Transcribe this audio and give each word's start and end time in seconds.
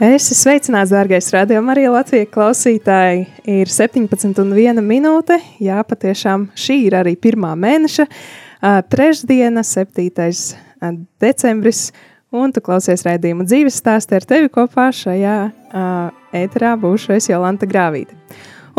Es 0.00 0.30
esmu 0.30 0.36
sveicināts, 0.38 0.94
dārgais 0.94 1.26
radījuma 1.34 1.74
arī 1.74 1.82
Latvijas 1.92 2.30
klausītāji. 2.32 3.26
Ir 3.52 3.68
17,1 3.68 4.80
minūte. 4.80 5.36
Jā, 5.60 5.82
patiešām 5.84 6.46
šī 6.56 6.76
ir 6.86 6.96
arī 7.02 7.12
pirmā 7.20 7.50
mēneša, 7.60 8.06
trešdiena, 8.88 9.60
7. 9.60 10.32
decembris. 11.20 11.90
Un 12.32 12.48
tu 12.48 12.64
klausies 12.64 13.04
raidījumu 13.04 13.44
dzīves 13.44 13.76
stāstā 13.76 14.22
ar 14.22 14.24
tevi 14.24 14.48
kopā 14.48 14.88
šajā 14.88 15.36
ēterā 16.32 16.72
būšu 16.80 17.18
es 17.18 17.28
Jolanta 17.28 17.68
Grāvīte. 17.68 18.16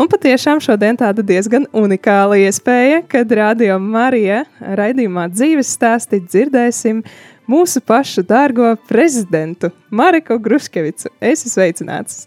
Un 0.02 0.08
patiešām 0.10 0.58
šodien 0.64 0.96
tāda 0.98 1.22
diezgan 1.22 1.68
unikāla 1.70 2.40
iespēja, 2.48 3.04
kad 3.06 3.30
Radio 3.38 3.76
Marija 3.78 4.40
raidījumā 4.58 5.28
dzīves 5.30 5.70
stāstī 5.76 6.18
dzirdēsim 6.24 7.04
uh, 7.04 7.31
mūsu 7.50 7.82
pašu 7.84 8.24
dārgo 8.26 8.74
prezidentu 8.88 9.72
Mareku 9.90 10.38
Gruškevicu. 10.42 11.10
Es 11.20 11.42
esmu 11.42 11.54
sveicināts. 11.54 12.26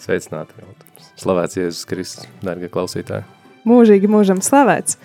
Sveicināti. 0.00 0.56
Slavēts 1.20 1.58
Jēzus 1.58 1.86
Kristus, 1.88 2.28
dārgie 2.44 2.70
klausītāji. 2.72 3.26
Mūžīgi 3.68 4.08
mūžam 4.08 4.40
slavēts. 4.44 4.96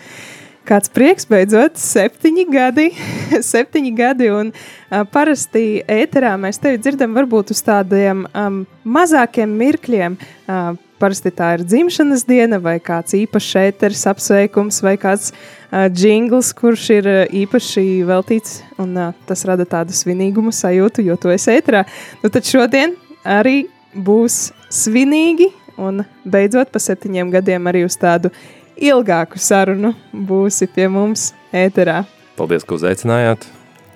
Kāds 0.66 0.90
prieks 0.90 1.28
beidzot, 1.30 1.76
septiņi 1.78 2.46
gadi, 2.50 2.88
septiņi 3.54 3.92
gadi, 3.98 4.32
un 4.34 4.50
uh, 4.50 5.04
parasti 5.12 5.84
ēterā 5.86 6.32
mēs 6.42 6.58
tevi 6.64 6.80
dzirdam 6.82 7.14
varbūt 7.14 7.54
uz 7.54 7.62
tādiem 7.68 8.23
um, 8.32 8.64
mazākiem 8.82 9.54
mirkļiem, 9.60 10.16
uh, 10.18 10.72
Parasti 10.96 11.28
tā 11.36 11.50
ir 11.58 11.64
dzimšanas 11.68 12.24
diena, 12.24 12.56
vai 12.64 12.78
kāds 12.80 13.18
īpašs 13.18 13.50
ēteris, 13.60 14.06
apsveikums, 14.08 14.78
vai 14.86 14.94
kāds 15.00 15.34
uh, 15.34 15.90
jingls, 15.92 16.54
kurš 16.56 16.86
ir 16.96 17.10
uh, 17.12 17.18
īpaši 17.36 17.84
veltīts, 18.08 18.62
un 18.80 18.96
uh, 18.96 19.12
tas 19.28 19.44
rada 19.50 19.66
tādu 19.68 19.92
svinīgumu 19.92 20.54
sajūtu, 20.56 21.04
jo 21.04 21.18
to 21.20 21.34
es 21.36 21.50
ēterā. 21.52 21.84
Nu, 22.23 22.32
tad 22.32 22.48
šodien 22.48 22.96
arī 23.28 23.66
būs 23.92 24.54
svinīgi, 24.72 25.50
un 25.76 26.06
beidzot 26.23 26.72
pa 26.72 26.80
septiņiem 26.80 27.36
gadiem 27.36 27.68
arī 27.68 27.84
uz 27.90 28.00
tādu 28.00 28.32
ilgāku 28.80 29.40
sarunu 29.40 29.92
būsi 30.11 30.72
pie 30.72 30.88
mums 30.92 31.34
ēterā. 31.52 32.05
Paldies, 32.39 32.64
ka 32.64 32.80
uzaicinājāt, 32.80 33.48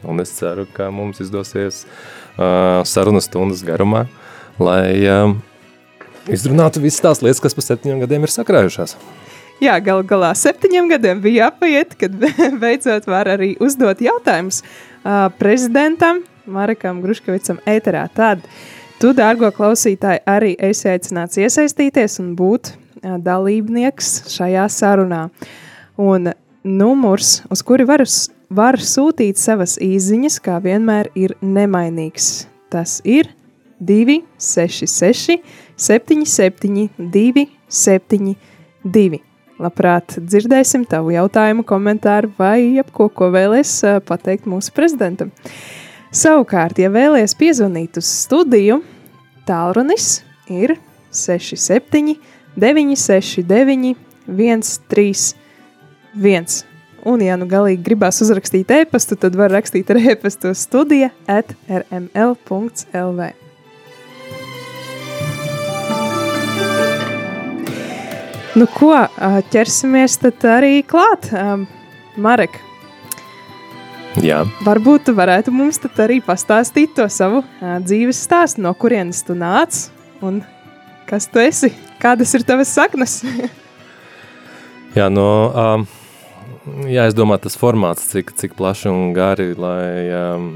un 0.04 0.20
es 0.24 0.36
ceru, 0.36 0.68
ka 0.76 0.92
mums 0.92 1.24
izdosies 1.24 1.86
uh, 1.86 2.84
sarunas 2.88 3.32
stundas 3.32 3.64
garumā, 3.68 4.10
lai 4.60 5.00
uh, 5.08 5.40
izrunātu 6.34 6.82
visas 6.84 7.04
tās 7.04 7.24
lietas, 7.24 7.42
kas 7.44 7.58
pa 7.58 7.66
septiņiem 7.66 8.04
gadiem 8.06 8.26
ir 8.26 8.34
sakrājušās. 8.34 8.96
Jā, 9.60 9.76
gal 9.84 10.06
galā 10.08 10.32
septiņiem 10.40 10.88
gadiem 10.88 11.22
bija 11.24 11.50
jāpaiet, 11.50 11.96
kad 12.00 12.14
beidzot 12.62 13.08
var 13.12 13.28
arī 13.36 13.56
uzdot 13.60 14.00
jautājumus 14.04 14.62
uh, 14.64 15.28
prezidentam 15.40 16.22
Marekam 16.50 17.02
Gruškevicam 17.04 17.60
ēterā. 17.68 18.06
Tad 18.16 18.46
tu, 19.02 19.12
dārgo 19.16 19.52
klausītāji, 19.56 20.24
arī 20.24 20.54
esi 20.70 20.88
aicināts 20.94 21.42
iesaistīties 21.44 22.22
un 22.24 22.36
būt 22.40 22.72
uh, 22.72 23.18
dalībnieks 23.26 24.30
šajā 24.32 24.70
sarunā. 24.72 25.26
Un 26.00 26.32
numurs, 26.64 27.42
uz 27.52 27.64
kuri 27.68 27.84
var, 27.90 28.06
var 28.48 28.80
sūtīt 28.80 29.40
savas 29.40 29.76
īziņas, 29.84 30.40
kā 30.46 30.62
vienmēr 30.64 31.12
ir 31.20 31.36
nemainīgs. 31.44 32.48
Tas 32.72 33.02
ir 33.04 33.28
266 33.84 35.40
77, 35.80 36.90
272. 37.00 39.20
Labprāt, 39.60 40.16
dzirdēsim 40.24 40.86
tavu 40.88 41.12
jautājumu, 41.12 41.64
komentāru 41.68 42.32
vai 42.38 42.78
jebko, 42.78 43.10
ko 43.12 43.28
vēlēs 43.34 43.82
pateikt 44.08 44.46
mūsu 44.48 44.72
prezidentam. 44.76 45.32
Savukārt, 46.16 46.80
ja 46.80 46.90
vēlaties 46.92 47.36
piezvanīt 47.40 47.98
uz 48.00 48.08
studiju, 48.26 48.82
tālrunis 49.48 50.24
ir 50.52 50.78
67, 51.12 52.16
969, 52.56 53.96
131. 54.28 56.70
Un, 57.08 57.22
ja 57.24 57.38
nu 57.40 57.48
galīgi 57.48 57.84
gribās 57.86 58.20
uzrakstīt 58.24 58.72
e-pastu, 58.76 59.16
tad 59.20 59.38
var 59.40 59.54
rakstīt 59.56 59.92
ar 59.94 60.02
e-pastu 60.04 60.52
studija 60.58 61.10
at 61.32 61.54
rml.lv. 61.68 63.30
Nu, 68.58 68.66
ko 68.74 68.94
ķersimies 69.54 70.16
tad 70.24 70.46
arī 70.50 70.80
klāt, 70.88 71.28
Marek? 72.18 72.56
Jā. 74.26 74.42
Varbūt 74.66 75.06
tu 75.06 75.14
varētu 75.16 75.54
mums 75.54 75.78
arī 76.02 76.18
pastāstīt 76.26 76.96
to 76.98 77.06
savu 77.14 77.44
dzīves 77.62 78.18
stāstu, 78.26 78.64
no 78.66 78.74
kurienes 78.74 79.22
tu 79.24 79.36
nāc 79.38 79.92
un 80.26 80.42
kas 81.10 81.30
tu 81.30 81.42
esi, 81.44 81.70
kādas 82.02 82.34
ir 82.34 82.44
tavas 82.48 82.74
saknes. 82.74 83.20
jā, 84.98 85.08
no, 85.14 85.30
um, 85.54 85.86
jā, 86.90 87.06
es 87.06 87.18
domāju, 87.18 87.46
tas 87.46 87.58
formāts, 87.58 88.10
cik, 88.10 88.34
cik 88.34 88.58
plaši 88.58 88.90
un 88.90 89.14
gari, 89.14 89.54
lai 89.58 90.10
um, 90.10 90.52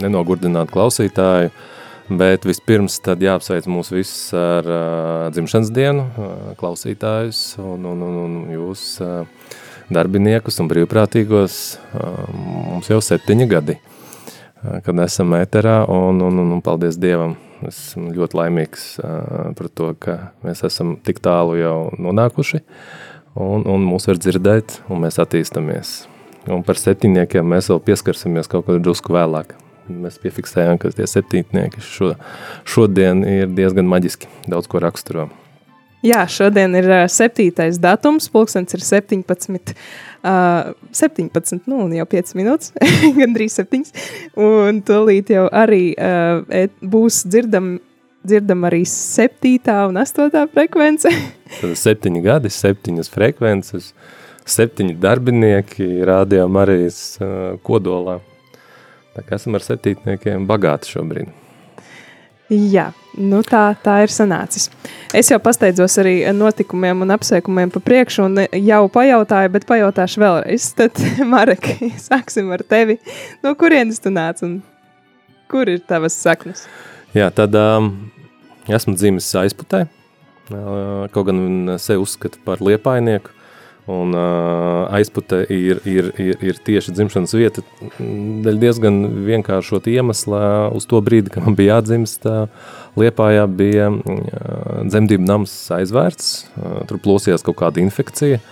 nenogurdinātu 0.00 0.72
klausītāju. 0.72 1.52
Uh, 1.52 1.71
Bet 2.18 2.44
vispirms 2.44 2.98
jāapsveic 3.00 3.68
mūs 3.70 3.92
visus 3.92 4.32
ar 4.36 4.66
uh, 4.66 5.28
dzimšanas 5.32 5.70
dienu, 5.72 6.02
uh, 6.18 6.50
klausītājus 6.58 7.54
un, 7.62 7.86
un, 7.88 8.02
un, 8.02 8.18
un 8.24 8.34
jūs 8.52 8.82
uh, 9.00 9.22
darbiniekus 9.92 10.60
un 10.60 10.68
brīvprātīgos. 10.72 11.60
Uh, 11.94 12.26
mums 12.72 12.90
jau 12.90 12.98
septiņi 13.04 13.46
gadi, 13.54 13.78
uh, 13.78 14.82
kad 14.84 14.98
esam 15.06 15.32
ēterā 15.38 15.78
un, 15.88 16.20
un, 16.26 16.42
un, 16.42 16.52
un 16.58 16.64
paldies 16.64 17.00
Dievam. 17.00 17.38
Esmu 17.62 18.10
ļoti 18.16 18.40
laimīgs 18.40 18.86
uh, 18.98 19.54
par 19.54 19.70
to, 19.70 19.92
ka 19.94 20.18
mēs 20.42 20.64
esam 20.66 20.96
tik 21.06 21.22
tālu 21.22 21.56
jau 21.60 21.76
nonākuši 22.02 22.64
un, 23.38 23.62
un 23.62 23.86
mūs 23.86 24.10
var 24.10 24.18
dzirdēt 24.18 24.80
un 24.90 25.06
mēs 25.06 25.22
attīstamies. 25.22 26.00
Un 26.50 26.66
par 26.66 26.82
septiņniekiem 26.82 27.46
mēs 27.46 27.70
vēl 27.70 27.84
pieskarsimies 27.86 28.50
kaut 28.50 28.66
kad 28.66 28.82
drusku 28.82 29.14
vēlāk 29.14 29.54
mēs 29.90 30.18
piefiksējām, 30.22 30.80
ka 30.82 30.92
tie 30.94 31.06
septītnieki 31.08 31.82
šo, 31.84 32.14
šodien 32.68 33.24
ir 33.26 33.52
diezgan 33.52 33.88
maģiski, 33.90 34.30
daudz 34.50 34.70
ko 34.70 34.82
raksturo. 34.82 35.30
Jā, 36.02 36.24
šodien 36.26 36.74
ir 36.74 36.88
septītais 37.14 37.76
datums, 37.78 38.26
pulkstens 38.32 38.74
ir 38.74 38.82
17, 38.82 39.76
uh, 40.26 40.72
17, 40.98 41.60
nu, 41.70 41.84
jau 41.94 42.06
5 42.10 42.34
minūtes, 42.40 42.72
gandrīz 43.20 43.60
7, 43.60 43.84
un 44.34 44.80
tūlīt 44.82 45.30
jau 45.30 45.46
arī 45.46 45.92
uh, 45.94 46.42
et, 46.50 46.74
būs 46.82 47.20
dzirdam, 47.30 47.76
dzirdam 48.26 48.66
arī 48.66 48.82
7. 48.88 49.54
un 49.92 50.02
8. 50.02 50.42
frekvence. 50.50 51.14
Tad 51.60 51.78
7 51.78 52.18
gadi, 52.26 52.50
7 52.50 53.06
frekvences, 53.14 53.92
7 54.42 54.90
darbinieki 54.98 55.86
rādījām 56.10 56.62
arī 56.64 56.80
uh, 56.90 57.62
kodolā. 57.62 58.18
Tā 59.12 59.24
kā 59.26 59.36
esam 59.36 59.58
ar 59.58 59.64
septītniekiem 59.64 60.46
bagāti 60.48 60.94
šobrīd. 60.94 61.32
Jā, 62.52 62.90
nu 63.16 63.40
tā, 63.46 63.62
tā 63.80 63.94
ir 64.04 64.12
sanācis. 64.12 64.66
Es 65.16 65.30
jau 65.32 65.38
pasteidzos 65.40 65.94
arī 66.02 66.14
notikumiem 66.36 67.04
un 67.04 67.14
apsveikumiem 67.14 67.70
pa 67.72 67.80
priekšu 67.80 68.26
un 68.26 68.42
jau 68.44 68.82
pajautāju, 68.92 69.52
bet 69.54 69.64
pajautāšu 69.68 70.20
vēlreiz. 70.20 70.66
Tad, 70.76 71.00
Marek, 71.32 71.70
sāksim 72.02 72.52
ar 72.52 72.64
tevi. 72.68 72.98
No 73.44 73.54
kurienes 73.56 74.02
tu 74.02 74.12
nāc 74.12 74.42
un 74.44 74.58
kur 75.52 75.68
ir 75.68 75.80
tavas 75.88 76.16
saknes? 76.18 76.66
Jā, 77.16 77.30
tad 77.32 77.56
um, 77.56 77.92
esmu 78.68 78.96
dzimis 78.96 79.28
aizputē, 79.40 79.86
kaut 81.12 81.28
gan 81.28 81.76
sevi 81.80 82.00
uzskata 82.00 82.40
par 82.44 82.60
liepainieku, 82.64 83.32
un 83.90 84.14
aizpute 84.94 85.42
ir, 85.50 85.80
ir, 85.88 86.12
ir, 86.20 86.36
ir 86.38 86.58
tieši 86.66 86.94
dzimšanas 86.94 87.34
vieta, 87.34 87.64
daļ 87.98 88.60
diezgan 88.62 89.00
vienkāršot 89.26 89.88
iemesla 89.90 90.70
uz 90.74 90.86
to 90.90 91.00
brīdi, 91.02 91.32
kad 91.34 91.46
man 91.46 91.58
bija 91.58 91.78
jādzimst, 91.80 92.28
Liepājā 92.92 93.46
bija 93.48 93.86
dzemdību 94.84 95.24
nams 95.24 95.54
aizvērts, 95.72 96.26
tur 96.90 97.00
plosījās 97.00 97.44
kaut 97.46 97.56
kāda 97.62 97.80
infekcija, 97.80 98.42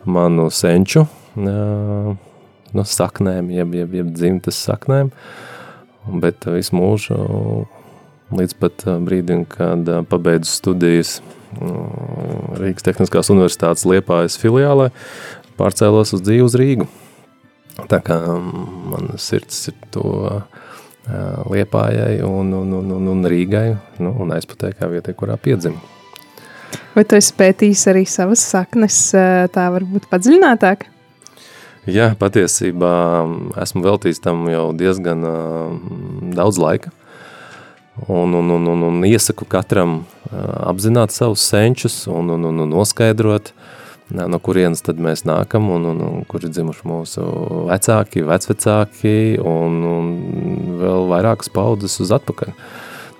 manu 0.08 0.46
senču 0.54 1.02
no 1.38 2.84
saknēm, 2.84 3.50
jeb, 3.54 3.70
jeb, 3.78 3.94
jeb 4.00 4.08
dzimtas 4.16 4.58
saknēm, 4.68 5.08
bet 6.24 6.38
visu 6.50 6.76
mūžu 6.76 7.18
līdz 8.36 8.54
pat 8.60 8.84
brīdim, 9.06 9.46
kad 9.48 9.88
pabeidzu 10.10 10.52
studijas 10.52 11.22
Rīgas 12.58 12.86
Tehniskās 12.86 13.32
universitātes 13.34 13.86
Liepājas 13.88 14.38
filiālē, 14.42 14.90
pārcēlos 15.60 16.16
uz 16.18 16.24
dzīvi 16.26 16.46
uz 16.46 16.58
Rīgu. 16.60 16.88
Tā 17.88 18.02
kā 18.04 18.18
man 18.28 19.14
sirds 19.22 19.70
ir 19.72 19.78
to 19.94 20.08
Liepājai 21.08 22.20
un, 22.28 22.52
un, 22.58 22.74
un, 22.82 22.92
un, 22.98 23.08
un 23.14 23.30
Rīgai 23.32 23.70
nu, 24.04 24.12
un 24.12 24.34
aizputē 24.36 24.74
kā 24.76 24.90
vietai, 24.92 25.16
kurā 25.16 25.38
piedzima. 25.40 25.80
Vai 26.98 27.06
tu 27.08 27.16
esi 27.16 27.32
pētījis 27.38 27.86
arī 27.94 28.04
savas 28.10 28.44
saknes 28.44 29.00
tā 29.54 29.68
varbūt 29.72 30.10
padziļinātāk? 30.12 30.88
Jā, 31.88 32.10
patiesībā 32.20 32.92
esmu 33.64 33.86
veltījis 33.86 34.20
tam 34.20 34.42
jau 34.52 34.74
diezgan 34.76 35.24
uh, 35.24 35.70
daudz 36.36 36.60
laika. 36.60 36.92
Un, 38.06 38.34
un, 38.34 38.50
un, 38.50 38.68
un, 38.68 38.82
un 38.84 39.06
iesaku 39.06 39.48
katram 39.50 40.04
apzināt 40.30 41.16
savus 41.16 41.42
senčus 41.50 42.04
un, 42.12 42.30
un, 42.30 42.46
un, 42.46 42.60
un 42.62 42.70
noskaidrot, 42.70 43.50
no 44.14 44.40
kurienes 44.44 44.84
tad 44.86 45.02
mēs 45.02 45.26
nākam 45.28 45.72
un, 45.74 45.88
un, 45.90 46.04
un 46.06 46.28
kur 46.30 46.46
ir 46.46 46.54
dzimuši 46.54 46.86
mūsu 46.88 47.26
vecāki, 47.72 48.22
vecvecāki 48.28 49.16
un, 49.42 49.82
un 49.90 50.12
vēl 50.80 51.10
vairākas 51.10 51.50
paudzes 51.54 51.98
uz 52.06 52.14
atpakaļ. 52.20 52.54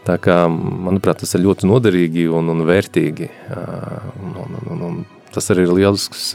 Tā 0.08 0.16
kā, 0.24 0.44
manuprāt, 0.48 1.24
tas 1.24 1.34
ir 1.36 1.44
ļoti 1.44 1.68
noderīgi 1.68 2.30
un, 2.32 2.54
un 2.54 2.64
vērtīgi. 2.70 3.28
Un, 4.22 4.38
un, 4.46 4.60
un, 4.62 4.84
un 4.88 5.00
tas 5.36 5.52
arī 5.52 5.66
ir 5.66 5.74
lielisks 5.74 6.30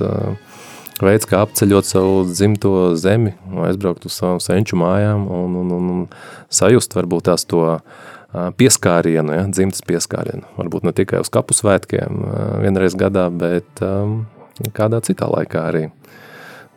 veids, 1.03 1.27
kā 1.31 1.41
apceļot 1.47 1.89
savu 1.89 2.25
dzimto 2.29 2.75
zemi, 3.01 3.33
aizbraukt 3.65 4.05
uz 4.11 4.19
savām 4.19 4.43
senču 4.45 4.77
mājām 4.83 5.25
un, 5.31 5.57
un, 5.63 5.73
un, 5.79 5.93
un 5.95 6.03
sajust 6.53 6.93
varbūt 6.99 7.31
tās 7.31 7.49
to 7.49 7.65
uh, 7.79 8.03
pieskārienu, 8.33 9.35
ja, 9.37 9.47
dzimtas 9.51 9.85
pieskārienu. 9.87 10.47
Varbūt 10.57 10.87
ne 10.89 10.93
tikai 10.97 11.21
uz 11.21 11.31
kapu 11.33 11.57
svētkiem 11.57 12.23
vienreiz 12.63 12.97
gadā, 12.99 13.27
bet 13.29 13.83
kādā 14.77 15.03
citā 15.05 15.29
laikā 15.33 15.67
arī. 15.69 15.87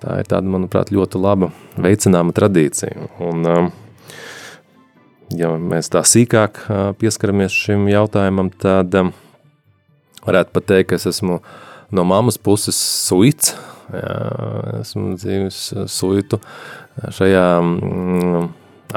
Tā 0.04 0.20
ir 0.20 0.28
tāda, 0.28 0.52
manuprāt, 0.52 0.92
ļoti 0.92 1.20
laba 1.24 1.52
veicināma 1.80 2.36
tradīcija. 2.36 3.08
Un, 3.24 3.70
ja 5.40 5.54
mēs 5.56 5.88
tā 5.94 6.04
sīkāk 6.06 6.66
pieskaramies 7.00 7.56
šim 7.56 7.88
jautājumam, 7.90 8.52
tad 8.52 8.92
varētu 10.26 10.52
pat 10.58 10.68
teikt, 10.68 10.90
ka 10.92 11.00
es 11.00 11.08
esmu 11.14 11.40
no 11.96 12.06
mammas 12.08 12.38
puses 12.42 12.76
suits, 12.76 13.54
jā, 13.94 14.18
esmu 14.82 15.16
dzīvis 15.16 15.62
suitu 15.94 16.42
šajā 17.16 17.48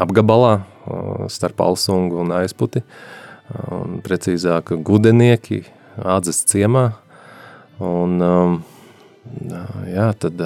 apgabalā, 0.03 0.53
starp 1.33 1.61
Alsungu 1.65 2.21
un 2.23 2.33
Aizputi, 2.39 2.83
un 3.73 4.01
precīzāk 4.05 4.75
gudenieki 4.85 5.63
Ādzes 5.99 6.45
ciemā, 6.47 6.93
un 7.83 8.21
jā, 9.91 10.09
tad 10.21 10.43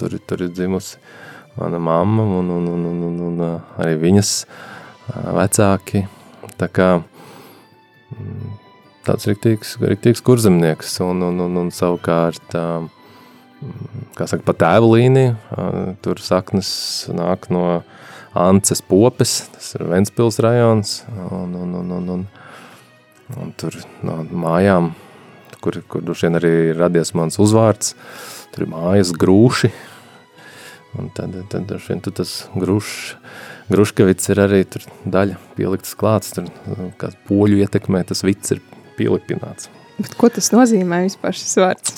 tur, 0.00 0.16
tur 0.26 0.44
ir 0.46 0.52
dzimusi 0.54 0.98
mana 1.54 1.78
mamma 1.78 2.22
un, 2.22 2.50
un, 2.50 2.66
un, 2.66 2.86
un, 2.90 3.02
un, 3.08 3.18
un 3.28 3.42
arī 3.78 3.94
viņas 4.00 4.30
vecāki, 5.36 6.06
tā 6.58 6.68
kā 6.72 6.88
tāds 9.06 9.28
riktīgs, 9.28 9.76
riktīgs 9.82 10.24
kurzemnieks, 10.24 10.96
un, 11.04 11.22
un, 11.28 11.44
un, 11.46 11.60
un 11.62 11.70
savukārt, 11.74 12.56
kā 14.16 14.26
saka, 14.26 14.42
pa 14.46 14.56
tēvu 14.64 14.94
līniju, 14.96 15.36
tur 16.04 16.22
saknes 16.22 16.70
nāk 17.14 17.50
no 17.54 17.82
Ances 18.34 18.82
popes, 18.82 19.36
tas 19.54 19.70
ir 19.76 19.86
Ventspils 19.90 20.40
rajons, 20.42 20.96
un, 21.30 21.54
un, 21.54 21.74
un, 21.80 21.90
un, 21.98 22.12
un, 22.16 22.26
un 23.38 23.52
tur 23.58 23.76
no 24.02 24.20
mājām, 24.26 24.92
kur, 25.62 25.78
kur 25.88 26.02
dušien 26.04 26.40
arī 26.40 26.52
ir 26.72 26.80
radies 26.82 27.14
mans 27.14 27.38
uzvārds, 27.42 27.94
tur 28.54 28.66
ir 28.66 28.72
mājas 28.74 29.14
grūši, 29.14 29.70
un 30.98 31.10
tad, 31.14 31.38
tad 31.52 31.70
dušien 31.70 32.02
tu 32.02 32.14
tas 32.14 32.42
grūšs, 32.58 33.14
Gruškevits 33.72 34.28
ir 34.28 34.40
arī 34.44 34.60
tur 34.68 34.82
daļa 35.08 35.38
pieliktas 35.56 35.94
klāts, 35.96 36.34
tur 36.36 36.50
kāds 37.00 37.16
poļu 37.28 37.62
ietekmē, 37.64 38.02
tas 38.04 38.20
vits 38.26 38.52
ir 38.52 38.60
pielipināts. 38.98 39.70
Bet 39.96 40.16
ko 40.20 40.28
tas 40.32 40.50
nozīmē 40.52 41.04
vispār 41.06 41.36
šis 41.38 41.56
vārds? 41.62 41.94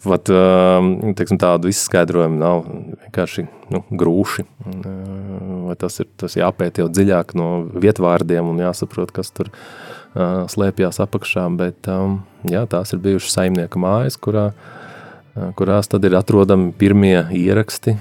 Vat, 0.00 0.30
um, 0.32 1.12
teiksim, 1.12 1.36
tādu 1.40 1.68
izskaidrojumu 1.68 2.38
nav 2.40 2.62
vienkārši 2.64 3.44
nu, 3.74 3.82
grūši. 4.00 4.46
Uh, 4.64 5.64
vai 5.68 5.76
tas 5.80 6.00
ir 6.00 6.08
tas 6.20 6.38
jāpēt 6.38 6.80
jau 6.80 6.86
dziļāk 6.88 7.34
no 7.36 7.50
vietvārdiem 7.76 8.48
un 8.48 8.62
jāsaprot, 8.64 9.12
kas 9.12 9.28
tur 9.36 9.50
uh, 9.52 10.46
slēpjās 10.48 11.02
apakšā, 11.04 11.44
bet 11.60 11.90
jā, 12.48 12.64
tās 12.72 12.94
ir 12.96 13.02
bijušas 13.04 13.36
saimnieka 13.36 13.82
mājas, 13.82 14.16
kurā, 14.16 14.50
kurās 15.60 15.92
tad 15.92 16.08
ir 16.08 16.16
atrodami 16.16 16.72
pirmie 16.80 17.18
ieraksti 17.36 17.98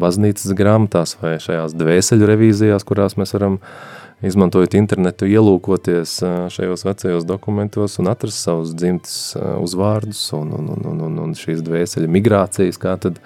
baznīcas 0.00 0.52
grāmatās 0.56 1.16
vai 1.22 1.38
šajās 1.40 1.72
dvēseļu 1.72 2.28
revīzijās, 2.30 2.84
kurās 2.86 3.16
mēs 3.16 3.32
varam 3.34 3.58
uh, 3.58 3.99
izmantojot 4.26 4.74
internetu, 4.76 5.28
ielūkoties 5.28 6.18
šajos 6.52 6.84
vecajos 6.84 7.26
dokumentos 7.28 7.98
un 8.02 8.10
atrast 8.12 8.44
savus 8.44 8.74
dzimtas 8.76 9.36
uzvārdus 9.60 10.22
un, 10.36 10.52
un, 10.58 10.68
un, 10.76 11.00
un, 11.06 11.18
un, 11.24 11.36
šīs 11.38 11.62
dvēseļa 11.66 12.10
migrācijas, 12.12 12.80
kā 12.80 12.96
tad 13.00 13.20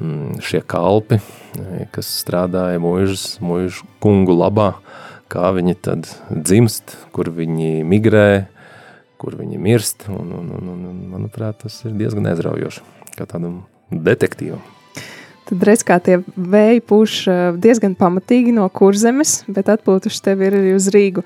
mm, 0.00 0.40
šie 0.44 0.62
kalpi, 0.66 1.20
kas 1.94 2.10
strādāja 2.22 2.80
muižas, 2.82 3.26
muižu 3.44 3.88
kungu 4.04 4.36
labā, 4.38 4.72
kā 5.32 5.50
viņi 5.56 5.76
tad 5.84 6.08
dzimst, 6.30 6.96
kur 7.14 7.30
viņi 7.34 7.84
migrē, 7.88 8.28
kur 9.20 9.36
viņi 9.40 9.60
mirst, 9.60 10.08
un, 10.12 10.32
un, 10.40 10.54
un, 10.56 10.72
un 10.90 11.02
manuprāt, 11.14 11.62
tas 11.64 11.82
ir 11.84 11.96
diezgan 12.00 12.32
aizraujoši, 12.32 12.84
kā 13.18 13.28
tādam 13.28 13.62
detektīvam. 13.92 14.73
Tad 15.44 15.64
redz, 15.68 15.82
kā 15.84 15.98
tie 16.00 16.22
vēji 16.36 16.80
pūš 16.88 17.18
diezgan 17.60 17.92
pamatīgi 17.98 18.54
no 18.56 18.64
kurzemes, 18.72 19.42
bet 19.52 19.68
atpūtuši 19.72 20.22
tevi 20.24 20.48
ir 20.48 20.56
arī 20.56 20.72
uz 20.72 20.88
Rīgu. 20.94 21.24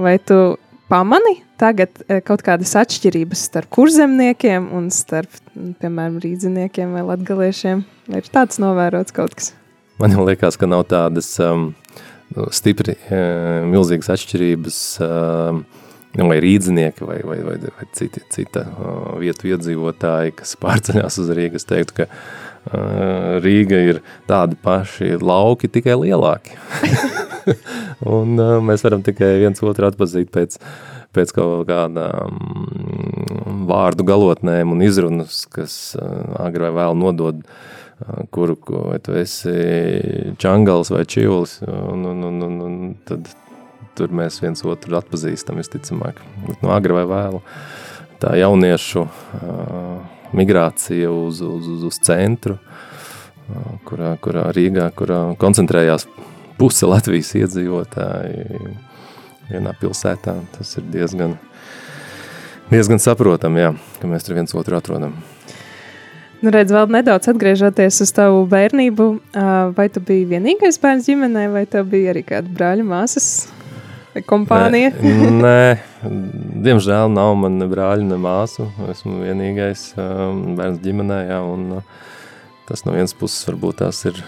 Vai 0.00 0.16
tu 0.22 0.56
pamani 0.88 1.34
tagad 1.60 2.00
kaut 2.24 2.44
kādas 2.46 2.72
atšķirības 2.80 3.42
starp 3.50 3.68
kurzemniekiem 3.76 4.70
un 4.78 4.88
starp, 4.94 5.36
piemēram, 5.82 6.16
rīdziniekiem 6.22 6.96
vai 6.96 7.04
latgaliešiem? 7.10 7.84
Vai 8.08 8.22
ir 8.22 8.32
tāds 8.32 8.60
novērots 8.62 9.12
kaut 9.16 9.36
kas? 9.36 9.52
Man 10.00 10.16
jau 10.16 10.24
liekas, 10.24 10.56
ka 10.56 10.70
nav 10.70 10.86
tādas 10.88 11.34
um, 11.42 11.72
stipri, 12.54 12.96
um, 13.10 13.68
milzīgas 13.74 14.14
atšķirības 14.14 14.82
um, 15.04 15.64
vai 16.16 16.40
rīdzinieki 16.40 17.04
vai, 17.04 17.20
vai, 17.26 17.42
vai, 17.44 17.60
vai 17.60 17.92
citi, 17.92 18.22
cita 18.32 18.64
uh, 18.70 19.16
vietu 19.20 19.50
iedzīvotāji, 19.52 20.38
kas 20.40 20.56
pārceļās 20.62 21.20
uz 21.20 21.34
Rīgas, 21.36 21.68
teiktu, 21.68 22.00
ka 22.00 22.08
Eh, 22.08 22.47
Rīga 23.44 23.80
ir 23.92 24.02
tādi 24.28 24.58
paši 24.62 25.16
lauki, 25.22 25.70
tikai 25.72 25.96
lielāki. 25.98 26.56
un 28.18 28.36
uh, 28.36 28.58
mēs 28.64 28.84
varam 28.84 29.02
tikai 29.06 29.38
viens 29.42 29.62
otru 29.64 29.88
atpazīt 29.88 30.30
pēc, 30.34 30.58
pēc 31.16 31.32
kaut 31.36 31.66
kādām 31.70 32.36
mm, 32.36 33.64
vārdu 33.70 34.06
galotnēm 34.08 34.74
un 34.74 34.84
izrunas, 34.84 35.42
kas 35.52 35.96
uh, 35.98 36.36
agri 36.44 36.68
vai 36.68 36.74
vēl 36.82 36.98
nodod, 36.98 37.42
kuru, 38.30 38.54
vai 38.70 39.00
tu 39.02 39.16
esi 39.18 39.50
čangals 40.38 40.92
vai 40.94 41.02
čivlis, 41.08 41.56
un, 41.66 42.04
un, 42.06 42.20
un, 42.28 42.44
un, 42.46 42.60
un 42.62 42.76
tad 43.08 43.26
tur 43.98 44.14
mēs 44.14 44.38
viens 44.38 44.62
otru 44.62 44.94
atpazīstam, 45.00 45.58
visticamāk. 45.58 46.20
Bet 46.46 46.62
no 46.62 46.70
agri 46.76 46.94
vai 46.94 47.08
vēlu 47.10 47.42
tā 48.22 48.36
jauniešu 48.38 49.02
uh, 49.02 50.17
migrācija 50.36 51.10
uz, 51.12 51.40
uz, 51.44 51.68
uz, 51.68 51.84
uz 51.88 52.00
centru 52.04 52.58
kurā, 53.88 54.14
kurā 54.22 54.48
Rīgā, 54.54 54.88
kurā 54.96 55.20
koncentrējās 55.40 56.06
puse 56.58 56.88
Latvijas 56.88 57.32
iedzīvotāji 57.38 58.74
vienā 59.48 59.74
pilsētā. 59.80 60.36
Tas 60.56 60.76
ir 60.80 60.86
diezgan, 60.92 61.36
diezgan 62.72 63.02
saprotam, 63.02 63.56
jā, 63.60 63.72
ka 64.02 64.10
mēs 64.10 64.26
tur 64.26 64.38
viens 64.38 64.54
otru 64.58 64.78
atrodam. 64.78 65.16
Nu, 66.38 66.52
redz, 66.54 66.70
vēl 66.70 66.92
nedaudz 66.94 67.26
atgriežoties 67.32 67.96
uz 68.04 68.12
tavu 68.14 68.44
bērnību, 68.50 69.06
vai 69.74 69.88
tu 69.90 70.02
biji 70.06 70.28
vienīgais 70.36 70.78
bērns 70.82 71.08
ģimenē, 71.08 71.48
vai 71.50 71.64
tev 71.66 71.88
bija 71.90 72.12
arī 72.12 72.22
kāda 72.28 72.52
brāļa 72.54 72.86
māsas 72.86 73.48
kompānija? 74.28 74.92
Nē, 75.02 75.30
nē, 75.42 76.10
diemžēl 76.66 77.10
nav 77.12 77.34
man 77.40 77.58
ne 77.60 77.68
brāļa, 77.70 78.06
ne 78.08 78.18
māsu. 78.22 78.68
Esmu 78.90 79.22
vienīgais 79.22 79.90
bērns 79.98 80.80
ģimenē, 80.84 81.20
jā, 81.30 81.40
un 81.44 81.80
tas 82.68 82.84
no 82.86 82.94
vienas 82.96 83.16
puses 83.16 83.46
varbūt 83.48 83.82
tās 83.82 84.04
ir 84.10 84.22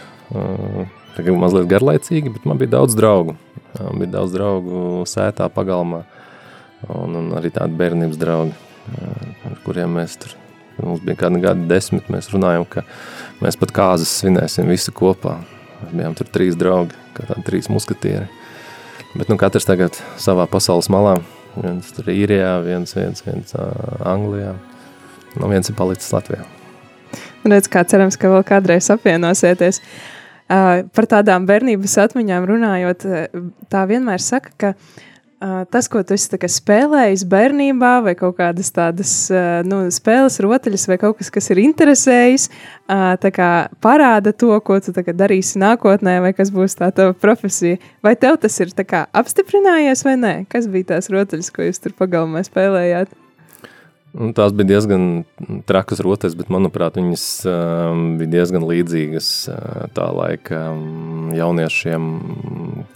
tagad 1.16 1.40
mazliet 1.40 1.70
garlaicīgi, 1.70 2.32
bet 2.36 2.46
man 2.48 2.60
bija 2.60 2.76
daudz 2.78 2.98
draugu. 2.98 3.36
Man 3.78 4.02
bija 4.02 4.16
daudz 4.18 4.34
draugu 4.36 4.84
sētā 5.08 5.48
pagalmā, 5.54 6.04
un, 6.88 7.16
un 7.22 7.32
arī 7.38 7.52
tādi 7.54 7.76
bērnības 7.80 8.20
draugi, 8.20 8.54
ar 9.46 9.58
kuriem 9.66 9.98
mēs 10.00 10.16
tur 10.20 10.38
Mums 10.80 11.02
bija 11.04 11.18
kādi 11.24 11.40
gadi 11.42 11.66
desmit, 11.68 12.08
mēs 12.12 12.30
runājam, 12.32 12.64
ka 12.68 12.84
mēs 13.42 13.58
pat 13.60 13.72
kāzas 13.76 14.12
svinēsim 14.20 14.68
visi 14.70 14.92
kopā. 14.96 15.40
Mēs 15.80 15.96
bijām 15.96 16.16
tur 16.16 16.30
trīs 16.32 16.58
draugi, 16.60 16.96
kā 17.16 17.26
tādi 17.28 17.44
trīs 17.46 17.70
muskatieri. 17.72 18.28
Bet 19.14 19.30
nu 19.30 19.36
katrs 19.40 19.66
tagad 19.66 19.96
savā 20.20 20.46
pasaules 20.50 20.90
malā. 20.92 21.18
Viens 21.56 21.90
tur 21.96 22.12
īrijā, 22.12 22.60
viens, 22.62 22.94
viens, 22.94 23.24
viens 23.26 23.56
uh, 23.58 23.66
Anglijā. 24.06 24.54
Nu 25.40 25.50
viens 25.50 25.66
ir 25.66 25.76
palicis 25.78 26.12
Latvijā. 26.14 26.46
Redz, 27.42 27.66
kā 27.72 27.82
cerams, 27.88 28.18
ka 28.20 28.30
vēl 28.30 28.46
kādreiz 28.46 28.90
apvienosieties. 28.94 29.80
Uh, 30.50 30.86
par 30.94 31.06
tādām 31.10 31.46
bērnības 31.46 31.96
atmiņām 32.04 32.46
runājot, 32.46 33.06
tā 33.70 33.82
vienmēr 33.90 34.22
saka, 34.22 34.54
ka 34.58 34.72
uh, 34.74 35.09
tas, 35.40 35.88
ko 35.88 36.02
tu 36.04 36.14
esi 36.16 36.36
spēlējis 36.52 37.24
bērnībā, 37.30 37.92
vai 38.04 38.14
kaut 38.18 38.36
kādas 38.40 38.68
tādas 38.76 39.12
nu, 39.64 39.82
spēles 39.92 40.36
rotaļas, 40.44 40.84
vai 40.90 40.98
kaut 41.00 41.16
kas, 41.20 41.30
kas 41.32 41.48
ir 41.54 41.62
interesējis, 41.62 42.48
kā, 43.38 43.50
parāda 43.80 44.34
to, 44.36 44.52
ko 44.60 44.76
tu 44.84 44.92
darīsi 44.92 45.60
nākotnē, 45.62 46.18
vai 46.26 46.34
kas 46.36 46.52
būs 46.52 46.76
tā 46.76 46.90
tava 46.92 47.16
profesija. 47.16 47.80
Vai 48.04 48.16
tev 48.20 48.36
tas 48.42 48.60
ir 48.60 48.74
kā, 48.84 49.06
apstiprinājies 49.16 50.04
vai 50.04 50.16
nē? 50.20 50.34
Kas 50.52 50.68
bija 50.68 50.94
tās 50.94 51.08
rotaļas, 51.12 51.50
ko 51.54 51.64
jūs 51.68 51.80
tur 51.80 51.96
pagalmā 51.96 52.44
spēlējāt? 52.44 53.16
Un 54.10 54.32
tās 54.34 54.50
bija 54.56 54.72
diezgan 54.72 55.22
trakas 55.70 56.00
rotas, 56.02 56.34
bet, 56.34 56.48
manuprāt, 56.50 56.96
viņas 56.98 57.24
um, 57.46 58.00
bija 58.18 58.32
diezgan 58.40 58.66
līdzīgas 58.66 59.28
uh, 59.52 59.84
tā 59.94 60.08
laika 60.10 60.64
um, 60.72 61.30
jauniešiem, 61.36 62.08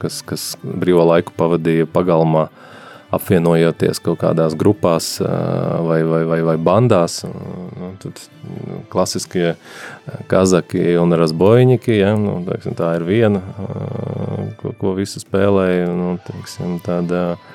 kas, 0.02 0.25
kas 0.26 0.49
brīvo 0.64 1.04
laiku 1.06 1.37
pavadīja 1.38 1.87
pagalmā, 1.94 2.49
apvienojoties 3.14 4.02
kaut 4.02 4.18
kādās 4.25 4.56
grupās 4.59 5.12
uh, 5.23 5.30
vai, 5.87 6.00
vai, 6.02 6.25
vai, 6.26 6.40
vai 6.50 6.59
bandās. 6.59 7.21
Uh, 7.28 7.94
tad 8.02 8.18
klasiskie 8.90 9.54
kazaki 10.26 10.97
un 10.99 11.14
razbojņiki, 11.14 11.94
ja, 12.00 12.16
nu, 12.18 12.40
teiksim, 12.49 12.75
tā 12.75 12.97
ir 12.99 13.06
viena, 13.06 13.44
uh, 13.54 14.49
ko, 14.59 14.75
ko 14.83 14.99
visi 14.99 15.23
spēlēja. 15.23 15.92
Nu, 15.94 16.16
teiksim, 16.26 16.80
tāda, 16.83 17.28
uh, 17.38 17.53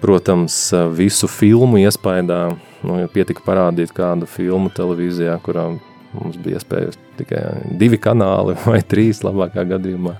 Protams, 0.00 0.56
visu 0.96 1.28
filmu 1.28 1.80
iespējā, 1.82 2.40
nu, 2.86 2.98
ja 3.02 3.08
pietika 3.12 3.44
parādīt 3.44 3.92
kādu 3.96 4.28
filmu 4.30 4.70
televīzijā, 4.72 5.36
kurā 5.44 5.68
mums 6.16 6.38
bija 6.40 6.60
iespējas 6.60 6.96
tikai 7.18 7.42
divi 7.76 8.00
kanāli 8.00 8.56
vai 8.68 8.80
trīs 8.86 9.24
labākā 9.26 9.66
gadījumā. 9.76 10.16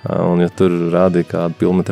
Un, 0.00 0.40
ja 0.40 0.48
tur 0.56 0.72
rādīja 0.94 1.28
kādu 1.28 1.58
filmu 1.60 1.84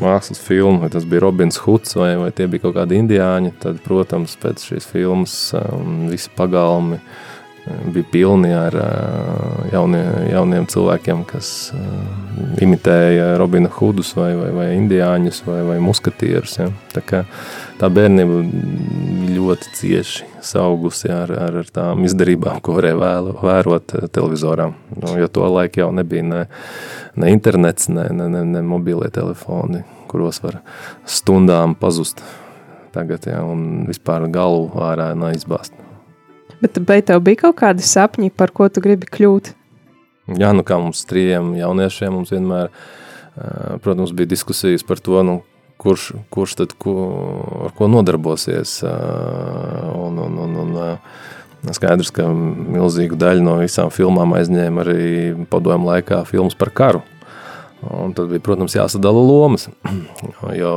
mākslas 0.00 0.40
filmu, 0.40 0.80
vai 0.80 0.88
tas 0.88 1.04
bija 1.04 1.26
Robins 1.26 1.60
Hoods 1.60 1.92
vai, 1.98 2.14
vai 2.16 2.30
tie 2.32 2.46
bija 2.48 2.64
kaut 2.64 2.78
kādi 2.78 2.96
indiāņi, 2.96 3.52
tad, 3.60 3.82
protams, 3.84 4.38
pēc 4.40 4.64
šīs 4.70 4.88
filmas 4.88 5.34
um, 5.58 6.06
visi 6.08 6.32
pagalmi 6.32 6.96
uh, 6.96 7.39
bija 7.92 8.04
pilni 8.12 8.50
ar 8.54 8.74
jaunie, 9.72 10.02
jauniem 10.32 10.66
cilvēkiem, 10.70 11.22
kas 11.28 11.50
imitēja 12.62 13.34
Robina 13.40 13.70
Hudus 13.72 14.14
vai, 14.16 14.32
vai, 14.38 14.50
vai 14.54 14.66
indiāņus 14.78 15.42
vai, 15.46 15.60
vai 15.68 15.78
muskatierus. 15.84 16.56
Ja. 16.60 16.68
Tā, 16.94 17.02
kā, 17.06 17.22
tā 17.80 17.90
bērnība 17.92 18.40
ļoti 19.36 19.74
cieši 19.76 20.28
saugusi 20.44 21.12
ar, 21.12 21.32
ar, 21.36 21.60
ar 21.62 21.70
tām 21.74 22.04
izdarībām, 22.08 22.62
ko 22.64 22.78
varēja 22.78 22.98
vēlu, 23.00 23.36
vērot 23.44 23.96
televizorā. 24.14 24.70
Nu, 24.96 25.14
jo 25.20 25.30
to 25.32 25.48
laiku 25.52 25.84
jau 25.84 25.90
nebija 25.94 26.26
ne, 26.26 26.42
ne 27.20 27.32
internets, 27.34 27.90
ne, 27.92 28.08
ne, 28.16 28.30
ne, 28.32 28.44
ne 28.56 28.64
mobilie 28.66 29.10
telefoni, 29.14 29.84
kuros 30.10 30.42
var 30.42 30.62
stundām 31.06 31.76
pazust 31.78 32.24
tagad, 32.94 33.28
ja, 33.28 33.44
un 33.46 33.84
vispār 33.86 34.26
galvu 34.32 34.82
ārā 34.82 35.12
neizbāzt. 35.18 35.76
Bet 36.60 36.78
vai 36.88 37.00
tev 37.06 37.22
bija 37.24 37.46
kaut 37.46 37.60
kādi 37.62 37.84
sapņi, 37.84 38.32
par 38.36 38.52
ko 38.52 38.68
tu 38.68 38.82
gribi 38.84 39.08
kļūt? 39.08 39.54
Jā, 40.38 40.52
nu 40.54 40.62
kā 40.66 40.76
mums 40.78 41.02
trījiem 41.08 41.54
jauniešiem, 41.58 42.12
mums 42.14 42.32
vienmēr, 42.34 42.68
protams, 43.82 44.12
bija 44.14 44.30
diskusijas 44.34 44.84
par 44.86 45.00
to, 45.02 45.22
nu, 45.26 45.40
kurš, 45.80 46.10
kurš 46.30 46.58
tad 46.60 46.74
ko, 46.78 46.94
ar 47.66 47.74
ko 47.76 47.88
nodarbosies. 47.90 48.76
Un, 48.84 50.20
un, 50.20 50.38
un, 50.44 50.68
un 50.76 51.74
skaidrs, 51.76 52.12
ka 52.14 52.28
milzīgu 52.30 53.18
daļu 53.20 53.44
no 53.44 53.56
visām 53.60 53.90
filmām 53.94 54.36
aizņēma 54.36 54.84
arī 54.84 55.08
padomu 55.50 55.90
laikā 55.90 56.22
filmas 56.28 56.56
par 56.58 56.72
karu. 56.76 57.02
Un 57.80 58.12
tad 58.12 58.28
bija, 58.28 58.44
protams, 58.44 58.76
jāsadala 58.76 59.24
lomas, 59.24 59.70
jo 60.60 60.74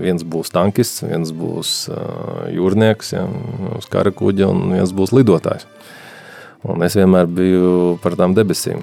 viens 0.00 0.24
būs 0.24 0.52
tankists, 0.54 1.04
viens 1.06 1.32
būs 1.36 1.72
jūrnieks, 2.54 3.12
ja, 3.16 3.24
uz 3.76 3.88
kara 3.92 4.12
kuģa, 4.14 4.50
un 4.52 4.76
viens 4.76 4.92
būs 4.96 5.14
lidotājs. 5.16 5.66
Un 6.66 6.82
es 6.82 6.96
vienmēr 6.98 7.28
biju 7.30 7.72
par 8.02 8.16
tām 8.18 8.34
debesīm. 8.34 8.80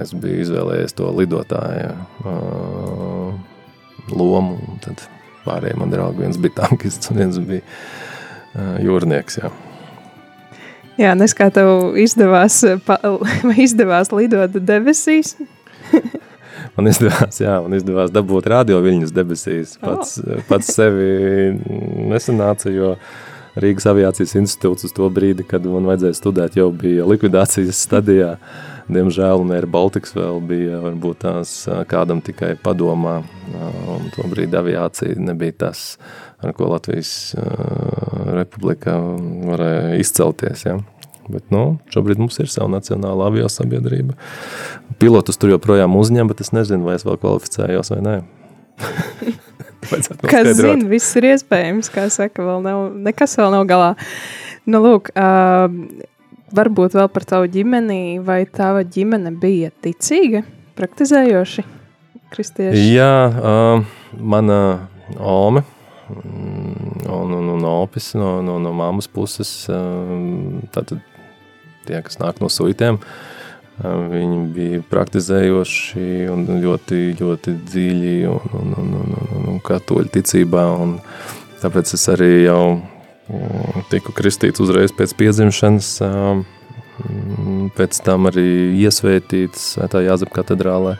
Es 0.00 0.10
biju 0.16 0.40
izvēlējies 0.42 0.96
to 0.98 1.10
lidotāju 1.16 1.92
uh, 2.26 3.34
lomu, 4.12 4.58
tad 4.84 5.04
pārējie 5.46 5.78
man 5.78 5.92
draugi, 5.92 6.24
viens 6.24 6.40
bija 6.40 6.62
tankists, 6.64 7.12
un 7.12 7.22
viens 7.22 7.38
bija 7.46 7.62
jūrnieks, 8.82 9.38
jā. 9.40 9.52
Jā, 11.00 11.14
nes 11.16 11.32
kā 11.32 11.48
tev 11.54 11.96
izdevās, 12.00 12.58
pa, 12.86 12.98
izdevās 13.66 14.12
lidot 14.12 14.58
debesīs? 14.60 15.36
man 16.76 16.90
izdevās, 16.90 17.40
jā, 17.42 17.58
man 17.64 17.76
izdevās 17.78 18.12
dabūt 18.14 18.48
radio 18.52 18.80
viļņas 18.84 19.14
debesīs. 19.14 19.76
Pats, 19.82 20.18
oh. 20.22 20.40
pats 20.48 20.72
sevi 20.76 21.52
nesanāca, 22.10 22.72
jo 22.72 22.96
Rīgas 23.60 23.84
aviācijas 23.90 24.32
institūts 24.40 24.86
uz 24.88 24.94
to 24.96 25.08
brīdi, 25.12 25.44
kad 25.44 25.66
man 25.68 25.84
vajadzēja 25.90 26.16
studēt, 26.16 26.54
jau 26.56 26.70
bija 26.72 27.04
likvidācijas 27.08 27.82
stadijā. 27.84 28.36
Diemžēl 28.92 29.44
Mēra 29.46 29.68
Baltiks 29.70 30.14
vēl 30.16 30.40
bija 30.48 30.80
varbūt 30.82 31.20
tās 31.22 31.52
kādam 31.88 32.22
tikai 32.24 32.54
padomā, 32.60 33.20
un 33.92 34.08
to 34.16 34.24
brīdi 34.32 34.58
aviācija 34.58 35.20
nebija 35.22 35.58
tas, 35.66 35.84
ar 36.42 36.56
ko 36.56 36.72
Latvijas 36.72 37.12
republika 38.32 38.96
varēja 39.52 40.00
izcelties, 40.02 40.66
ja. 40.66 40.80
Bet, 41.30 41.44
nu, 41.54 41.78
šobrīd 41.94 42.18
mums 42.18 42.40
ir 42.42 42.50
sava 42.50 42.66
nacionāla 42.72 43.28
avio 43.30 43.46
sabiedrība. 43.52 44.16
Pilotus 44.98 45.38
tur 45.38 45.54
joprojām 45.54 45.94
uzņem, 45.98 46.30
bet 46.32 46.42
es 46.42 46.50
nezinu, 46.54 46.88
vai 46.88 46.96
es 46.98 47.06
vēl 47.06 47.20
kvalificējos 47.22 47.94
vai 47.94 48.00
nē. 48.06 48.16
Kas 50.30 50.54
zina, 50.58 50.86
viss 50.88 51.16
ir 51.18 51.26
iespējams, 51.32 51.90
kā 51.92 52.06
saka, 52.12 52.44
vēl 52.46 52.62
nav, 52.64 52.84
nekas 53.02 53.34
vēl 53.38 53.52
nav 53.54 53.66
galā. 53.70 53.90
Nu, 54.70 54.80
lūk, 54.84 55.10
uh, 55.18 55.66
varbūt 56.54 56.96
vēl 56.96 57.10
par 57.12 57.26
tavu 57.28 57.50
ģimeni, 57.50 58.20
vai 58.24 58.42
tava 58.46 58.84
ģimene 58.86 59.34
bija 59.42 59.72
ticīga, 59.82 60.44
praktizējoši 60.78 61.66
kristieši? 62.32 62.84
Jā, 62.94 63.14
uh, 63.28 63.84
mana 64.18 64.58
ome, 65.18 65.64
mm, 66.14 67.08
un, 67.10 67.38
un, 67.40 67.50
un 67.56 67.70
opis 67.72 68.12
no, 68.18 68.36
no, 68.44 68.58
no 68.62 68.74
mammas 68.76 69.10
puses, 69.10 69.50
uh, 69.72 70.62
tātad 70.74 71.02
tie, 71.86 72.00
kas 72.04 72.18
nāk 72.22 72.40
no 72.42 72.50
suitiem, 72.52 73.00
viņi 73.82 74.40
bija 74.54 74.80
praktizējoši 74.90 76.08
un 76.30 76.46
ļoti, 76.62 77.00
ļoti 77.18 77.54
dziļi 77.66 78.16
un, 78.30 78.56
un, 78.60 78.74
un, 78.78 78.90
un, 79.00 79.14
un, 79.22 79.46
un 79.54 79.60
katoļu 79.64 80.12
ticībā, 80.12 80.66
un 80.84 80.98
tāpēc 81.62 81.94
es 81.96 82.08
arī 82.12 82.32
jau 82.44 82.64
tiku 83.90 84.12
kristīts 84.14 84.60
uzreiz 84.62 84.92
pēc 84.94 85.14
piedzimšanas, 85.18 85.92
pēc 87.76 88.00
tam 88.04 88.28
arī 88.30 88.46
iesvētīts 88.84 89.72
Svētā 89.76 90.02
Jāzep 90.04 90.32
katedrālē, 90.34 90.96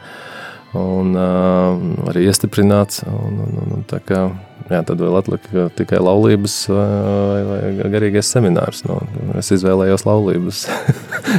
un 0.79 1.13
uh, 1.19 2.09
arī 2.09 2.25
iestiprināts, 2.31 3.03
un, 3.05 3.43
un, 3.45 3.59
un, 3.61 3.75
un 3.77 3.83
tā 3.89 4.01
kā, 4.01 4.25
Jā, 4.73 4.81
tad 4.89 5.03
vēl 5.03 5.17
atlika 5.19 5.67
tikai 5.77 5.99
laulības 6.01 6.55
vai, 6.73 7.41
vai 7.45 7.89
garīgais 7.93 8.31
seminārs. 8.33 8.83
No, 8.89 9.03
es 9.37 9.51
izvēlējos 9.53 10.07
laulības. 10.09 10.63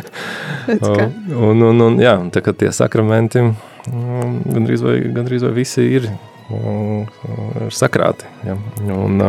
un, 0.75 1.16
un, 1.34 1.63
un, 1.72 1.86
un, 1.88 1.98
jā, 2.02 2.13
tā 2.36 2.44
kā 2.46 2.54
tie 2.54 2.70
sakramenti 2.75 3.42
gandrīz 3.88 4.84
vai, 4.86 5.00
gandrīz 5.16 5.48
vai 5.48 5.54
visi 5.58 5.88
ir, 5.98 6.08
ir 6.54 7.74
sakrāti. 7.74 8.30
Ja. 8.46 8.58
Un, 8.94 9.24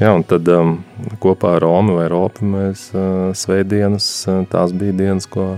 jā, 0.00 0.12
un 0.12 0.26
tad 0.28 0.50
kopā 1.22 1.56
ar 1.56 1.64
Romu 1.64 1.96
vai 1.98 2.08
Ropu 2.12 2.46
mēs 2.46 2.90
svētdienas, 3.40 4.10
tās 4.52 4.76
bija 4.76 4.96
dienas, 5.02 5.28
ko 5.30 5.54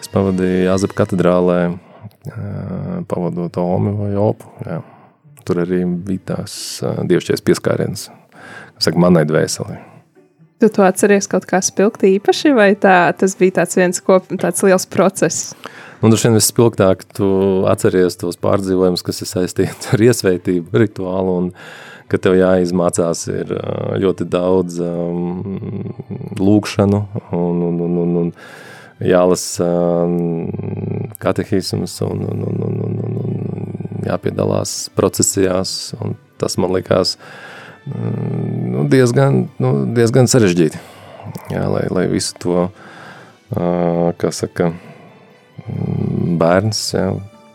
es 0.00 0.10
pavadīju 0.10 0.66
Jāzep 0.66 0.96
katedrālē, 0.98 1.60
pavadot 3.08 3.62
Omi 3.62 3.94
vai 4.00 4.16
Opu. 4.18 4.50
Jā. 4.66 4.82
Tur 5.46 5.62
arī 5.64 5.84
bija 5.84 6.34
tās 6.34 6.54
dievišķais 6.82 7.44
pieskārienas, 7.46 8.08
kas 8.76 8.90
saka 8.90 9.00
manai 9.00 9.26
dvēselē. 9.28 9.78
Tu 10.60 10.68
to 10.68 10.84
atceries 10.84 11.24
kaut 11.30 11.46
kā 11.48 11.62
spilgti 11.64 12.10
īpaši, 12.18 12.50
vai 12.52 12.74
tā, 12.76 13.14
tas 13.16 13.32
bija 13.40 13.62
tāds 13.62 13.78
viens 13.78 14.02
kop, 14.04 14.26
tāds 14.42 14.60
liels 14.66 14.84
process? 14.92 15.54
Nu, 16.00 16.08
droši 16.08 16.28
vien 16.28 16.36
vispilgtāk 16.36 17.06
tu 17.16 17.28
atceries 17.68 18.18
tos 18.20 18.36
pārdzīvojumus, 18.40 19.04
kas 19.04 19.20
ir 19.24 19.28
saistīti 19.30 19.94
ar 19.94 20.04
iesvētību, 20.10 20.72
rituālu, 20.82 21.36
un 21.42 21.48
ka 22.10 22.18
tev 22.20 22.36
jāizmācās 22.36 23.26
ir 23.32 23.52
ļoti 24.02 24.26
daudz 24.28 24.80
um, 24.84 25.90
lūkšanu 26.40 27.00
un, 27.36 27.60
un, 27.68 27.80
un, 27.86 27.98
un, 28.04 28.16
un 28.24 28.32
jālasa 29.00 29.68
um, 30.04 30.50
katehisms 31.22 32.00
un, 32.04 32.24
un, 32.32 32.42
un, 32.48 32.64
un, 32.66 32.80
un, 32.84 32.98
un, 33.04 33.20
un 33.24 33.29
jāpiedalās 34.06 34.90
procesijās, 34.96 35.92
un 36.00 36.16
tas 36.40 36.56
man 36.60 36.74
likās 36.76 37.16
mm, 37.86 38.70
nu, 38.74 38.86
diezgan, 38.90 39.44
nu, 39.62 39.72
diezgan 39.96 40.30
sarežģīti. 40.30 40.80
Jā, 41.52 41.66
lai, 41.70 41.84
lai 41.92 42.06
visu 42.10 42.36
to, 42.40 42.66
kā 43.50 44.32
saka, 44.34 44.72
mm, 45.66 46.36
bērns, 46.40 46.82
jā, 46.96 47.06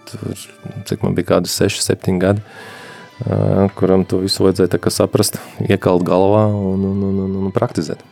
tur, 0.09 0.47
cik 0.87 1.05
man 1.05 1.15
bija 1.17 1.35
kādi 1.35 1.51
6, 1.51 1.81
7 1.85 2.19
gadi, 2.21 2.43
kuram 3.79 4.03
to 4.07 4.19
visu 4.23 4.43
vajadzēja 4.45 4.91
saprast, 4.91 5.39
iekalt 5.63 6.03
galvā 6.07 6.45
un, 6.51 6.83
un, 6.91 7.07
un, 7.09 7.23
un, 7.25 7.39
un 7.45 7.55
praktizēt. 7.55 8.03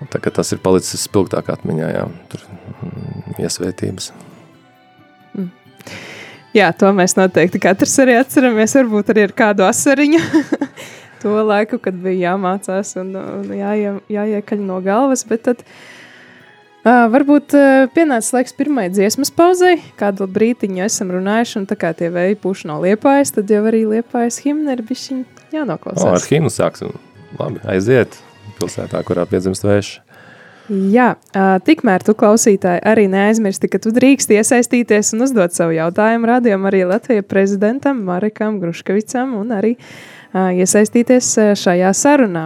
Un 0.00 0.08
tā 0.08 0.20
tas 0.32 0.48
ir 0.54 0.62
palicis 0.64 1.02
spilgtāk 1.04 1.50
atmiņā, 1.52 1.88
jā, 1.92 2.06
tur 2.32 2.44
mm, 2.48 3.36
iesvētības. 3.44 4.12
Jā, 6.56 6.72
to 6.74 6.90
mēs 6.96 7.14
noteikti 7.14 7.60
katrs 7.62 7.94
arī 8.02 8.16
atceramies. 8.18 8.74
Varbūt 8.80 9.12
arī 9.12 9.28
ar 9.28 9.34
kādu 9.38 9.64
asariņu. 9.68 10.20
to 11.22 11.36
laiku, 11.46 11.78
kad 11.82 11.96
bija 12.02 12.32
jāmācās 12.32 12.96
un, 13.00 13.14
un 13.14 13.52
jāie, 13.54 13.94
jāiekaļ 14.10 14.64
no 14.66 14.80
galvas. 14.82 15.22
Bet 15.30 15.44
tad 15.46 15.62
uh, 15.62 17.06
varbūt 17.12 17.54
uh, 17.54 17.84
pienācis 17.94 18.34
laiks 18.34 18.56
pirmai 18.58 18.88
dziesmas 18.90 19.30
pauzei. 19.34 19.78
Kādu 20.00 20.26
brītiņu 20.30 20.82
esam 20.88 21.14
runājuši, 21.14 21.60
un 21.62 21.70
tā 21.70 21.78
kā 21.78 21.92
tie 21.94 22.10
vēji 22.14 22.40
pūš 22.42 22.66
no 22.70 22.80
liepājas, 22.82 23.36
tad 23.38 23.52
jau 23.52 23.62
arī 23.70 23.84
liepājas 23.92 24.42
himna 24.42 24.74
ir 24.74 24.82
bišķiņ 24.90 25.22
jānoklausās. 25.54 26.08
O, 26.08 26.18
ar 26.18 26.28
himnu 26.32 26.50
sāksim. 26.50 26.98
Labi, 27.38 27.62
aiziet 27.70 28.18
pilsētā, 28.58 29.04
kurā 29.06 29.22
piedzimst 29.30 29.62
vējš. 29.62 30.00
Jā, 30.70 31.16
tikmēr 31.66 32.04
tu 32.06 32.12
klausītāji 32.14 32.84
arī 32.86 33.08
neaizmirsti, 33.10 33.66
ka 33.72 33.80
tu 33.82 33.90
drīkst 33.90 34.30
iesaistīties 34.36 35.08
un 35.16 35.24
uzdot 35.26 35.56
savu 35.56 35.74
jautājumu 35.74 36.30
radījumam 36.30 36.68
arī 36.70 36.84
Latvijas 36.86 37.26
prezidentam 37.26 38.04
Marekam 38.06 38.60
Gruškavicam 38.62 39.32
un 39.40 39.50
arī 39.56 39.72
iesaistīties 40.30 41.32
šajā 41.58 41.90
sarunā. 41.90 42.44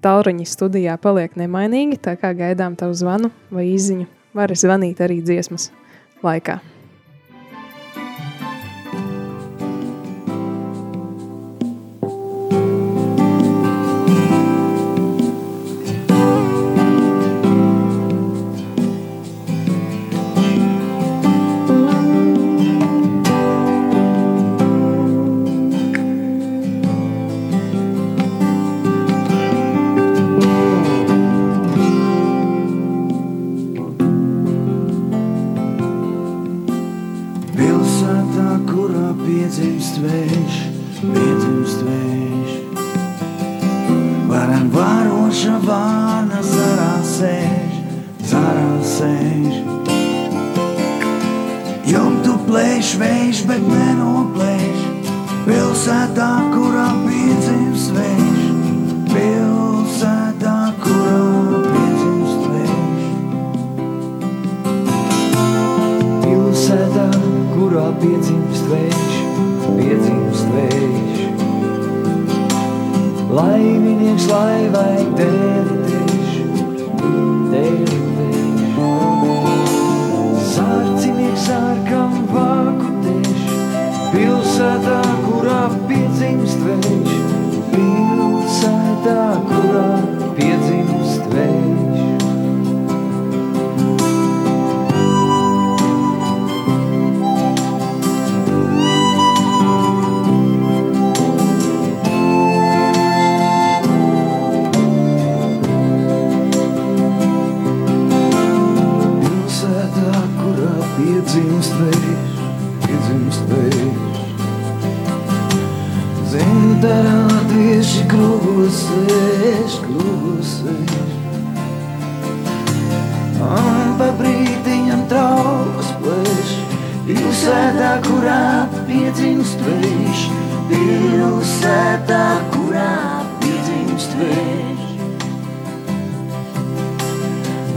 Talriņi 0.00 0.48
studijā 0.48 0.96
paliek 1.02 1.36
nemainīgi, 1.36 2.00
tā 2.00 2.16
kā 2.16 2.32
gaidām 2.38 2.78
tavu 2.78 2.96
zvanu 2.96 3.32
vai 3.52 3.66
izziņu. 3.74 4.08
Vari 4.38 4.56
zvanīt 4.56 5.04
arī 5.04 5.20
dziesmas 5.26 5.68
laikā. 6.24 6.60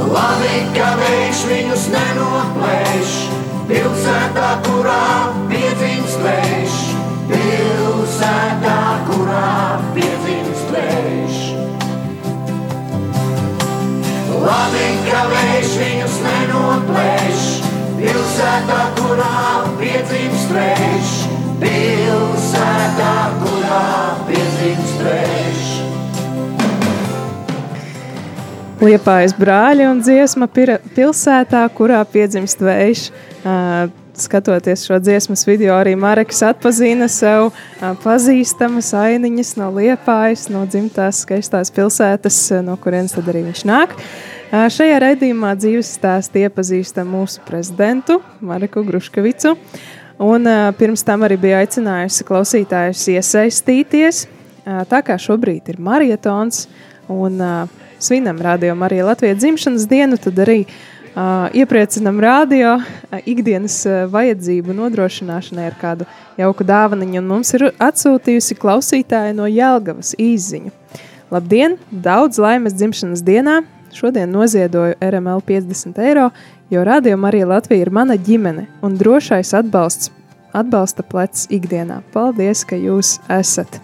Labi, 0.00 0.60
ka 0.72 0.94
vējš 0.96 1.40
viņus 1.48 1.82
nenoplēš, 1.92 3.16
pilsētā, 3.68 4.46
kurā 4.64 5.02
piedzimst 5.50 6.22
vējš, 6.24 6.76
pilsētā, 7.28 8.76
kurā 9.10 9.50
piedzimst 9.96 10.72
vējš. 10.72 11.42
Labi, 14.40 14.86
ka 15.10 15.26
vējš 15.34 15.76
viņus 15.82 16.16
nenoplēš, 16.24 17.44
pilsētā, 18.00 18.80
kurā 19.02 19.36
piedzimst 19.82 20.56
vējš, 20.56 21.14
pilsētā, 21.60 23.14
kurā 23.44 23.84
piedzimst 24.30 25.04
vējš. 25.04 25.89
Liepājas 28.80 29.34
brāļi 29.36 29.84
un 29.84 29.98
dziesma 30.00 30.46
pira, 30.48 30.78
pilsētā, 30.96 31.66
kurā 31.76 31.98
piedzimst 32.08 32.62
vējš. 32.64 33.02
Uh, 33.44 33.90
skatoties 34.20 34.86
šo 34.88 34.96
dziesmas 35.00 35.44
video, 35.48 35.74
arī 35.76 35.92
Mareks 35.96 36.40
atpazina 36.44 37.08
sev 37.12 37.50
pazīstamas 38.02 38.90
ainiņas 38.96 39.54
no 39.60 39.70
Liepājas, 39.76 40.46
no 40.52 40.66
dzimtās 40.68 41.22
skaistās 41.24 41.72
pilsētas, 41.76 42.38
no 42.64 42.76
kurienes 42.80 43.16
tad 43.16 43.28
arī 43.32 43.46
viņš 43.46 43.64
nāk. 43.68 43.94
Šajā 44.50 44.98
raidījumā 45.04 45.54
dzīves 45.60 45.94
stāstu 45.96 46.42
iepazīstam 46.42 47.08
mūsu 47.12 47.44
prezidentu 47.48 48.18
Mareku 48.44 48.84
Gruškavicu. 48.84 49.54
Un 50.20 50.48
pirms 50.76 51.04
tam 51.06 51.24
arī 51.24 51.38
bija 51.40 51.60
aicinājusi 51.64 52.26
klausītājus 52.28 53.06
iesaistīties. 53.14 54.24
Tā 54.64 55.04
kā 55.04 55.16
šobrīd 55.20 55.70
ir 55.72 55.80
marietons 55.80 56.66
un 57.10 57.40
uh, 57.40 57.79
svinam 58.04 58.40
rādījumu 58.42 58.86
arī 58.86 59.02
Latvijas 59.06 59.40
dzimšanas 59.42 59.86
dienu, 59.90 60.18
tad 60.20 60.38
arī 60.42 60.58
uh, 60.64 61.48
iepriecinam 61.56 62.20
rādio 62.22 62.76
uh, 62.78 63.18
ikdienas 63.28 63.80
uh, 63.88 64.04
vajadzību 64.12 64.76
nodrošināšanai 64.76 65.66
ar 65.70 65.76
kādu 65.80 66.08
jauku 66.40 66.66
dāvaniņu. 66.66 67.20
Un 67.22 67.28
mums 67.34 67.52
ir 67.58 67.70
atsūtījusi 67.72 68.58
klausītāja 68.60 69.36
no 69.36 69.48
Jelgavas 69.50 70.14
īziņu. 70.18 70.72
Labdien! 71.30 71.76
Daudz 71.90 72.40
laimes 72.42 72.74
dzimšanas 72.74 73.22
dienā! 73.26 73.60
Šodien 73.94 74.30
noziedoju 74.30 74.94
RML 75.02 75.42
50 75.42 75.98
eiro, 76.06 76.28
jo 76.70 76.82
rādījuma 76.86 77.26
arī 77.30 77.42
Latvija 77.42 77.82
ir 77.82 77.90
mana 77.90 78.14
ģimene 78.14 78.68
un 78.86 78.94
drošais 78.98 79.50
atbalsts, 79.58 80.12
atbalsta 80.54 81.02
plecs 81.02 81.48
ikdienā. 81.50 81.98
Paldies, 82.14 82.62
ka 82.62 82.78
jūs 82.78 83.16
esat! 83.26 83.80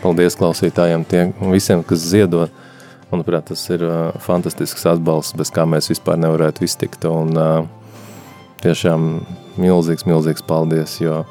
Paldies 0.00 0.36
klausītājiem, 0.36 1.04
tiem 1.08 1.32
visiem, 1.52 1.84
kas 1.84 2.04
ziedot 2.08 2.63
Manuprāt, 3.12 3.50
tas 3.50 3.62
ir 3.70 3.84
uh, 3.84 4.12
fantastisks 4.22 4.86
atbalsts, 4.88 5.36
bez 5.36 5.50
kā 5.54 5.66
mēs 5.68 5.90
vispār 5.92 6.16
nevarētu 6.22 6.64
iztikt. 6.66 7.04
Un, 7.10 7.34
uh, 7.36 7.84
tiešām 8.64 9.08
milzīgs, 9.60 10.06
milzīgs 10.08 10.44
paldies, 10.48 10.96
jo 11.02 11.22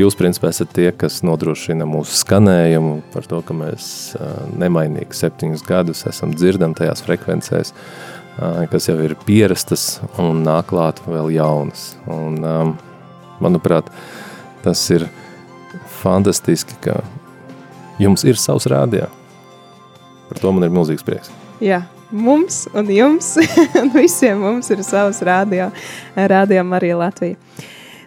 jūs, 0.00 0.16
principā, 0.18 0.50
esat 0.52 0.74
tie, 0.76 0.90
kas 0.96 1.22
nodrošina 1.24 1.86
mūsu 1.88 2.18
skanējumu 2.20 2.98
par 3.14 3.28
to, 3.28 3.40
ka 3.46 3.56
mēs 3.56 3.86
uh, 4.18 4.42
nemainīgi 4.60 5.16
septiņus 5.16 5.64
gadus 5.68 6.04
esam 6.10 6.34
dzirdami 6.36 6.76
tajās 6.78 7.04
frekvencēs, 7.06 7.72
uh, 7.72 8.60
kas 8.72 8.90
jau 8.90 8.98
ir 9.06 9.16
pierastas 9.24 10.02
un 10.20 10.44
nāk 10.44 10.68
klāt 10.74 11.00
vēl 11.08 11.32
jaunas. 11.38 11.94
Un, 12.12 12.38
um, 12.44 12.76
manuprāt, 13.42 13.88
tas 14.66 14.84
ir 14.92 15.08
fantastiski, 16.02 16.76
ka 16.84 17.00
jums 18.02 18.28
ir 18.28 18.40
savs 18.40 18.68
rādījums 18.68 19.21
Par 20.32 20.40
to 20.40 20.52
man 20.56 20.64
ir 20.64 20.72
milzīgs 20.72 21.04
prieks. 21.04 21.28
Jā, 21.60 21.82
mums 22.08 22.62
un 22.72 22.88
jums 22.88 23.34
un 23.82 23.90
visiem 23.92 24.38
mums 24.40 24.70
ir 24.72 24.80
savs 24.86 25.18
rādio, 25.28 25.66
rādio 26.16 26.64
arī 26.78 26.94
Latvija. 26.96 27.36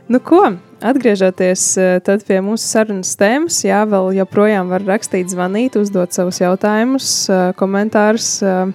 Nu 0.10 0.18
ko, 0.22 0.40
atgriežoties 0.86 1.68
eh, 1.78 2.18
pie 2.26 2.40
mūsu 2.42 2.66
sarunas 2.66 3.14
tēmas, 3.18 3.60
jā, 3.66 3.84
vēl 3.90 4.12
joprojām 4.20 4.74
var 4.74 4.82
rakstīt, 4.90 5.30
zvanīt, 5.30 5.78
uzdot 5.78 6.18
savus 6.18 6.42
jautājumus, 6.42 7.12
eh, 7.30 7.46
komentārus 7.62 8.32
eh, 8.42 8.74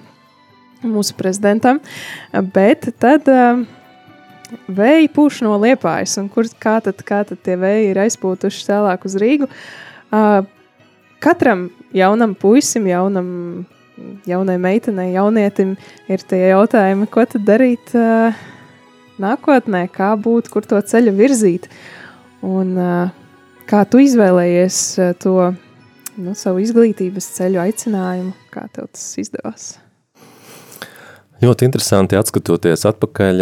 mūsu 0.87 1.15
prezidentam, 1.19 1.83
bet 2.55 2.87
tad 3.03 3.27
vēji 4.71 5.11
pūš 5.11 5.43
no 5.43 5.59
liepājas, 5.59 6.15
un 6.23 6.31
kur, 6.31 6.47
kā 6.55 6.79
tad, 6.87 7.03
kā 7.03 7.21
tad 7.27 7.43
tie 7.43 7.59
vēji 7.59 7.91
ir 7.91 7.99
aizpūtuši 8.07 8.65
tālāk 8.65 9.05
uz 9.05 9.19
Rīgu, 9.21 9.45
katram 11.21 11.67
jaunam 11.95 12.35
puisim, 12.37 12.87
jaunam, 12.89 13.27
jaunai 14.27 14.57
meitenei, 14.61 15.11
jaunietim 15.15 15.75
ir 16.11 16.23
tie 16.27 16.43
jautājumi, 16.51 17.07
ko 17.11 17.25
tad 17.29 17.45
darīt 17.47 17.93
uh, 17.97 18.37
nākotnē, 19.21 19.85
kā 19.93 20.13
būt, 20.19 20.49
kur 20.53 20.65
to 20.67 20.79
ceļu 20.81 21.13
virzīt. 21.17 21.69
Un 22.45 22.73
uh, 22.79 23.11
kā 23.69 23.83
tu 23.89 24.01
izvēlējies 24.01 24.81
uh, 24.99 25.13
to 25.21 25.35
nu, 26.17 26.35
savu 26.37 26.63
izglītības 26.63 27.29
ceļu 27.37 27.61
aicinājumu, 27.65 28.33
kā 28.53 28.67
tev 28.73 28.89
tas 28.91 29.05
izdevās? 29.21 29.71
Ļoti 31.41 31.65
interesanti 31.65 32.17
atskatoties 32.19 32.85
atpakaļ 32.85 33.39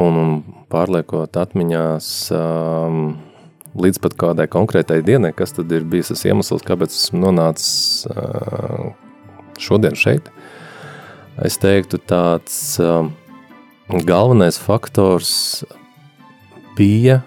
un 0.00 0.20
pārliekot 0.72 1.36
atmiņās 1.36 2.06
um, 2.32 3.02
līdz 3.74 4.00
pat 4.02 4.14
kādai 4.18 4.46
konkrētai 4.50 5.00
dienai, 5.06 5.32
kas 5.36 5.56
tad 5.56 5.72
ir 5.74 5.86
bijis 5.88 6.12
tas 6.12 6.24
iemesls, 6.28 6.62
kāpēc 6.66 6.94
esmu 6.94 7.24
nonācis 7.26 8.06
šodien 9.62 9.96
šeit. 9.98 10.30
Es 11.42 11.58
teiktu, 11.58 11.98
tāds 11.98 12.78
galvenais 14.06 14.58
faktors 14.62 15.64
bija 16.78 17.20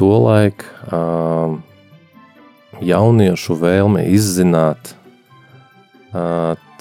tolaik 0.00 0.64
jauniešu 2.84 3.56
vēlme 3.60 4.08
izzināt 4.10 4.94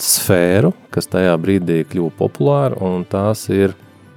sfēru, 0.03 0.73
kas 0.93 1.09
tajā 1.11 1.35
brīdī 1.41 1.83
kļuva 1.89 2.11
populāra, 2.17 2.77
un 2.81 3.03
tās 3.09 3.47
ir, 3.51 3.75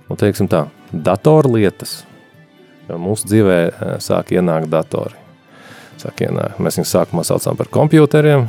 nu 0.09 0.17
teiksim 0.19 0.49
tā, 0.53 0.67
datorlietas, 0.93 2.05
Jo 2.87 2.99
mūsu 3.03 3.27
dzīvē 3.31 3.59
eh, 3.67 3.97
sāk 4.03 4.33
ienākt 4.37 4.71
datori. 4.71 5.19
Sāk 6.01 6.23
ienākt. 6.27 6.61
Mēs 6.63 6.79
viņus 6.79 6.95
sākumā 6.95 7.25
saucām 7.27 7.59
par 7.59 7.71
kompjuteriem, 7.73 8.47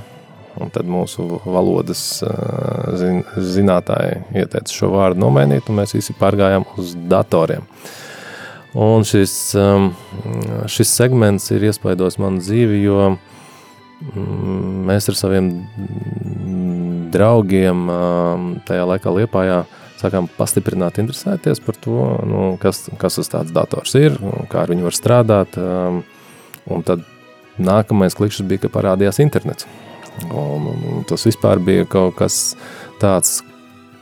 un 0.61 0.73
tad 0.73 0.89
mūsu 0.89 1.39
valodas 1.45 2.03
eh, 2.25 2.97
zin, 2.99 3.23
zinātāji 3.37 4.21
ieteica 4.43 4.73
šo 4.73 4.91
vārdu 4.93 5.23
nomainīt, 5.25 5.69
un 5.69 5.81
mēs 5.81 5.95
visi 5.97 6.15
pārgājām 6.17 6.67
uz 6.77 6.93
datoriem. 7.09 7.65
Un 8.77 9.01
šis, 9.07 9.31
ehm, 9.57 9.87
šis 10.69 10.91
segments 10.93 11.47
ir 11.55 11.63
iespaidojis 11.65 12.19
manu 12.21 12.43
dzīvi, 12.43 12.81
jo 12.83 12.99
mm, 13.15 14.83
mēs 14.85 15.07
ar 15.09 15.17
saviem 15.17 15.47
draugiem 17.15 17.87
ehm, 17.89 18.51
tajā 18.67 18.85
laikā 18.91 19.15
Liepājā 19.15 19.63
sākām 19.97 20.29
pastiprināt 20.37 20.99
interesēties 21.01 21.61
par 21.63 21.77
to, 21.81 21.97
nu, 22.27 22.45
kas, 22.61 22.85
kas 23.01 23.19
tas 23.19 23.31
tāds 23.33 23.53
dators 23.55 23.95
ir, 23.97 24.17
kā 24.51 24.63
ar 24.63 24.73
viņu 24.73 24.87
var 24.87 24.95
strādāt. 24.95 25.57
Um, 25.61 26.03
un 26.67 26.83
tad 26.85 27.03
nākamais 27.57 28.15
klikšķis 28.17 28.47
bija, 28.47 28.65
ka 28.65 28.73
parādījās 28.73 29.21
internets. 29.23 29.67
Un, 30.27 30.71
un, 30.71 31.03
tas 31.07 31.25
vispār 31.27 31.61
bija 31.63 31.85
kaut 31.89 32.17
kas 32.19 32.55
tāds, 33.01 33.39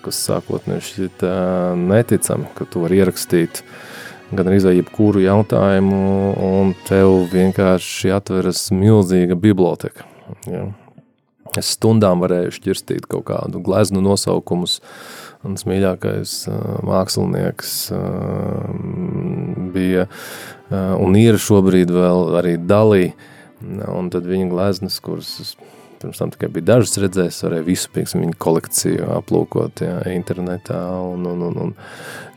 kas 0.05 0.21
sākotnēji 0.29 0.87
šķiet 0.89 1.25
uh, 1.27 1.75
neticami, 1.79 2.49
ka 2.57 2.67
tu 2.69 2.85
vari 2.85 3.01
ierakstīt 3.01 3.63
gan 4.35 4.49
arī 4.49 4.57
jebkuru 4.79 5.21
jautājumu, 5.21 5.99
un 6.41 6.73
tev 6.87 7.27
vienkārši 7.31 8.09
atveras 8.15 8.67
milzīga 8.73 9.37
biblioteka. 9.37 10.07
Ja. 10.49 10.65
Es 11.55 11.75
stundām 11.77 12.23
varēju 12.23 12.55
šķirstīt 12.57 13.05
kaut 13.07 13.27
kādu 13.29 13.61
gleznu 13.63 14.01
nosaukumus, 14.03 14.79
uh, 14.81 15.24
Mans 15.45 15.65
mīļākais 15.69 16.33
mākslinieks 16.89 17.71
bija 19.75 20.07
un 20.73 21.17
ir 21.19 21.37
šobrīd 21.41 21.93
vēl 21.93 22.37
arī 22.41 22.57
Dalī. 22.57 23.05
Un 23.65 24.09
tad 24.13 24.25
viņa 24.27 24.49
gleznas, 24.51 24.97
kuras 25.01 25.53
pirms 26.01 26.17
tam 26.17 26.31
tikai 26.33 26.49
bija 26.53 26.65
dažas 26.73 26.97
redzējis, 27.01 27.39
varēja 27.45 27.65
visu, 27.65 27.89
pieksim, 27.95 28.23
viņa 28.25 28.37
kolekciju 28.41 29.07
aplūkot 29.15 29.81
jā, 29.85 29.95
internetā. 30.13 30.79
Un, 31.01 31.25
un, 31.31 31.45
un, 31.47 31.61
un 31.65 31.73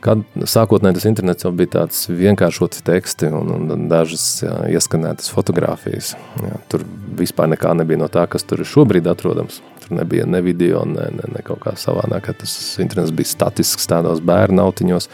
kad 0.05 0.23
sākotnēji 0.49 0.99
tas 0.99 1.07
internets 1.09 1.45
jau 1.45 1.51
bija 1.55 1.73
tāds 1.79 2.05
vienkāršots 2.09 2.85
teksti 2.87 3.33
un, 3.35 3.51
un 3.57 3.87
dažas 3.91 4.25
jā, 4.45 4.55
ieskanētas 4.77 5.33
fotogrāfijas. 5.35 6.15
Jā, 6.45 6.61
tur 6.71 6.85
vispār 7.19 7.51
nekā 7.53 7.75
nebija 7.77 8.01
no 8.01 8.09
tā, 8.11 8.25
kas 8.31 8.47
tur 8.47 8.63
ir 8.63 8.69
šobrīd 8.69 9.09
atrodams. 9.11 9.61
Tur 9.89 9.97
nebija 9.97 10.25
ne 10.25 10.41
video, 10.45 10.83
ne, 10.85 11.07
ne, 11.15 11.25
ne 11.33 11.41
kaut 11.45 11.63
kā 11.63 11.73
savādāk, 11.79 12.29
tas 12.37 12.53
internets 12.81 13.13
bija 13.15 13.31
statisks 13.31 13.89
tādos 13.89 14.21
bērnu 14.21 14.61
autiņos, 14.61 15.09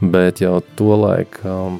bet 0.00 0.40
jau 0.40 0.62
to 0.78 0.96
laiku 0.96 1.44
um, 1.52 1.78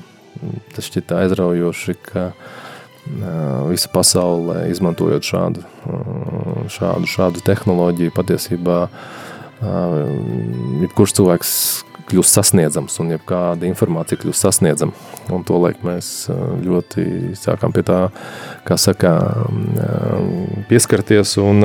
tas 0.74 0.90
šķita 0.90 1.22
aizraujoši, 1.24 1.96
ka 2.10 2.26
uh, 2.32 3.64
visa 3.70 3.88
pasaulē 3.92 4.66
izmantojot 4.68 5.24
šādu, 5.24 5.64
uh, 5.88 6.62
šādu, 6.72 7.08
šādu 7.08 7.44
tehnoloģiju 7.46 8.12
patiesībā 8.16 8.78
uh, 8.86 9.02
jebkurš 10.84 11.16
cilvēks 11.16 11.52
kļūst 12.06 12.38
sasniedzams 12.38 12.96
un 13.02 13.12
jebkāda 13.14 13.66
informācija 13.68 14.20
kļūst 14.20 14.46
sasniedzama. 14.46 14.94
Un 15.34 15.44
to 15.46 15.58
laik 15.62 15.82
mēs 15.86 16.28
ļoti 16.62 17.34
sākām 17.38 17.74
pie 17.74 17.82
tā, 17.86 17.98
kā 18.66 18.78
saka, 18.80 19.12
pieskarties 20.70 21.36
un, 21.42 21.62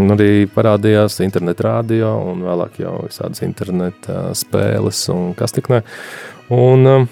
un 0.00 0.16
arī 0.16 0.46
parādījās 0.52 1.20
internet 1.24 1.60
radio 1.64 2.14
un 2.32 2.44
vēlāk 2.46 2.80
jau 2.82 2.96
visādas 3.06 3.44
interneta 3.44 4.30
spēles 4.38 5.04
un 5.12 5.32
kas 5.38 5.56
tik 5.56 5.70
ne. 5.72 5.82
Un 6.52 7.08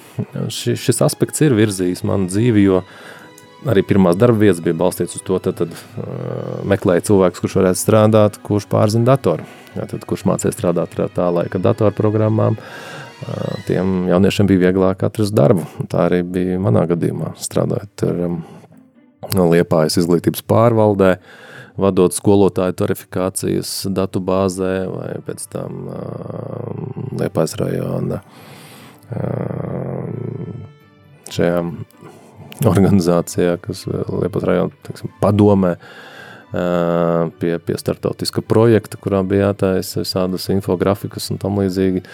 šis 0.53 1.01
aspekts 1.05 1.41
ir 1.45 1.57
virzījis 1.57 2.05
manu 2.09 2.29
dzīvi, 2.29 2.67
jo 2.67 2.83
arī 3.69 3.83
pirmās 3.87 4.17
darba 4.21 4.41
vietas 4.41 4.63
bija 4.65 4.79
balstīts 4.79 5.19
uz 5.19 5.25
to, 5.27 5.39
tad, 5.43 5.59
tad 5.61 5.75
uh, 5.75 6.61
meklēja 6.69 7.07
cilvēks, 7.11 7.43
kurš 7.43 7.59
varētu 7.61 7.81
strādāt, 7.81 8.39
kurš 8.47 8.69
pārzina 8.71 9.13
datoru. 9.13 9.45
Jā, 9.77 9.87
tad, 9.91 10.05
kurš 10.09 10.25
mācīja 10.29 10.55
strādāt 10.55 10.97
ar 10.99 11.13
tā 11.15 11.27
laika 11.35 11.61
datorprogrammām, 11.63 12.57
uh, 12.57 13.59
tiem 13.69 14.09
jauniešiem 14.11 14.49
bija 14.51 14.65
vieglāk 14.69 15.05
atrast 15.07 15.37
darbu. 15.37 15.67
Tā 15.91 16.09
arī 16.09 16.23
bija 16.27 16.61
manā 16.63 16.87
gadījumā, 16.91 17.35
strādājot 17.41 18.07
ar 18.09 18.25
um, 18.29 18.41
Liepājas 19.31 19.99
izglītības 20.01 20.43
pārvaldē, 20.49 21.11
vadot 21.81 22.13
skolotāju 22.17 22.75
tarifikācijas 22.81 23.71
datu 23.95 24.21
bāzē 24.25 24.73
vai 24.91 25.11
pēc 25.27 25.45
tam 25.53 25.85
uh, 25.93 25.95
Liepājas 27.21 27.55
rajona 27.61 28.23
uh, 28.25 30.09
šajā 31.31 31.61
organizācijā, 32.69 33.59
kas 33.63 33.85
eh, 33.89 34.07
Liepas 34.23 34.47
rajona 34.47 34.87
teiksim, 34.87 35.13
padomē 35.23 35.73
eh, 35.77 37.31
pie, 37.41 37.53
pie 37.65 37.79
startautiska 37.81 38.43
projekta, 38.47 38.99
kurā 39.01 39.23
bija 39.27 39.51
jātaisa 39.51 40.03
visādas 40.03 40.49
infografikas 40.53 41.31
un 41.33 41.41
tam 41.43 41.61
līdzīgi. 41.63 42.05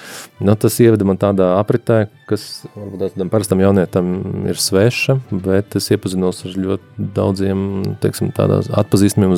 Nu, 0.40 0.54
tas 0.60 0.78
ieveda 0.82 1.08
man 1.08 1.20
tādā 1.22 1.52
apritē, 1.60 2.04
kas 2.30 2.66
varbūt 2.76 3.16
tādam 3.16 3.32
parastam 3.32 3.64
jaunietam 3.64 4.14
ir 4.50 4.60
sveša, 4.60 5.18
bet 5.32 5.78
es 5.80 5.90
iepazinos 5.94 6.44
ar 6.46 6.56
ļoti 6.68 7.10
daudziem, 7.18 7.66
teiksim, 8.02 8.32
tādās 8.36 8.70
atpazīstamiem, 8.84 9.36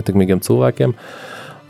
ietekmīgiem 0.00 0.44
cilvēkiem. 0.46 0.96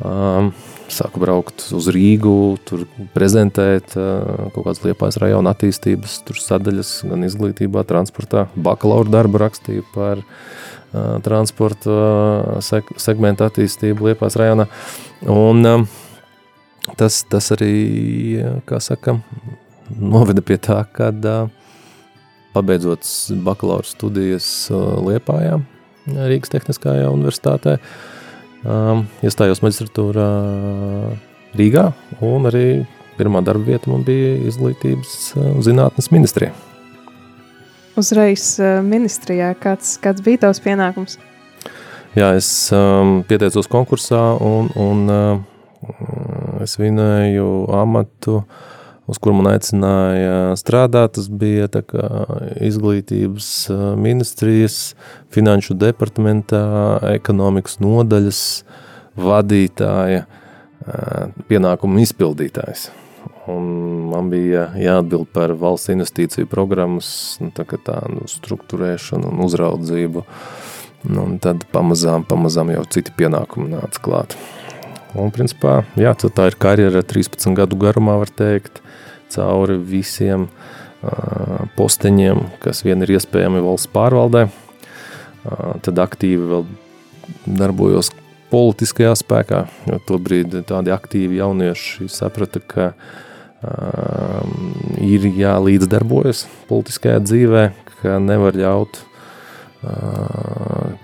Um, 0.01 0.55
sāku 0.94 1.20
braukt 1.22 1.62
uz 1.76 1.88
Rīgu, 1.92 2.59
tur 2.66 2.85
prezentēt 3.14 3.94
kaut 3.94 4.59
kādas 4.59 4.83
liepājas 4.85 5.18
rajona 5.22 5.55
attīstības 5.55 6.20
sadaļas, 6.42 6.92
gan 7.11 7.26
izglītībā, 7.29 7.85
transportā. 7.88 8.48
Bakalaura 8.55 9.12
darbu 9.12 9.40
rakstīju 9.42 9.87
par 9.94 10.22
transporta 11.24 12.61
seg 12.66 12.90
segmentu 12.98 13.46
attīstību 13.46 14.11
liepājas 14.11 14.38
rajonā. 14.40 14.66
Un 15.31 15.87
tas, 16.98 17.22
tas 17.31 17.50
arī, 17.55 17.74
kā 18.66 18.83
saka, 18.83 19.20
noveda 19.94 20.42
pie 20.42 20.59
tā, 20.59 20.83
kad 20.96 21.24
pabeidzot 22.55 23.07
bakalaura 23.46 23.87
studijas 23.87 24.48
Liepājā, 24.70 25.61
Rīgas 26.11 26.50
Tehniskajā 26.50 27.12
universitātē, 27.12 27.76
uh, 27.79 28.20
um, 28.64 29.05
iestājos 29.25 29.62
maģistratūrā 29.64 30.27
Rīgā, 31.59 31.85
un 32.25 32.49
arī 32.51 32.64
pirmā 33.18 33.42
darba 33.44 33.73
vieta 33.73 33.90
man 33.90 34.05
bija 34.07 34.37
izglītības 34.49 35.14
un 35.40 35.64
zinātnes 35.66 36.11
ministrijā. 36.14 36.55
Uzreiz 37.99 38.55
ministrijā, 38.87 39.51
kāds, 39.61 39.96
kāds 40.01 40.23
bija 40.25 40.46
tavs 40.46 40.62
pienākums? 40.64 41.18
Jā, 42.16 42.33
es 42.38 42.49
um, 42.75 43.20
pieteicos 43.29 43.68
konkursā 43.70 44.23
un, 44.42 44.70
un 44.79 45.11
uh, 45.11 46.62
es 46.62 46.79
vinēju 46.81 47.51
amatu 47.83 48.40
uh, 48.40 48.70
uz 49.11 49.18
kur 49.18 49.35
man 49.37 49.51
aicināja 49.53 50.55
strādāt. 50.61 51.16
Tas 51.18 51.29
bija 51.29 51.68
izglītības 52.70 53.51
ministrijas, 53.99 54.94
finanšu 55.35 55.77
departamentā, 55.81 56.62
ekonomikas 57.16 57.81
nodaļas 57.83 58.42
vadītāja, 59.20 60.25
pienākumu 61.51 62.03
izpildītājs. 62.07 62.88
Un 63.51 63.64
man 64.11 64.29
bija 64.31 64.68
jāatbild 64.79 65.31
par 65.35 65.53
valsts 65.59 65.90
investīciju 65.90 66.49
programmas 66.51 67.11
nu, 67.40 67.51
tā, 67.57 67.64
tā, 67.83 67.99
nu, 68.12 68.29
struktūrēšanu 68.31 69.33
un 69.33 69.42
uzraudzību. 69.46 70.25
Nu, 71.09 71.25
un 71.25 71.38
tad 71.40 71.64
pamazām, 71.73 72.27
pamazām 72.29 72.70
jau 72.75 72.85
citi 72.92 73.14
pienākumi 73.16 73.73
nāca 73.73 74.03
klāt. 74.05 74.37
Un, 75.16 75.33
principā, 75.35 75.81
jā, 75.99 76.12
tā 76.14 76.51
ir 76.51 76.57
karjera 76.61 77.03
13 77.03 77.57
gadu 77.57 77.79
garumā, 77.81 78.18
var 78.20 78.31
teikt 78.31 78.83
cauri 79.35 79.79
visiem 79.79 80.47
uh, 80.49 81.66
posteņiem, 81.77 82.43
kas 82.62 82.85
vien 82.87 83.03
ir 83.05 83.16
iespējami 83.16 83.62
valsts 83.64 83.90
pārvaldē. 83.95 84.47
Uh, 84.49 85.75
tad 85.85 86.01
aktīvi 86.03 86.49
vēl 86.51 86.66
darbojos 87.47 88.12
politiskajā 88.51 89.14
spēkā, 89.19 89.64
jo 89.87 90.01
tobrīd 90.09 90.57
tādi 90.69 90.93
aktīvi 90.95 91.38
jaunieši 91.38 92.09
saprata, 92.11 92.61
ka 92.61 92.90
uh, 92.95 94.43
ir 95.05 95.29
jālīdzdarbojas 95.38 96.47
politiskajā 96.71 97.23
dzīvē, 97.29 97.69
ka 98.01 98.19
nevar 98.23 98.59
ļaut 98.59 99.07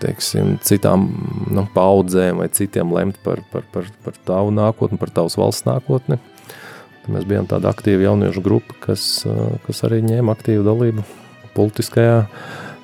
teiksim, 0.03 0.57
citām 0.65 1.07
nu, 1.49 1.65
paudzēm 1.73 2.43
vai 2.43 2.49
citiem 2.53 2.93
lemt 2.93 3.19
par, 3.25 3.41
par, 3.53 3.65
par, 3.73 3.89
par 4.05 4.19
tavu 4.29 4.53
nākotni, 4.53 4.99
par 5.01 5.13
tavas 5.15 5.39
valsts 5.41 5.65
nākotni. 5.69 6.19
Mēs 7.13 7.27
bijām 7.29 7.47
tāda 7.51 7.71
aktīva 7.71 8.09
jauniešu 8.09 8.43
grupa, 8.43 8.75
kas, 8.83 9.25
kas 9.67 9.83
arī 9.87 10.01
ņēma 10.07 10.35
aktīvu 10.35 10.65
dalību 10.67 11.05
politiskajā 11.57 12.19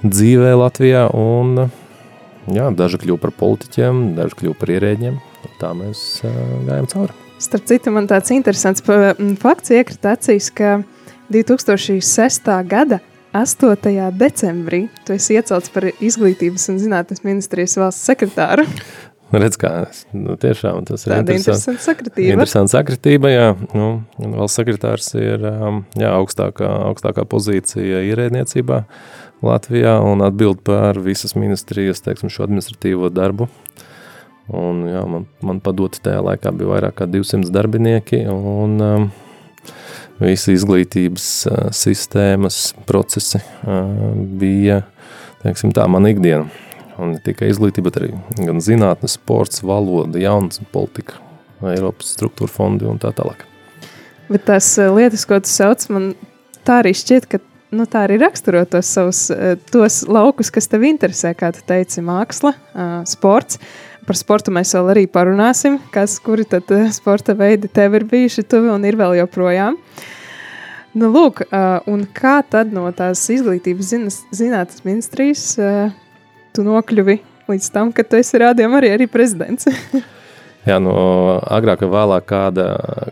dzīvē 0.03 0.53
Latvijā. 0.61 1.09
Un, 1.17 1.67
jā, 2.53 2.71
daži 2.79 3.03
kļuva 3.03 3.23
par 3.27 3.35
politiķiem, 3.43 4.03
daži 4.19 4.39
kļuva 4.43 4.59
par 4.61 4.75
ierēģiem. 4.77 5.19
Tā 5.61 5.73
mēs 5.79 6.05
gājām 6.23 6.89
cauri. 6.93 7.19
Starp 7.43 7.67
citu, 7.67 7.91
man 7.91 8.07
tāds 8.11 8.31
interesants 8.31 8.85
fakts 9.43 9.75
iekrita 9.75 10.15
acīs, 10.15 10.53
ka 10.55 10.77
2006. 11.35 12.53
gada 12.71 13.01
8. 13.33 14.13
decembrī 14.13 14.85
tu 15.07 15.15
esi 15.17 15.39
iecelts 15.39 15.73
par 15.73 15.87
izglītības 15.89 16.69
un 16.69 16.79
zinātnes 16.83 17.25
ministrijas 17.25 17.79
valsts 17.81 18.05
sekretāru. 18.11 18.67
Redz, 19.33 19.57
kā 19.57 19.71
nu, 20.13 20.35
tiešām 20.37 20.83
tas 20.85 21.07
ir 21.07 21.15
Tāda 21.15 21.37
interesanta 21.39 21.81
sakritība. 21.81 22.35
Interesanta 22.35 22.75
sakritība, 22.75 23.31
jā. 23.33 23.47
Nu, 23.73 23.87
valsts 24.21 24.59
sekretārs 24.61 25.09
ir 25.17 25.47
um, 25.49 25.83
jā, 25.97 26.11
augstākā, 26.13 26.69
augstākā 26.91 27.25
pozīcija 27.31 28.03
ierēdniecībā 28.11 28.83
Latvijā 29.43 29.95
un 30.05 30.23
atbild 30.27 30.61
par 30.67 31.01
visas 31.03 31.33
ministrijas, 31.35 32.05
teiksim, 32.05 32.29
šo 32.33 32.45
administratīvo 32.45 33.09
darbu. 33.09 33.49
Un, 34.53 34.83
jā, 34.91 35.01
man, 35.09 35.25
man 35.41 35.63
padoti 35.65 36.03
tajā 36.05 36.21
laikā 36.27 36.53
bija 36.59 36.75
vairāk 36.75 36.99
kā 37.01 37.09
200 37.09 37.49
darbinieki 37.55 38.25
un 38.29 38.75
um, 38.85 39.07
visi 40.21 40.53
izglītības 40.59 41.29
uh, 41.49 41.63
sistēmas 41.73 42.61
procesi 42.85 43.41
uh, 43.41 44.13
bija, 44.43 44.83
teiksim 45.47 45.73
tā, 45.73 45.89
man 45.89 46.11
ikdiena. 46.11 46.51
Un 47.01 47.15
ne 47.15 47.21
tikai 47.25 47.49
izglītība, 47.53 47.89
bet 47.89 48.01
arī 48.01 48.11
gan 48.37 48.61
zinātnes, 48.61 49.17
sports, 49.17 49.63
valoda, 49.65 50.21
jaunas 50.21 50.61
politika, 50.75 51.21
Eiropas 51.63 52.13
struktūra 52.17 52.51
fondi 52.51 52.89
un 52.89 52.99
tā 53.01 53.13
tālāk. 53.17 53.47
Bet 54.33 54.47
tās 54.49 54.67
eh, 54.81 54.91
lietas, 54.93 55.25
ko 55.29 55.39
tu 55.43 55.51
sauc, 55.51 55.85
man 55.93 56.13
tā 56.67 56.81
arī 56.83 56.93
šķiet, 56.97 57.29
ka 57.31 57.41
nu, 57.75 57.87
tā 57.91 58.07
arī 58.07 58.19
raksturo 58.23 58.63
tos 58.69 58.91
savus 58.97 59.23
eh, 59.35 59.55
tos 59.73 60.03
laukus, 60.09 60.53
kas 60.55 60.71
tev 60.73 60.87
interesē, 60.89 61.35
kā 61.39 61.53
tu 61.55 61.65
teici, 61.69 62.05
māksla, 62.05 62.55
eh, 62.57 62.95
sports. 63.09 63.61
Par 64.03 64.19
sportu 64.19 64.51
mēs 64.55 64.75
vēl 64.75 64.91
arī 64.95 65.07
parunāsim, 65.07 65.79
kas, 65.95 66.17
kuri 66.23 66.45
tad 66.51 66.71
sporta 66.95 67.37
veidi 67.39 67.71
tev 67.71 67.95
ir 67.95 68.09
bijuši 68.11 68.43
tuvi 68.51 68.73
un 68.73 68.83
ir 68.89 68.99
vēl 68.99 69.21
joprojām. 69.21 69.79
Nu, 70.99 71.09
lūk, 71.09 71.39
un 71.89 72.03
kā 72.13 72.35
tad 72.45 72.75
no 72.75 72.83
tās 72.93 73.23
izglītības 73.33 73.93
zinātnes 74.35 74.83
ministrijas 74.85 75.45
tu 76.55 76.65
nokļuvi 76.67 77.19
līdz 77.51 77.71
tam, 77.75 77.93
ka 77.95 78.05
tu 78.07 78.19
esi 78.21 78.41
rādījumā 78.43 78.81
arī, 78.81 78.93
arī 78.97 79.09
prezidents. 79.11 79.69
Jā, 80.69 80.77
no 80.79 80.93
agrāk 81.51 81.81
vai 81.83 81.91
vēlāk 81.91 82.27
kāda, 82.31 82.67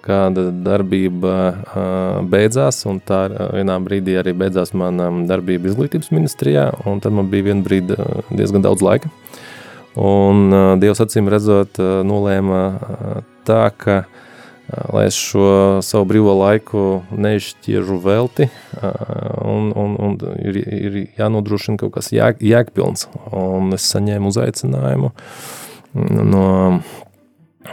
kāda 0.04 0.44
darbība 0.54 1.32
uh, 1.50 2.20
beidzās, 2.30 2.78
un 2.86 3.00
tā 3.02 3.24
vienā 3.56 3.74
brīdī 3.82 4.14
arī 4.20 4.36
beidzās 4.38 4.70
mana 4.70 5.08
darbība 5.26 5.72
izglītības 5.72 6.12
ministrijā, 6.14 6.68
un 6.86 7.02
tad 7.02 7.16
man 7.16 7.26
bija 7.32 7.48
viena 7.48 7.66
brīdi 7.66 7.98
diezgan 8.30 8.62
daudz 8.62 8.86
laika. 8.86 9.10
Un 9.98 10.46
uh, 10.54 10.72
Dievs 10.78 11.02
acīm 11.02 11.26
redzot, 11.32 11.82
uh, 11.82 12.04
nolēma 12.06 12.62
uh, 12.70 13.22
tā, 13.48 13.64
ka 13.74 14.04
uh, 14.04 14.29
lai 14.92 15.06
es 15.08 15.16
šo 15.18 15.80
savu 15.84 16.06
brīvo 16.10 16.34
laiku 16.38 16.84
neizšķiežu 17.10 17.98
velti, 18.04 18.48
un, 18.80 19.70
un, 19.74 19.96
un 19.98 20.16
ir, 20.38 20.60
ir 20.60 20.98
jānodrošina 21.18 21.80
kaut 21.80 21.96
kas 21.96 22.12
jēg, 22.14 22.42
jēgpilns. 22.44 23.08
Un 23.34 23.74
es 23.76 23.88
saņēmu 23.90 24.30
uzaicinājumu 24.30 25.12
no 26.30 26.46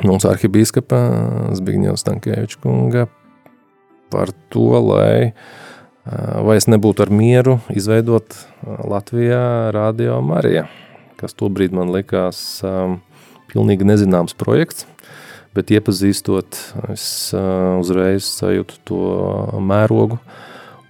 mūsu 0.03 0.29
arhibīskapa 0.31 0.99
Zbigņeva 1.57 1.97
Stankēviča 1.99 2.61
kunga 2.63 3.07
par 4.11 4.31
to, 4.53 4.69
lai 4.87 5.33
vai 6.07 6.55
es 6.55 6.69
nebūtu 6.71 7.03
ar 7.03 7.11
mieru 7.11 7.57
izveidot 7.75 8.37
Latvijā 8.63 9.73
Radio 9.75 10.21
Marija, 10.23 10.67
kas 11.19 11.35
tobrīd 11.35 11.75
man 11.75 11.91
likās 11.91 12.61
um, 12.63 13.01
pilnīgi 13.51 13.87
nezināms 13.87 14.37
projekts, 14.39 14.87
bet 15.57 15.73
iepazīstot, 15.73 16.59
es 16.93 17.07
uh, 17.35 17.75
uzreiz 17.81 18.29
sajūtu 18.37 18.79
to 18.87 19.01
mērogu, 19.59 20.21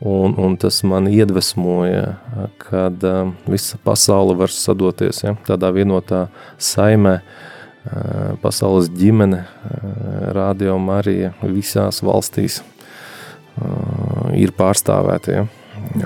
un, 0.03 0.37
un 0.37 0.59
tas 0.61 0.83
man 0.85 1.09
iedvesmoja, 1.09 2.05
kad 2.61 3.07
uh, 3.07 3.33
visa 3.49 3.79
pasaule 3.83 4.37
var 4.37 4.53
sadoties 4.53 5.23
ja, 5.25 5.37
tādā 5.47 5.73
vienotā 5.73 6.27
saimē, 6.61 7.19
uh, 7.23 8.33
pasaules 8.43 8.91
ģimene, 8.93 9.45
Radio 10.37 10.77
Marija 10.81 11.33
visās 11.41 12.03
valstīs– 12.05 12.61
uh, 13.61 14.33
ir 14.37 14.53
pārstāvēti. 14.57 15.37
Ja? 15.37 15.45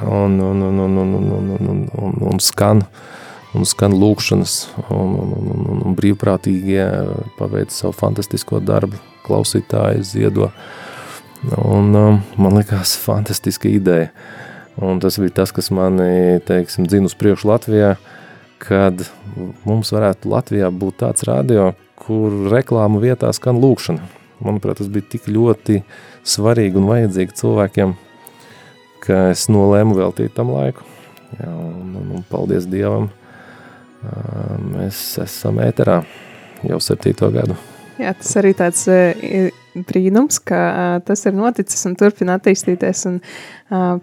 Un, 0.05 0.37
un, 0.39 0.63
un, 0.67 0.79
un, 0.85 0.99
un, 1.01 1.21
un, 1.37 1.49
un, 1.57 1.81
un, 2.05 2.17
un, 2.31 2.41
skan, 2.43 2.83
un 3.57 3.67
skan 3.67 3.95
lūkšanas, 3.99 4.55
un, 4.89 5.15
un, 5.19 5.33
un, 5.35 5.63
un, 5.65 5.81
un 5.87 5.97
brīvprātīgie 5.97 6.85
paveic 7.39 7.73
savu 7.75 7.95
fantastisko 7.97 8.61
darbu, 8.63 8.99
klausītāji 9.25 10.05
ziedo. 10.07 10.51
Un, 11.57 11.89
um, 11.97 12.21
man 12.37 12.57
likās 12.59 12.93
fantastiska 13.01 13.69
ideja. 13.71 14.11
Un 14.81 15.01
tas 15.03 15.17
bija 15.19 15.41
tas, 15.41 15.51
kas 15.51 15.71
mani, 15.73 16.39
teiksim, 16.47 16.87
dzina 16.87 17.09
uz 17.09 17.15
priekšu 17.19 17.49
Latvijā, 17.49 17.95
kad 18.61 19.03
mums 19.67 19.91
varētu 19.91 20.31
Latvijā 20.31 20.69
būt 20.71 21.01
tāds 21.01 21.25
radio, 21.27 21.71
kur 21.99 22.33
reklāmu 22.53 23.01
vietā 23.03 23.29
skan 23.35 23.59
lūkšana. 23.61 24.05
Manuprāt, 24.41 24.79
tas 24.79 24.89
bija 24.89 25.05
tik 25.11 25.27
ļoti 25.29 25.81
svarīgi 26.25 26.79
un 26.79 26.87
vajadzīgi 26.89 27.35
cilvēkiem, 27.41 27.93
ka 29.03 29.27
es 29.33 29.47
nolēmu 29.51 29.97
veltīt 29.97 30.33
tam 30.37 30.53
laiku. 30.55 30.85
Jā, 31.37 31.49
un, 31.51 31.91
un, 31.97 32.07
un 32.17 32.23
paldies 32.29 32.65
Dievam, 32.69 33.09
mēs 34.01 35.01
esam 35.21 35.59
ēterā 35.61 36.01
jau 36.67 36.79
septīto 36.81 37.29
gadu. 37.33 37.57
Jā, 38.01 38.13
tas 38.17 38.31
arī 38.39 38.53
tāds 38.57 38.85
brīnums, 39.87 40.39
ka 40.43 41.01
tas 41.05 41.25
ir 41.27 41.35
noticis 41.37 41.85
un 41.87 41.95
turpina 41.99 42.37
attīstīties 42.39 43.03
un 43.11 43.19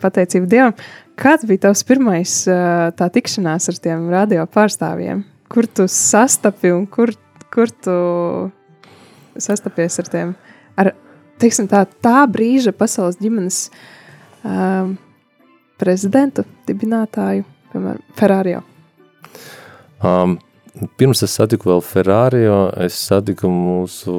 pateicību 0.02 0.48
Dievam. 0.50 0.76
Kāds 1.18 1.48
bija 1.48 1.66
tavs 1.66 1.82
pirmais 1.86 2.34
tā 2.46 3.08
tikšanās 3.14 3.68
ar 3.72 3.80
tiem 3.82 4.06
radio 4.12 4.46
pārstāvjiem? 4.46 5.24
Kur 5.50 5.66
tu 5.66 5.88
sastapi 5.90 6.70
un 6.76 6.86
kur, 6.86 7.10
kur 7.50 7.72
tu 7.72 7.98
sastapies 9.40 9.98
ar 10.02 10.10
tiem, 10.12 10.32
ar, 10.78 10.92
teiksim, 11.42 11.68
tā, 11.70 11.84
tā 12.04 12.22
brīža 12.30 12.74
pasaules 12.76 13.18
ģimenes 13.20 13.60
um, 14.44 14.96
prezidentu, 15.80 16.44
dibinātāju, 16.68 17.46
piemēram, 17.72 18.02
Ferrari. 18.18 18.58
Um, 20.04 20.36
pirms 21.00 21.24
es 21.26 21.34
satiku 21.34 21.72
vēl 21.72 21.82
Ferrari, 21.82 22.44
es 22.84 22.98
satiku 23.08 23.50
mūsu 23.50 24.14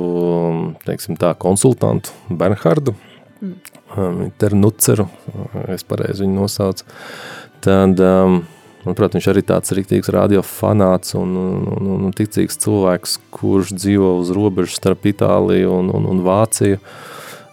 teiksim, 0.86 1.16
tā, 1.20 1.32
konsultantu 1.40 2.12
Bernhardu. 2.30 2.96
Mm. 3.40 3.58
Um, 3.96 4.24
Ternuceru, 4.38 5.08
es 5.72 5.86
pareizi 5.88 6.26
viņu 6.26 6.36
nosaucu. 6.36 6.88
Tad, 7.64 8.02
um, 8.04 8.42
manuprāt, 8.84 9.16
viņš 9.16 9.30
arī 9.32 9.44
tāds 9.48 9.74
rīktīgs 9.76 10.12
radiofanāts 10.14 11.16
un, 11.20 11.32
un, 11.40 11.64
un, 11.80 12.04
un 12.10 12.16
ticīgs 12.16 12.60
cilvēks, 12.62 13.16
kurš 13.34 13.74
dzīvo 13.78 14.18
uz 14.20 14.34
robežas 14.36 14.78
starp 14.82 15.08
Itāliju 15.10 15.72
un, 15.80 15.94
un, 15.96 16.12
un 16.12 16.22
Vāciju. 16.28 16.82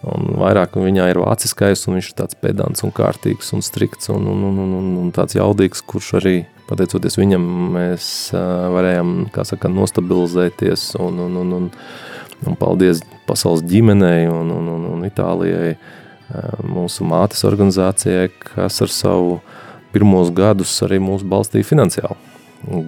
Un 0.07 0.37
vairāk 0.39 0.77
viņā 0.79 1.09
ir 1.11 1.19
vāciskais, 1.19 1.81
un 1.89 1.97
viņš 1.97 2.11
ir 2.13 2.19
tāds 2.21 2.37
pedants 2.39 2.85
un 2.87 2.93
kārtīgs 2.95 3.49
un 3.57 3.65
strikts 3.65 4.11
un, 4.13 4.27
un, 4.31 4.45
un, 4.51 4.61
un, 4.77 4.91
un 5.01 5.09
tāds 5.15 5.35
jaudīgs, 5.35 5.83
kurš 5.89 6.13
arī, 6.21 6.37
pateicoties 6.69 7.19
viņam, 7.19 7.45
mēs 7.77 8.09
varējām, 8.75 9.15
saka, 9.49 9.71
nostabilizēties 9.73 10.93
un, 11.03 11.21
un, 11.27 11.41
un, 11.43 11.55
un, 11.59 11.69
un 12.47 12.59
paldies 12.61 13.03
pasaules 13.29 13.65
ģimenei 13.67 14.27
un, 14.31 14.53
un, 14.55 14.71
un, 14.75 14.87
un 14.95 15.09
Itālijai, 15.09 15.77
mūsu 16.67 17.07
mātes 17.07 17.45
organizācijai, 17.47 18.31
kas 18.43 18.81
ar 18.83 18.91
savu 18.91 19.37
pirmos 19.95 20.33
gadus 20.35 20.73
arī 20.83 20.99
mūs 21.03 21.23
balstīja 21.27 21.69
finansiāli. 21.69 22.19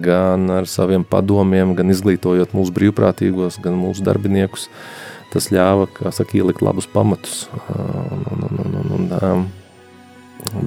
Gan 0.03 0.49
ar 0.51 0.67
saviem 0.67 1.05
padomiem, 1.07 1.71
gan 1.77 1.93
izglītojot 1.93 2.51
mūsu 2.57 2.73
brīvprātīgos, 2.75 3.61
gan 3.63 3.77
mūsu 3.79 4.03
darbiniekus, 4.03 4.67
uh, 4.67 5.09
tas 5.33 5.49
ļāva, 5.53 5.87
saka, 6.13 6.37
ielikt 6.37 6.63
labus 6.65 6.87
pamatus. 6.89 7.45
Un, 7.69 8.25
un, 8.33 8.59
un, 8.65 8.77
un, 8.97 9.09
un, 9.19 9.47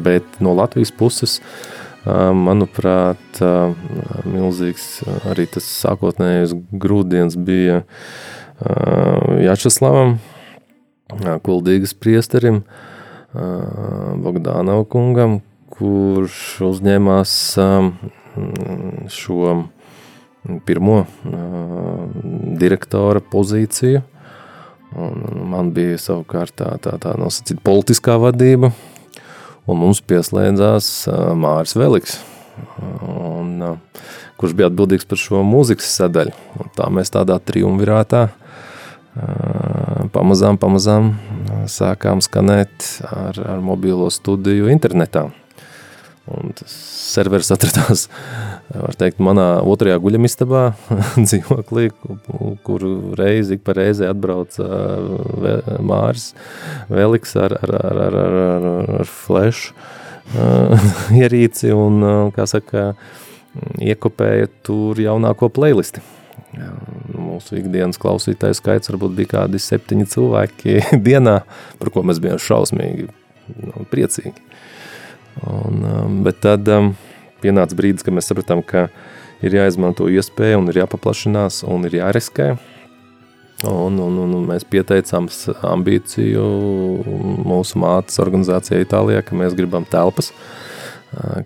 bet 0.04 0.38
no 0.44 0.54
Latvijas 0.56 0.92
puses, 0.94 1.40
manuprāt, 2.04 3.40
milzīgs 4.26 5.02
arī 5.30 5.46
tas 5.50 5.66
sākotnējais 5.82 6.54
grūdienis 6.82 7.36
bija 7.38 7.82
Jačeslavam, 9.42 10.18
kuldīgas 11.46 11.94
priesterim, 11.94 12.62
Bogdānau 13.32 14.82
kungam, 14.84 15.40
kurš 15.72 16.60
uzņēmās 16.68 17.36
šo 19.12 19.54
pirmo 20.66 21.04
direktora 22.58 23.22
pozīciju. 23.32 24.02
Un, 24.92 25.22
man 25.48 25.70
bija 25.72 25.96
savukārt 25.96 26.52
tā, 26.60 26.74
tā, 26.84 26.98
tā 27.00 27.14
nosacīta 27.16 27.62
politiskā 27.64 28.18
vadība, 28.20 28.68
un 29.66 29.80
mums 29.82 30.02
pieslēdzās 30.04 30.92
Māris 31.38 31.76
Veliks, 31.78 32.18
un, 33.06 33.78
kurš 34.40 34.56
bija 34.58 34.70
atbildīgs 34.70 35.08
par 35.08 35.20
šo 35.20 35.42
mūzikas 35.46 35.90
sadaļu. 36.00 36.34
Un 36.60 36.72
tā 36.76 36.88
mēs 36.92 37.12
tādā 37.14 37.38
triumvirātā 37.38 38.28
pamazām, 40.12 40.58
pamazām 40.60 41.12
sākām 41.70 42.22
skanēt 42.24 42.88
ar, 43.06 43.38
ar 43.56 43.64
mobilo 43.64 44.08
studiju 44.12 44.70
internetā. 44.72 45.28
Un 46.30 46.52
tas 46.54 46.70
serveris 46.70 47.50
atradās, 47.50 48.04
var 48.70 48.94
teikt, 48.94 49.18
manā 49.18 49.56
otrajā 49.66 49.96
guļamistabā 50.04 50.60
dzīvoklī, 51.26 51.88
kur 52.62 52.84
reizi 53.18 53.58
ik 53.58 53.64
pa 53.66 53.74
reizē 53.74 54.12
atbrauc 54.12 54.54
uh, 54.62 55.80
Māris 55.82 56.30
Veliks 56.92 57.34
ar, 57.34 57.56
ar, 57.58 57.74
ar, 57.74 57.98
ar, 58.06 58.18
ar, 58.22 58.38
ar, 58.54 58.94
ar 59.00 59.10
flash 59.10 59.72
uh, 60.38 60.78
ierīci 61.24 61.74
un, 61.74 61.98
uh, 62.06 62.22
kā 62.36 62.46
saka, 62.46 62.92
iekopēja 63.82 64.46
tur 64.62 65.02
jaunāko 65.02 65.50
playlisti. 65.52 66.04
Mūsu 67.12 67.58
ikdienas 67.58 67.98
klausītāju 68.00 68.56
skaits 68.58 68.90
varbūt 68.92 69.16
bija 69.16 69.34
kādi 69.38 69.60
septiņi 69.62 70.08
cilvēki 70.14 70.78
dienā, 71.06 71.40
par 71.82 71.90
ko 71.90 72.06
mēs 72.06 72.22
bijām 72.22 72.40
šausmīgi 72.40 73.08
nu, 73.58 73.86
priecīgi. 73.90 74.36
Un, 75.40 75.84
um, 75.88 76.18
bet 76.26 76.42
tad 76.44 76.68
um, 76.72 76.92
pienāca 77.42 77.76
brīdis, 77.78 78.04
kad 78.04 78.14
mēs 78.14 78.28
sapratām, 78.30 78.62
ka 78.64 78.88
ir 79.42 79.56
jāizmanto 79.58 80.08
iespēja 80.12 80.60
un 80.60 80.68
ir 80.70 80.82
jāpaplašinās 80.82 81.62
un 81.68 81.88
ir 81.88 81.98
jāriskē. 82.02 82.52
Un, 83.62 83.98
un, 84.02 84.18
un, 84.24 84.34
mēs 84.48 84.66
pieteicām 84.66 85.28
ambīciju 85.70 86.44
mūsu 87.46 87.78
mātes 87.78 88.18
organizācijai 88.22 88.82
Itālijā, 88.82 89.22
ka 89.22 89.38
mēs 89.38 89.54
gribam 89.54 89.86
telpas. 89.86 90.32
Uh, 90.32 90.61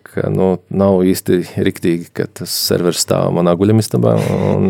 ka 0.07 0.29
nu, 0.31 0.48
nav 0.70 1.00
īsti 1.07 1.40
riktīgi, 1.66 2.11
ka 2.14 2.26
tas 2.40 2.52
serveris 2.68 3.02
stāv 3.02 3.33
manā 3.35 3.55
guļamistabā 3.59 4.12
un, 4.52 4.68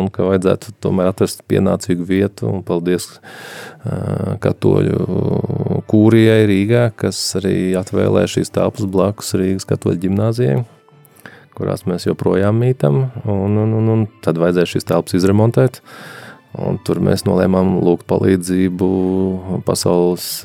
un 0.00 0.10
ka 0.14 0.28
vajadzētu 0.28 0.74
tomēr 0.84 1.10
atrast 1.10 1.42
pienācīgu 1.50 2.06
vietu 2.06 2.48
un 2.50 2.62
paldies 2.66 3.08
katoļu 4.44 5.82
kūrijai 5.90 6.44
Rīgā, 6.50 6.84
kas 7.00 7.18
arī 7.40 7.72
atvēlē 7.80 8.26
šīs 8.30 8.54
telpas 8.54 8.86
blakus 8.90 9.34
Rīgas 9.38 9.66
katoļu 9.68 10.04
ģimnāzijai, 10.06 10.62
kurās 11.58 11.86
mēs 11.90 12.06
joprojām 12.06 12.62
mītam 12.62 13.06
un, 13.24 13.60
un, 13.64 13.76
un, 13.80 13.92
un 13.96 14.08
tad 14.24 14.38
vajadzēja 14.40 14.76
šīs 14.76 14.90
telpas 14.92 15.18
izremontēt. 15.18 15.80
Uh, 15.80 16.19
Un 16.58 16.80
tur 16.82 16.98
mēs 16.98 17.22
nolēmām 17.28 17.76
lūgt 17.86 18.08
palīdzību 18.10 18.86
pasaules 19.68 20.40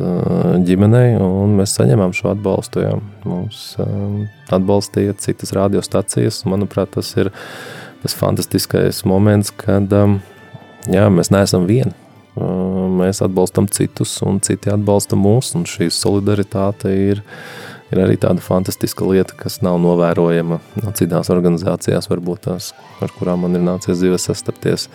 ģimenei, 0.68 1.16
un 1.18 1.56
mēs 1.58 1.74
saņēmām 1.80 2.14
šo 2.14 2.30
atbalstu. 2.36 2.84
Jā. 2.84 2.93
Mums 3.26 3.64
atbalstīja 4.53 5.18
citas 5.18 5.56
radiostacijas. 5.58 6.43
Manuprāt, 6.45 6.93
tas 6.93 7.10
ir 7.18 7.32
tas 8.03 8.14
fantastiskais 8.14 9.01
moments, 9.10 9.49
kad 9.49 9.89
jā, 9.89 11.08
mēs 11.10 11.34
neesam 11.34 11.66
vieni. 11.66 11.95
Mēs 12.36 13.24
atbalstam 13.26 13.66
citus, 13.72 14.14
un 14.22 14.41
citi 14.43 14.70
atbalsta 14.70 15.18
mūs, 15.18 15.53
šī 15.72 15.88
solidaritāte 15.89 16.91
ir, 16.91 17.22
ir 17.89 18.01
arī 18.03 18.18
tāda 18.22 18.43
fantastiska 18.43 19.08
lieta, 19.08 19.38
kas 19.39 19.62
nav 19.66 19.80
novērojama 19.82 20.60
no 20.84 20.93
citās 20.99 21.32
organizācijās, 21.34 22.12
varbūt 22.12 22.45
tās, 22.49 22.74
ar 23.01 23.14
kurām 23.16 23.47
man 23.47 23.56
ir 23.58 23.64
nācies 23.66 24.03
dzīvē 24.03 24.20
sastapties. 24.22 24.89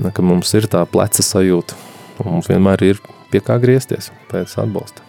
Uh, 0.00 0.10
ka 0.14 0.24
mums 0.24 0.54
ir 0.56 0.68
tā 0.70 0.82
pleca 0.88 1.24
sajūta 1.24 1.78
un 2.20 2.34
mums 2.36 2.50
vienmēr 2.50 2.82
ir 2.88 3.04
pie 3.30 3.42
kā 3.44 3.60
griezties 3.62 4.10
pēc 4.30 4.58
atbalsta. 4.60 5.06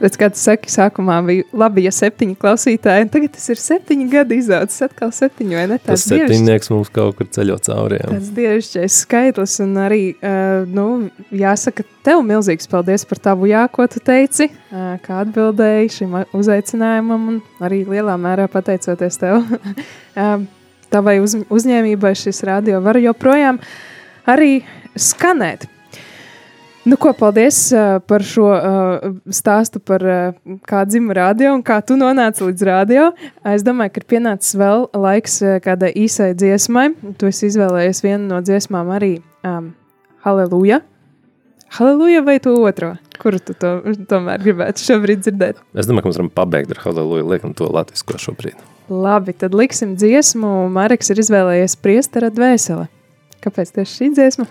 Redz, 0.00 0.16
kā 0.16 0.30
tu 0.32 0.40
saki, 0.40 0.70
sākumā 0.72 1.18
bija 1.26 1.44
labi, 1.60 1.82
ja 1.84 1.90
septiņi 1.92 2.38
klausītāji, 2.40 3.04
un 3.04 3.10
tagad 3.12 3.34
tas 3.34 3.50
ir 3.52 3.58
septiņi 3.60 4.06
gadi 4.08 4.38
izaudzis 4.40 4.86
atkal 4.86 5.10
septiņi, 5.12 5.56
vai 5.58 5.64
ne? 5.68 5.76
Tas 5.84 6.06
septiņnieks 6.08 6.72
mums 6.72 6.88
kaut 6.94 7.18
kur 7.18 7.28
ceļo 7.28 7.58
cauri. 7.66 7.98
Jā. 8.00 8.06
Tas 8.14 8.30
dievišķais 8.38 8.96
skaitlis, 9.04 9.58
un 9.60 9.74
arī, 9.82 10.00
uh, 10.16 10.64
nu, 10.72 10.86
jāsaka 11.36 11.84
tev 12.06 12.22
milzīgs 12.24 12.70
paldies 12.72 13.04
par 13.10 13.20
tavu 13.28 13.50
jā, 13.50 13.66
ko 13.68 13.84
tu 13.92 14.00
teici, 14.00 14.48
uh, 14.48 14.94
kā 15.04 15.20
atbildēji 15.26 15.92
šim 15.98 16.16
uzaicinājumam, 16.40 17.28
un 17.34 17.68
arī 17.68 17.82
lielā 17.90 18.16
mērā 18.24 18.48
pateicoties 18.48 19.20
tev. 19.20 19.44
uh, 19.44 20.48
tavai 20.94 21.18
uz, 21.20 21.36
uzņēmībai 21.52 22.16
šis 22.18 22.40
radio 22.48 22.80
var 22.84 22.98
joprojām 23.04 23.60
arī 24.30 24.60
skanēt. 24.98 25.68
Nu, 26.88 26.96
ko, 26.96 27.12
paldies 27.12 27.58
uh, 27.76 27.98
par 28.08 28.22
šo 28.24 28.46
uh, 28.48 29.02
stāstu 29.28 29.82
par 29.84 30.00
uh, 30.00 30.36
kā 30.64 30.80
dzimta 30.88 31.18
radio 31.18 31.52
un 31.52 31.60
kā 31.62 31.76
tu 31.84 31.92
nonāci 32.00 32.46
līdz 32.46 32.64
radio. 32.64 33.10
Es 33.44 33.60
domāju, 33.66 33.92
ka 33.92 34.00
ir 34.00 34.06
pienācis 34.14 34.56
vēl 34.56 34.86
laiks 34.96 35.34
uh, 35.44 35.58
kādai 35.60 35.90
īsai 36.00 36.30
dziesmai. 36.40 36.86
Tu 37.20 37.28
esi 37.28 37.50
izvēlējies 37.50 38.00
vienu 38.06 38.30
no 38.30 38.40
dziesmām 38.40 38.88
arī 38.96 39.18
um, 39.44 39.74
Halleluja. 40.24 40.80
Halleluja 41.76 42.22
vai 42.24 42.38
tu 42.40 42.54
otro? 42.64 42.94
Kuru 43.20 43.38
tu 43.44 43.52
to, 43.60 43.74
tomēr 44.08 44.40
gribētu 44.40 44.80
šobrīd 44.80 45.20
dzirdēt? 45.26 45.60
Es 45.76 45.86
domāju, 45.86 46.06
ka 46.06 46.10
mēs 46.14 46.18
varam 46.22 46.32
pabeigt 46.40 46.72
ar 46.72 46.80
Halleluja, 46.86 47.26
liekam 47.34 47.52
to 47.54 47.68
latvisko 47.68 48.16
šobrīd. 48.24 48.56
Labi, 48.88 49.36
tad 49.36 49.52
liksim 49.54 49.92
dziesmu. 50.00 50.70
Mareks 50.72 51.12
ir 51.12 51.20
izvēlējies 51.22 51.76
priestera 51.84 52.32
dvēseli. 52.32 52.88
Kāpēc 53.44 53.72
tieši 53.76 53.96
šī 53.96 54.10
dziesma? 54.18 54.46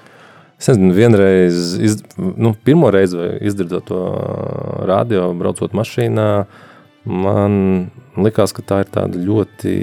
Es 0.60 0.68
nezinu, 0.68 0.92
vienreiz, 0.92 1.60
iz, 1.80 2.00
nu, 2.18 2.52
pirmo 2.68 2.90
reizi 2.92 3.30
izdzirdot 3.48 3.86
to 3.88 4.02
radio, 4.90 5.30
braucot 5.40 5.76
mašīnā, 5.78 6.30
man 7.08 7.54
likās, 8.20 8.52
ka 8.56 8.66
tā 8.66 8.82
ir 8.84 8.92
tāda 8.92 9.22
ļoti 9.24 9.76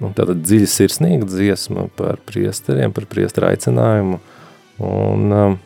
nu, 0.00 0.10
tāda 0.16 0.36
dziļa 0.36 0.68
sirsnīga 0.70 1.28
dziesma 1.30 1.88
par 1.96 2.20
priesteriem, 2.28 2.94
par 2.94 3.08
priesteru 3.10 3.50
aicinājumu. 3.50 4.20
Un, 4.86 5.32
um, 5.32 5.56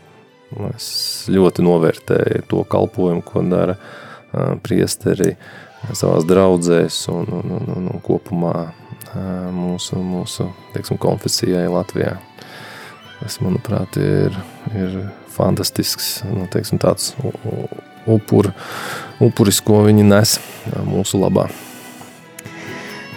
es 0.71 0.91
ļoti 1.31 1.65
novērtēju 1.67 2.47
to 2.51 2.63
kalpojumu, 2.71 3.25
ko 3.27 3.43
dara 3.47 3.77
uh, 3.77 4.55
priesteri 4.63 5.35
savās 5.97 6.27
draudzēs 6.29 7.03
un, 7.11 7.29
un, 7.41 7.55
un, 7.59 7.71
un, 7.77 7.91
un 7.95 8.03
kopumā 8.05 8.55
uh, 8.71 9.51
mūsu, 9.55 9.99
mūsu 10.01 10.51
teiksim, 10.75 11.01
konfesijai 11.03 11.67
Latvijā. 11.71 12.17
Tas, 13.21 13.37
manuprāt, 13.45 13.99
ir, 14.01 14.37
ir 14.73 14.95
fantastisks 15.35 16.23
nu, 16.25 16.47
teiksim, 16.51 16.81
tāds 16.81 17.13
upur, 18.09 18.51
upuris, 19.21 19.61
ko 19.65 19.83
viņi 19.87 20.07
nes 20.09 20.39
mūsu 20.89 21.21
labā. 21.21 21.51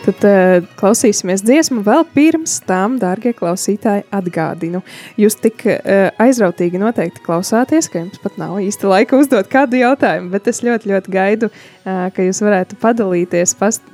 Tad 0.03 0.25
uh, 0.27 0.65
klausīsimies 0.75 1.45
dziesmu 1.47 1.79
vēl 1.85 2.01
pirms 2.11 2.57
tam, 2.67 2.97
dārgie 2.99 3.31
klausītāji, 3.37 4.03
atgādinu. 4.11 4.81
Jūs 5.19 5.37
tik 5.39 5.63
uh, 5.69 6.09
aizrautīgi 6.19 6.81
noteikti 6.81 7.23
klausāties, 7.23 7.87
ka 7.87 8.01
jums 8.01 8.19
pat 8.19 8.35
nav 8.41 8.57
īsti 8.59 8.89
laika 8.89 9.15
uzdot 9.21 9.47
kādu 9.51 9.79
jautājumu, 9.79 10.27
bet 10.33 10.49
es 10.51 10.59
ļoti, 10.65 10.91
ļoti 10.91 11.13
gaidu, 11.13 11.51
uh, 11.53 12.09
ka 12.11 12.27
jūs 12.27 12.43
varētu 12.43 12.79
padalīties, 12.83 13.55
past, 13.59 13.87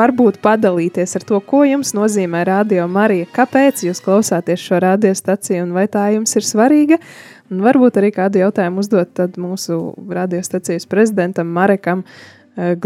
varbūt 0.00 0.40
padalīties 0.44 1.16
ar 1.20 1.28
to, 1.28 1.42
ko 1.44 1.60
jums 1.68 1.92
nozīmē 1.96 2.46
Radio 2.48 2.88
Marija, 2.88 3.28
kāpēc 3.36 3.84
jūs 3.84 4.00
klausāties 4.04 4.64
šo 4.64 4.80
radiostaciju 4.84 5.66
un 5.66 5.76
vai 5.76 5.88
tā 5.92 6.08
jums 6.16 6.36
ir 6.40 6.48
svarīga. 6.48 7.02
Un 7.52 7.60
varbūt 7.64 8.00
arī 8.00 8.14
kādu 8.16 8.40
jautājumu 8.40 8.80
uzdot 8.80 9.24
mūsu 9.40 9.78
radiostacijas 10.08 10.88
prezidentam 10.88 11.52
Marekam 11.52 12.04
uh, 12.04 12.76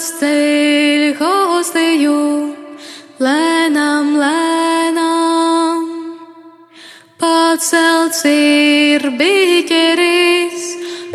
rokas 0.00 0.16
ceļ 0.16 1.02
hostiju, 1.18 2.20
lēnām, 3.20 4.16
pacelts 7.20 8.22
ir 8.24 9.04
biķeris, 9.20 10.64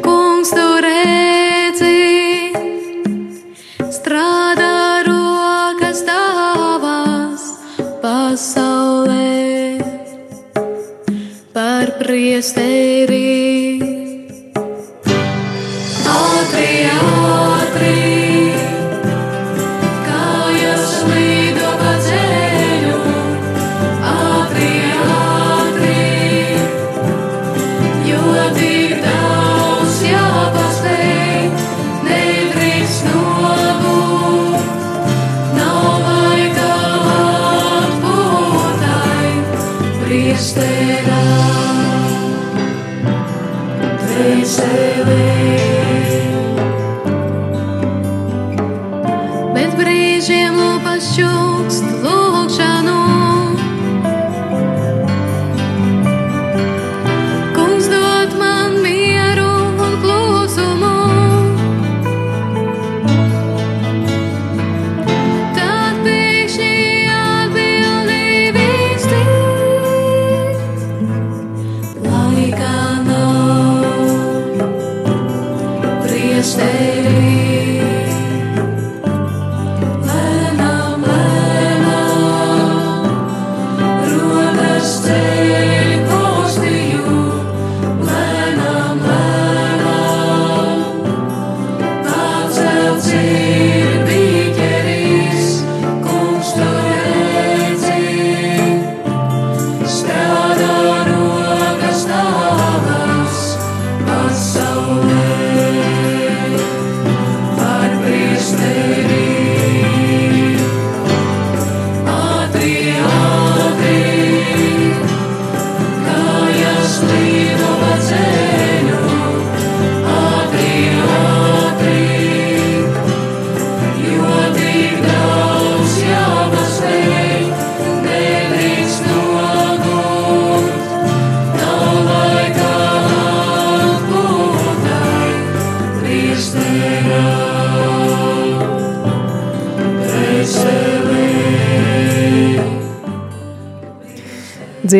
kungs 0.06 0.54
tur 0.54 0.86
redzi, 0.86 2.54
strādā 3.90 5.02
rokas 5.10 6.06
tavas 6.06 7.50
pasaulē 8.06 9.82
par 11.58 11.98
priesteri. 11.98 13.45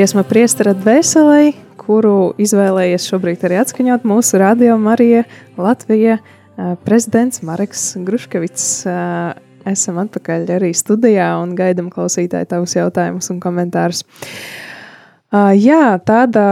Dziesma 0.06 0.22
priestera 0.22 0.76
dvēselē, 0.78 1.56
kuru 1.82 2.36
izvēlējies 2.38 3.08
šobrīd 3.10 3.42
arī 3.48 3.56
atskaņot 3.58 4.04
mūsu 4.06 4.38
radio 4.38 4.76
Marija 4.78 5.24
Latvija 5.58 6.20
prezidents 6.86 7.42
Mareks 7.42 7.88
Gruškevits. 8.06 8.68
Esam 9.66 9.98
atpakaļ 10.04 10.46
arī 10.60 10.70
studijā 10.78 11.32
un 11.42 11.56
gaidam 11.58 11.90
klausītāju 11.90 12.46
tavus 12.52 12.76
jautājumus 12.78 13.32
un 13.34 13.40
komentārus. 13.42 14.04
Jā, 15.34 15.98
tāda 16.06 16.46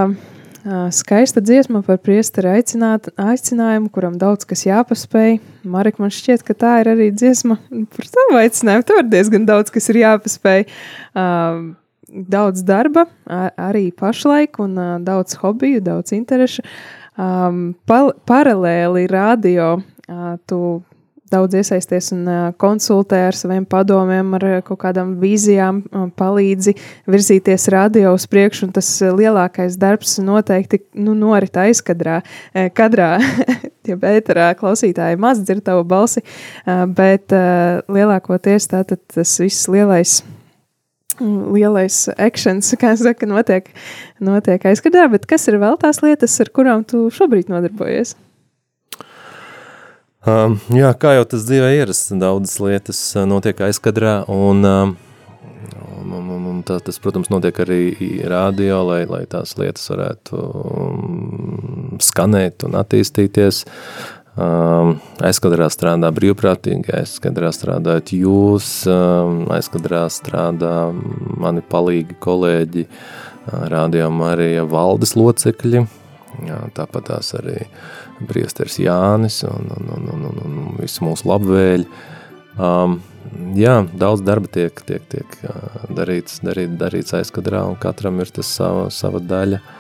skaista 0.97 1.45
dziesma 1.45 1.83
par 1.85 2.01
priesteri 2.01 2.55
aicinājumu, 2.57 3.93
kuram 3.93 4.17
daudz 4.17 4.49
kas 4.49 4.65
jāpaspēj. 4.65 5.37
Marek, 5.61 6.01
man 6.01 6.09
šķiet, 6.09 6.41
ka 6.49 6.57
tā 6.57 6.73
ir 6.81 6.89
arī 6.97 7.11
dziesma 7.13 7.61
par 7.69 8.11
tavu 8.17 8.41
aicinājumu. 8.41 8.89
Tur 8.89 9.05
diezgan 9.13 9.45
daudz 9.45 9.69
kas 9.77 9.93
ir 9.93 10.01
jāpaspēj. 10.07 10.65
Daudz 12.13 12.61
darba, 12.61 13.07
arī 13.25 13.87
pašlaik, 13.97 14.59
un 14.61 14.77
daudz 15.01 15.33
hobiju, 15.41 15.81
daudz 15.81 16.13
interešu. 16.13 16.61
Paralēli 18.29 19.07
radio 19.09 19.69
tu 20.45 20.59
daudz 21.33 21.57
iesaisties 21.57 22.11
un 22.13 22.27
konsultē 22.61 23.23
ar 23.31 23.37
saviem 23.37 23.65
padomiem, 23.65 24.35
ar 24.37 24.45
kaut 24.67 24.77
kādām 24.83 25.15
vīzijām, 25.21 25.81
palīdzi 26.19 26.75
virzīties 27.09 27.65
radio 27.73 28.13
uz 28.13 28.27
priekšu, 28.29 28.67
un 28.67 28.75
tas 28.75 28.91
lielākais 29.01 29.79
darbs 29.81 30.19
noteikti 30.21 30.83
nu, 30.93 31.15
norit 31.17 31.57
aizkadrā, 31.63 32.19
kadrā, 32.77 33.15
ja 33.89 33.97
bētarā 33.97 34.51
klausītāji 34.59 35.17
maz 35.21 35.41
dzird 35.41 35.65
tavu 35.65 35.81
balsi, 35.87 36.21
bet 36.93 37.33
lielākoties 37.89 38.69
tātad 38.75 39.01
tas 39.17 39.37
viss 39.41 39.65
lielais 39.71 40.19
lielais 41.21 42.05
akcents, 42.17 42.73
kā 42.79 42.93
saka, 42.99 43.27
notiek, 43.29 43.69
notiek 44.23 44.65
aizkadrā, 44.71 45.07
bet 45.13 45.27
kas 45.29 45.47
ir 45.51 45.59
vēl 45.61 45.77
tās 45.81 46.01
lietas, 46.05 46.39
ar 46.43 46.51
kurām 46.53 46.85
tu 46.87 47.07
šobrīd 47.13 47.51
nodarbojies? 47.53 48.15
Um, 50.23 50.55
jā, 50.71 50.87
kā 50.95 51.17
jau 51.17 51.25
tas 51.33 51.43
dzīvē 51.43 51.73
ierasts, 51.81 52.13
daudzas 52.15 52.55
lietas 52.63 52.99
uh, 53.17 53.25
notiek 53.27 53.59
aizkadrā, 53.65 54.21
un, 54.31 54.63
um, 54.63 54.93
un, 55.99 56.29
un, 56.31 56.45
un 56.47 56.61
tā, 56.63 56.77
tas, 56.85 56.95
protams, 57.03 57.27
notiek 57.33 57.59
arī 57.59 57.81
rādio, 58.31 58.79
lai, 58.87 59.01
lai 59.09 59.25
tās 59.27 59.57
lietas 59.59 59.83
varētu 59.91 60.39
um, 60.39 61.97
skanēt 61.99 62.63
un 62.63 62.79
attīstīties. 62.79 63.65
Um, 64.33 64.95
aizkadrā 65.21 65.67
strādā 65.69 66.09
brīvprātīgi, 66.09 66.89
aizkadrā 66.97 67.51
strādājat 67.53 68.15
jūs, 68.17 68.69
um, 68.89 69.43
aizkadrā 69.53 70.07
strādā 70.09 70.89
mani 71.37 71.61
palīgi 71.69 72.17
kolēģi, 72.23 72.87
uh, 72.87 73.67
rādījām 73.69 74.23
arī 74.25 74.55
valdes 74.65 75.13
locekļi, 75.19 75.83
jā, 76.49 76.57
tāpat 76.73 77.11
tās 77.11 77.29
arī 77.37 77.59
uh, 77.61 77.77
priesteris 78.27 78.79
Jānis 78.81 79.43
un, 79.47 79.69
un, 79.77 79.93
un, 79.97 80.09
un, 80.15 80.25
un, 80.31 80.41
un 80.47 80.75
visi 80.79 81.03
mūsu 81.05 81.29
labvēļi. 81.29 81.87
Um, 82.57 82.99
jā, 83.57 83.79
daudz 83.97 84.25
darba 84.25 84.49
tiek, 84.49 84.81
tiek, 84.87 85.05
tiek 85.13 85.37
darīts, 85.93 86.41
darīt, 86.45 86.73
darīts 86.81 87.15
aizkadrā, 87.17 87.63
un 87.69 87.77
katram 87.81 88.21
ir 88.23 88.33
tas 88.33 88.49
sava, 88.49 88.89
sava 88.93 89.21
daļa 89.21 89.61
uh, 89.61 89.79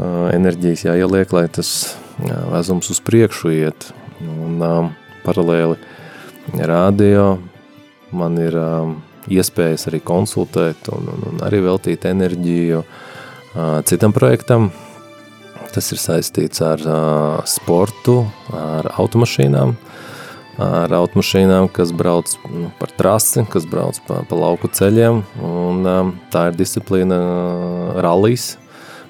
enerģijas 0.00 0.86
jāieliek, 0.88 1.32
lai 1.36 1.46
tas 1.52 1.72
vezums 2.52 2.90
uz 2.92 3.00
priekšu 3.04 3.52
iet. 3.56 3.88
Un 4.22 4.60
paralēli 5.24 5.78
radio 6.68 7.36
man 8.12 8.38
ir 8.38 8.56
iespējas 9.32 9.88
arī 9.90 10.02
konsultēt 10.04 10.88
un, 10.92 11.10
un, 11.12 11.26
un 11.32 11.44
arī 11.46 11.62
veltīt 11.64 12.06
enerģiju 12.10 12.82
citam 13.88 14.14
projektam, 14.16 14.70
Tas 15.72 15.88
ir 15.94 16.00
saistīts 16.00 16.60
ar 16.60 16.82
sportu, 17.48 18.18
ar 18.52 18.90
automašīnām, 19.00 19.70
ar 20.60 20.92
automašīnām, 20.98 21.70
kas 21.72 21.94
brauc 21.96 22.34
nu, 22.52 22.68
par 22.76 22.92
trasi, 22.98 23.46
kas 23.48 23.64
brauc 23.68 23.96
pa, 24.04 24.20
pa 24.28 24.36
lauku 24.36 24.68
ceļiem. 24.68 25.22
Un, 25.40 25.88
tā 26.34 26.50
ir 26.50 26.58
disciplīna 26.60 27.22
rallies, 28.04 28.58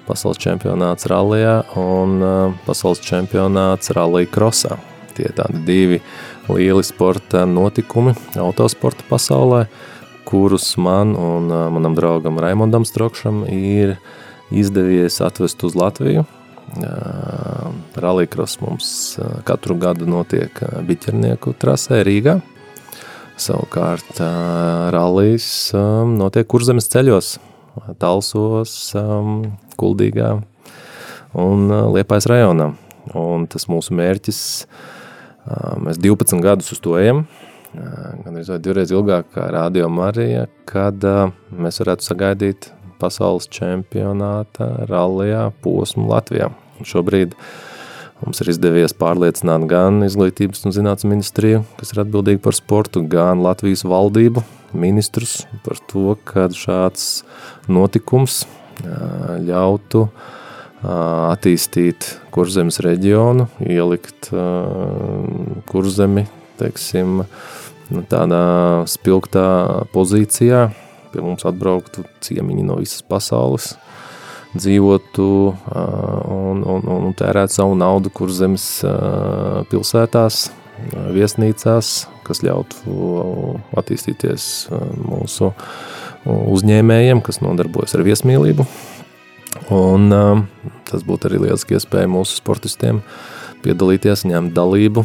pasaules 0.07 0.41
čempionāts 0.43 1.09
rallijā 1.11 1.63
un 1.79 2.19
pasaules 2.67 3.03
čempionāts 3.05 3.93
rallija 3.97 4.31
krosā. 4.33 4.77
Tie 5.17 5.29
ir 5.29 5.35
tādi 5.37 5.61
divi 5.67 6.03
lieli 6.49 6.85
sporta 6.87 7.45
notikumi 7.47 8.15
autosporta 8.41 9.05
pasaulē, 9.09 9.67
kurus 10.29 10.71
man 10.81 11.17
un 11.19 11.51
manam 11.75 11.97
draugam 11.99 12.41
Raimondam 12.41 12.87
Strokšam 12.89 13.45
ir 13.51 13.99
izdevies 14.51 15.21
atvest 15.25 15.65
uz 15.65 15.77
Latviju– 15.77 16.25
Rallycross 17.95 18.61
mums 18.61 19.19
katru 19.45 19.77
gadu 19.81 20.07
notiek 20.09 20.57
biķernieku 20.87 21.55
trasē 21.61 22.03
Rīgā. 22.07 22.39
Savukārt 23.41 24.21
rallijas 24.95 25.73
notiek 26.09 26.49
kurzemes 26.49 26.89
ceļos, 26.93 27.37
Talsos, 28.01 28.75
Kuldīgā 29.81 30.35
un 31.39 31.73
Liepājas 31.95 32.29
rajonā. 32.31 32.73
Un 33.19 33.49
tas 33.51 33.67
mūsu 33.71 33.97
mērķis, 33.99 34.43
mēs 35.83 35.99
12 35.99 36.45
gadus 36.45 36.71
uz 36.75 36.83
to 36.83 36.95
ejam, 37.01 37.25
gan 37.73 38.37
arī 38.37 38.61
divreiz 38.63 38.93
ilgāk 38.95 39.33
kā 39.35 39.49
Rādio 39.51 39.89
Marija, 39.91 40.47
kad 40.69 41.03
mēs 41.51 41.81
varētu 41.83 42.07
sagaidīt 42.07 42.71
pasaules 43.03 43.49
čempionāta 43.51 44.87
rallijā 44.87 45.49
posmu 45.65 46.07
Latvijā. 46.13 46.53
Un 46.79 46.87
šobrīd 46.87 47.35
mums 48.23 48.39
ir 48.45 48.53
izdevies 48.53 48.95
pārliecināt 48.95 49.67
gan 49.71 50.05
izglītības 50.07 50.63
un 50.69 50.77
zinātnes 50.77 51.09
ministriju, 51.11 51.65
kas 51.81 51.91
ir 51.95 52.05
atbildīga 52.05 52.45
par 52.45 52.55
sportu, 52.55 53.03
gan 53.03 53.43
Latvijas 53.43 53.83
valdību 53.89 54.45
ministrus 54.75 55.43
par 55.65 55.81
to, 55.91 56.17
ka 56.25 56.49
šāds 56.55 57.23
notikums 57.71 58.43
ļautu 58.83 60.07
attīstīt 60.83 62.09
kurzemes 62.35 62.81
reģionu, 62.83 63.47
ielikt 63.63 64.33
kurzemi, 65.71 66.27
teiksim, 66.59 67.23
nu, 67.93 68.03
tādā 68.11 68.43
spilgtā 68.91 69.47
pozīcijā, 69.95 70.65
pie 71.13 71.23
mums 71.23 71.47
atbrauktu 71.47 72.07
ciemiņi 72.25 72.67
no 72.67 72.81
visas 72.81 73.05
pasaules, 73.07 73.75
dzīvotu 74.57 75.29
un, 75.53 76.65
un, 76.67 76.91
un 76.97 77.15
tērētu 77.17 77.61
savu 77.61 77.79
naudu, 77.79 78.11
kur 78.13 78.33
zemes 78.35 78.67
pilsētās, 79.71 80.49
viesnīcās, 81.15 81.93
kas 82.27 82.43
ļautu 82.45 82.97
attīstīties 83.79 84.47
mūsu 85.03 85.53
uzņēmējiem, 86.27 87.23
kas 87.25 87.43
nodarbojas 87.43 87.97
ar 87.99 88.05
viesmīlību. 88.07 88.67
Un 89.75 90.09
tas 90.89 91.05
būtu 91.07 91.29
arī 91.29 91.43
lieliski 91.47 91.77
iespēja 91.77 92.11
mūsu 92.11 92.39
sportistiem 92.39 93.03
piedalīties, 93.63 94.25
ņemt 94.29 94.55
dalību, 94.57 95.05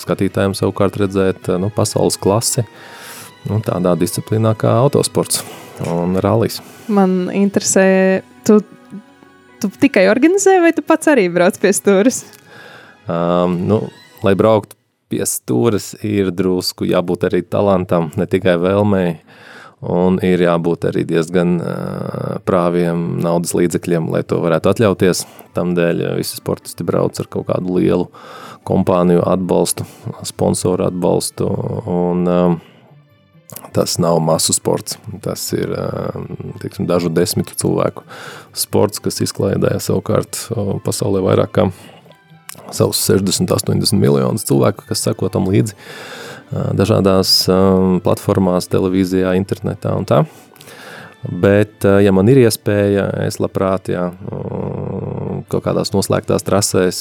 skatītājiem 0.00 0.54
savukārt 0.58 0.98
redzēt 1.00 1.50
nu, 1.62 1.70
pasaules 1.74 2.18
klasi 2.20 2.66
nu, 3.48 3.58
tādā 3.64 3.94
disciplīnā 3.98 4.54
kā 4.58 4.74
autosports 4.82 5.42
un 5.88 6.18
rallies. 6.22 6.60
Man 6.92 7.30
interesē, 7.34 8.22
tu, 8.46 8.60
tu 9.62 9.72
tikai 9.82 10.06
organizē, 10.10 10.58
vai 10.62 10.74
tu 10.76 10.84
pats 10.86 11.10
arī 11.10 11.28
brauc 11.32 11.58
pie 11.62 11.72
stūres? 11.74 12.22
Um, 13.10 13.58
nu, 13.66 13.82
lai 14.22 14.36
brauktu 14.38 14.78
pie 15.12 15.22
stūres, 15.28 15.92
ir 16.06 16.32
drusku 16.32 16.88
jābūt 16.88 17.28
arī 17.28 17.42
talantam, 17.44 18.10
ne 18.16 18.28
tikai 18.30 18.56
vēlmei. 18.62 19.16
Un 19.82 20.20
ir 20.22 20.38
jābūt 20.38 20.84
arī 20.92 21.02
diezgan 21.02 21.56
prāviem 22.46 23.16
naudas 23.18 23.50
līdzekļiem, 23.58 24.06
lai 24.14 24.20
to 24.22 24.38
varētu 24.38 24.70
atļauties. 24.70 25.24
Tādēļ 25.58 26.04
visi 26.20 26.38
sportisti 26.38 26.86
brauc 26.86 27.18
ar 27.18 27.26
kaut 27.26 27.48
kādu 27.50 27.80
lielu 27.80 28.06
kompāniju 28.68 29.24
atbalstu, 29.26 29.88
sponsoru 30.28 30.86
atbalstu. 30.86 31.50
Un, 31.90 32.60
Tas 33.72 33.96
nav 34.00 34.18
masu 34.20 34.52
sports. 34.52 34.98
Tas 35.24 35.40
ir 35.56 35.70
tiksim, 36.60 36.84
dažu 36.88 37.08
desmitu 37.12 37.56
cilvēku 37.56 38.04
sports, 38.56 39.00
kas 39.00 39.20
izklaidē 39.24 39.78
savukārt 39.80 40.36
pasaulē 40.84 41.22
vairāk 41.24 41.52
kā 41.56 41.66
savus 42.76 43.00
60, 43.08 43.52
80 43.52 43.98
miljonus 44.00 44.46
cilvēku, 44.48 44.86
kas 44.88 45.04
seko 45.06 45.30
tam 45.32 45.48
līdzi 45.52 45.76
dažādās 46.76 47.34
platformās, 48.04 48.68
televīzijā, 48.72 49.32
internetā 49.38 49.94
un 49.96 50.08
tā. 50.08 50.22
Bet, 51.22 51.86
ja 52.02 52.10
man 52.10 52.26
ir 52.32 52.40
iespēja, 52.42 53.04
es 53.28 53.38
labprāt, 53.38 53.92
jā, 53.92 54.08
kaut 55.52 55.62
kādās 55.62 55.92
noslēgtās 55.94 56.42
trasēs, 56.42 56.98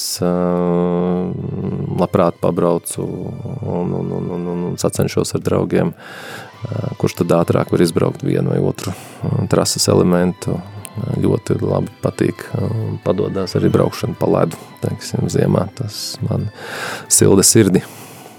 labprāt 1.98 2.38
pabraucu 2.44 3.02
un, 3.02 3.96
un, 3.98 4.12
un, 4.20 4.30
un, 4.38 4.46
un 4.54 4.78
sacenšos 4.82 5.34
ar 5.38 5.42
draugiem, 5.42 5.96
kurš 7.02 7.18
tad 7.24 7.34
ātrāk 7.40 7.74
var 7.74 7.82
izbraukt 7.82 8.22
vienu 8.22 8.54
vai 8.54 8.62
otru 8.62 8.94
trases 9.50 9.90
elementu, 9.90 10.60
ļoti 11.22 11.58
labi 11.62 11.92
patīk. 12.04 12.46
Padodas 13.06 13.56
arī 13.60 13.72
braukšana 13.74 14.18
pa 14.20 14.30
ledu. 14.30 14.60
Teiksim, 14.84 15.28
ziemā 15.32 15.68
tas 15.78 16.18
man 16.26 16.50
silda 17.12 17.46
sirdi. 17.46 17.84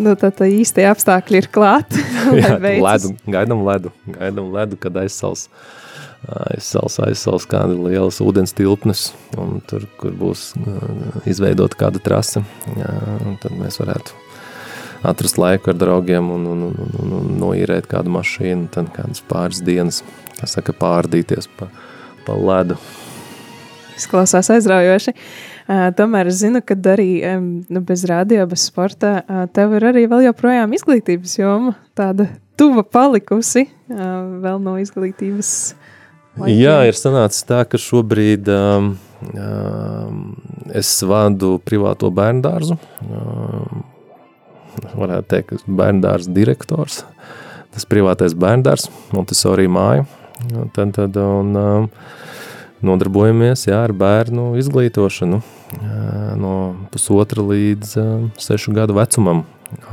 Nu, 0.03 0.15
tad 0.19 0.41
īstie 0.45 0.87
apstākļi 0.89 1.43
ir 1.43 1.49
klāt. 1.53 1.95
Jā, 2.41 2.57
ledu, 2.59 3.13
gaidam 3.31 3.63
ledu, 3.67 3.93
gaidam 4.09 4.51
ledu, 4.55 4.79
kad 4.81 4.97
aizsals, 5.03 5.47
aizsals, 6.49 6.99
aizsals 7.05 7.47
kāda 7.51 7.77
lielas 7.77 8.19
ūdens 8.25 8.57
tilpnes, 8.57 9.11
un 9.39 9.61
tur, 9.69 9.87
kur 10.01 10.17
būs 10.17 10.51
izveidota 11.29 11.79
kāda 11.85 12.03
trase, 12.03 12.43
jā, 12.79 12.93
tad 13.45 13.57
mēs 13.59 13.79
varētu 13.83 14.17
atrast 15.07 15.39
laiku 15.39 15.73
ar 15.73 15.79
draugiem 15.79 16.31
un, 16.31 16.47
un, 16.47 16.67
un, 16.71 16.93
un, 17.03 17.15
un 17.19 17.31
noīrēt 17.43 17.89
kādu 17.91 18.13
mašīnu, 18.15 18.71
tad 18.75 18.93
kādas 18.97 19.23
pāris 19.29 19.63
dienas, 19.67 20.03
kā 20.39 20.49
saka, 20.51 20.75
pārdīties 20.79 21.51
pa, 21.59 21.69
pa 22.27 22.37
ledu. 22.39 22.79
Izklausās 23.99 24.51
aizraujoši. 24.55 25.15
Tomēr 25.97 26.31
es 26.33 26.41
zinu, 26.41 26.63
ka 26.65 26.75
arī 26.93 27.11
nu, 27.39 27.83
bez 27.87 28.03
radio, 28.09 28.47
bez 28.51 28.67
sporta, 28.67 29.21
tev 29.55 29.77
ir 29.79 29.87
arī 29.93 30.07
vēl 30.11 30.27
joprojām 30.27 30.75
izglītības 30.75 31.37
joma 31.39 31.77
tāda 31.99 32.27
tuva 32.59 32.83
palikusi 32.83 33.69
vēl 33.89 34.59
no 34.63 34.77
izglītības. 34.83 35.53
Laikiem. 36.33 36.59
Jā, 36.63 36.79
ir 36.89 36.97
sanācis 36.97 37.45
tā, 37.45 37.61
ka 37.69 37.77
šobrīd 37.77 38.47
um, 38.49 38.95
um, 39.37 40.21
es 40.73 40.89
vadu 41.05 41.59
privāto 41.61 42.09
bērnu 42.15 42.41
dārzu. 42.47 42.79
Um, 43.05 43.83
varētu 44.97 45.29
teikt, 45.29 45.67
bērndārs 45.69 46.31
direktors, 46.33 47.03
tas 47.75 47.85
privātais 47.89 48.33
bērndārs, 48.33 48.89
Montesori 49.13 49.69
māja. 49.69 50.07
Tad, 50.51 50.91
tad, 50.97 51.17
un, 51.17 51.55
um, 51.55 51.85
nodarbojamies 52.83 53.69
jā, 53.69 53.79
ar 53.87 53.93
bērnu 53.95 54.53
izglītošanu 54.59 55.39
jā, 55.39 56.33
no 56.41 56.55
pusotra 56.91 57.45
līdz 57.47 57.93
um, 58.03 58.25
sešu 58.41 58.75
gadu 58.75 58.97
vecumam. 58.99 59.45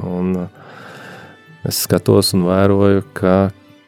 Un, 0.01 0.33
uh, 0.47 0.81
es 1.69 1.83
skatos 1.85 2.33
un 2.33 2.47
vēroju, 2.49 3.05
ka, 3.13 3.35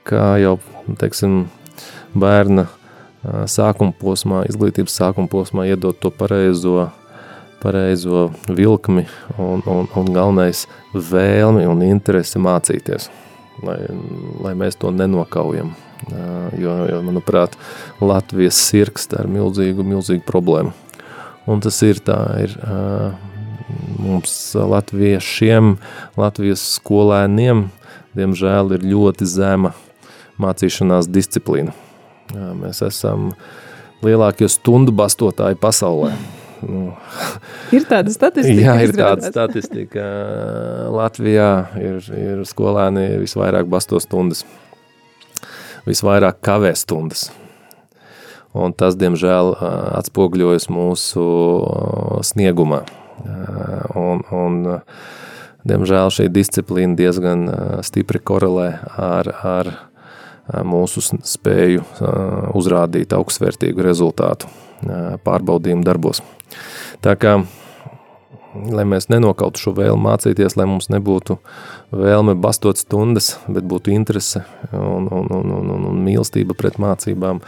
kā 0.05 0.27
jau 0.43 0.59
teiksim, 1.01 1.47
bērna 2.13 2.67
uh, 2.67 3.43
sākuma 3.49 3.95
posmā, 3.97 4.45
izglītības 4.51 5.01
sākuma 5.01 5.31
posmā 5.31 5.65
iedot 5.71 5.97
to 5.97 6.13
pareizo 6.13 6.91
pareizo 7.61 8.31
vilkmi 8.49 9.03
un, 9.37 9.61
un, 9.69 9.85
un 9.85 10.07
galvenais 10.13 10.63
vēlmi 10.93 11.67
un 11.69 11.83
interesi 11.85 12.41
mācīties, 12.41 13.11
lai, 13.61 13.77
lai 14.41 14.55
mēs 14.57 14.81
to 14.81 14.89
nenokaujam. 14.89 15.75
Jo, 16.09 16.75
jo, 16.89 17.01
manuprāt, 17.05 17.53
Latvijas 18.01 18.57
sirgs 18.57 19.05
tā 19.11 19.21
ir 19.25 19.29
milzīgu, 19.31 19.85
milzīgu 19.85 20.25
problēmu. 20.27 20.73
Un 21.49 21.61
tas 21.61 21.77
ir 21.85 22.01
tā, 22.05 22.17
ir 22.41 22.55
mums 24.01 24.33
latviešiem, 24.57 25.75
Latvijas 26.19 26.63
skolēniem, 26.77 27.67
diemžēl 28.17 28.75
ir 28.77 28.85
ļoti 28.91 29.27
zema 29.29 29.73
mācīšanās 30.41 31.09
disciplīna. 31.11 31.75
Mēs 32.31 32.81
esam 32.85 33.31
lielākie 34.05 34.49
stundu 34.49 34.93
bastotāji 34.95 35.59
pasaulē. 35.61 36.13
Nu, 36.61 36.91
ir 37.75 37.85
tāda 37.89 38.13
statistika. 38.13 38.61
Jā, 38.61 38.75
ir 38.85 38.93
tāda 38.95 39.31
statistika. 39.31 40.05
Latvijā 40.93 41.51
ir, 41.81 42.01
ir 42.17 42.43
skolēni 42.49 43.07
visvairāk 43.23 43.69
basto 43.71 43.99
stundas, 44.01 44.45
visvairāk 45.87 46.41
kavē 46.43 46.73
stundas. 46.77 47.29
Un 48.51 48.73
tas, 48.75 48.97
diemžēl, 48.99 49.53
atspogļojas 50.01 50.67
mūsu 50.73 51.23
sniegumā. 52.27 52.81
Un, 53.95 54.23
un, 54.35 54.57
diemžēl 55.67 56.11
šī 56.11 56.27
disciplīna 56.33 56.97
diezgan 56.99 57.45
stipri 57.85 58.19
korelē 58.19 58.67
ar, 58.99 59.31
ar 59.45 59.71
mūsu 60.67 61.03
spēju 61.15 61.85
uzrādīt 62.57 63.15
augstsvērtīgu 63.15 63.85
rezultātu 63.85 64.51
pārbaudījumu 65.23 65.85
darbos. 65.87 66.19
Tā 67.01 67.15
kā, 67.15 67.37
lai 68.51 68.85
mēs 68.87 69.07
nenokautu 69.11 69.61
šo 69.61 69.73
vēlmu 69.77 70.03
mācīties, 70.09 70.57
lai 70.59 70.67
mums 70.69 70.89
nebūtu 70.91 71.37
vēlme 71.95 72.35
bastot 72.41 72.79
stundas, 72.81 73.35
bet 73.47 73.67
būtu 73.67 73.93
interese 73.95 74.43
un, 74.71 75.07
un, 75.07 75.27
un, 75.31 75.53
un, 75.57 75.69
un, 75.75 75.85
un 75.91 76.01
mīlestība 76.05 76.55
pret 76.57 76.79
mācībām, 76.81 77.41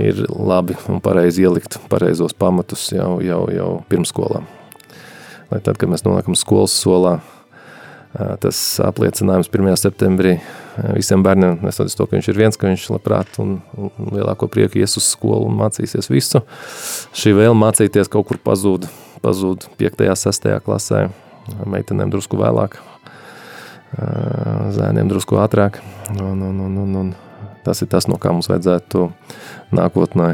ir 0.00 0.24
labi 0.28 0.78
un 0.90 1.02
pareizi 1.04 1.46
ielikt 1.46 1.80
pareizos 1.90 2.34
pamatus 2.36 2.90
jau, 2.94 3.18
jau, 3.24 3.44
jau 3.54 3.70
pirmskolā. 3.90 4.44
Lai 5.50 5.58
tad, 5.58 5.78
kad 5.78 5.90
mēs 5.90 6.06
nonākam 6.06 6.36
skolas 6.38 6.74
solā, 6.78 7.18
tas 8.42 8.58
apliecinājums 8.82 9.50
1. 9.50 9.76
septembrī 9.78 10.36
visiem 10.96 11.22
bērniem, 11.22 11.60
nesoties 11.62 11.94
to, 11.98 12.06
ka 12.06 12.16
viņš 12.16 12.30
ir 12.30 12.38
viens, 12.38 12.58
ka 12.58 12.70
viņš 12.70 12.88
labprāt 12.94 13.38
un, 13.42 13.58
un 13.78 14.10
lielāko 14.16 14.48
prieku 14.50 14.80
ies 14.80 14.96
uz 14.98 15.06
skolu 15.12 15.46
un 15.46 15.58
mācīsies 15.58 16.10
visu. 16.10 16.42
Šī 17.14 17.34
vēl 17.38 17.54
mācīties 17.58 18.10
kaut 18.10 18.26
kur 18.30 18.40
pazūd, 18.42 18.88
pazūd 19.24 19.68
5. 19.80 20.04
6. 20.16 20.48
klasē, 20.64 21.08
meitenēm 21.66 22.12
drusku 22.12 22.38
vēlāk, 22.40 22.78
zēniem 24.76 25.10
drusku 25.10 25.40
ātrāk. 25.42 25.80
Un, 26.14 26.42
un, 26.46 26.60
un, 26.66 26.78
un, 26.84 26.96
un 27.02 27.12
tas 27.64 27.82
ir 27.82 27.90
tas, 27.90 28.08
no 28.10 28.18
kā 28.20 28.32
mums 28.34 28.50
vajadzētu 28.50 29.08
nākotnē 29.76 30.32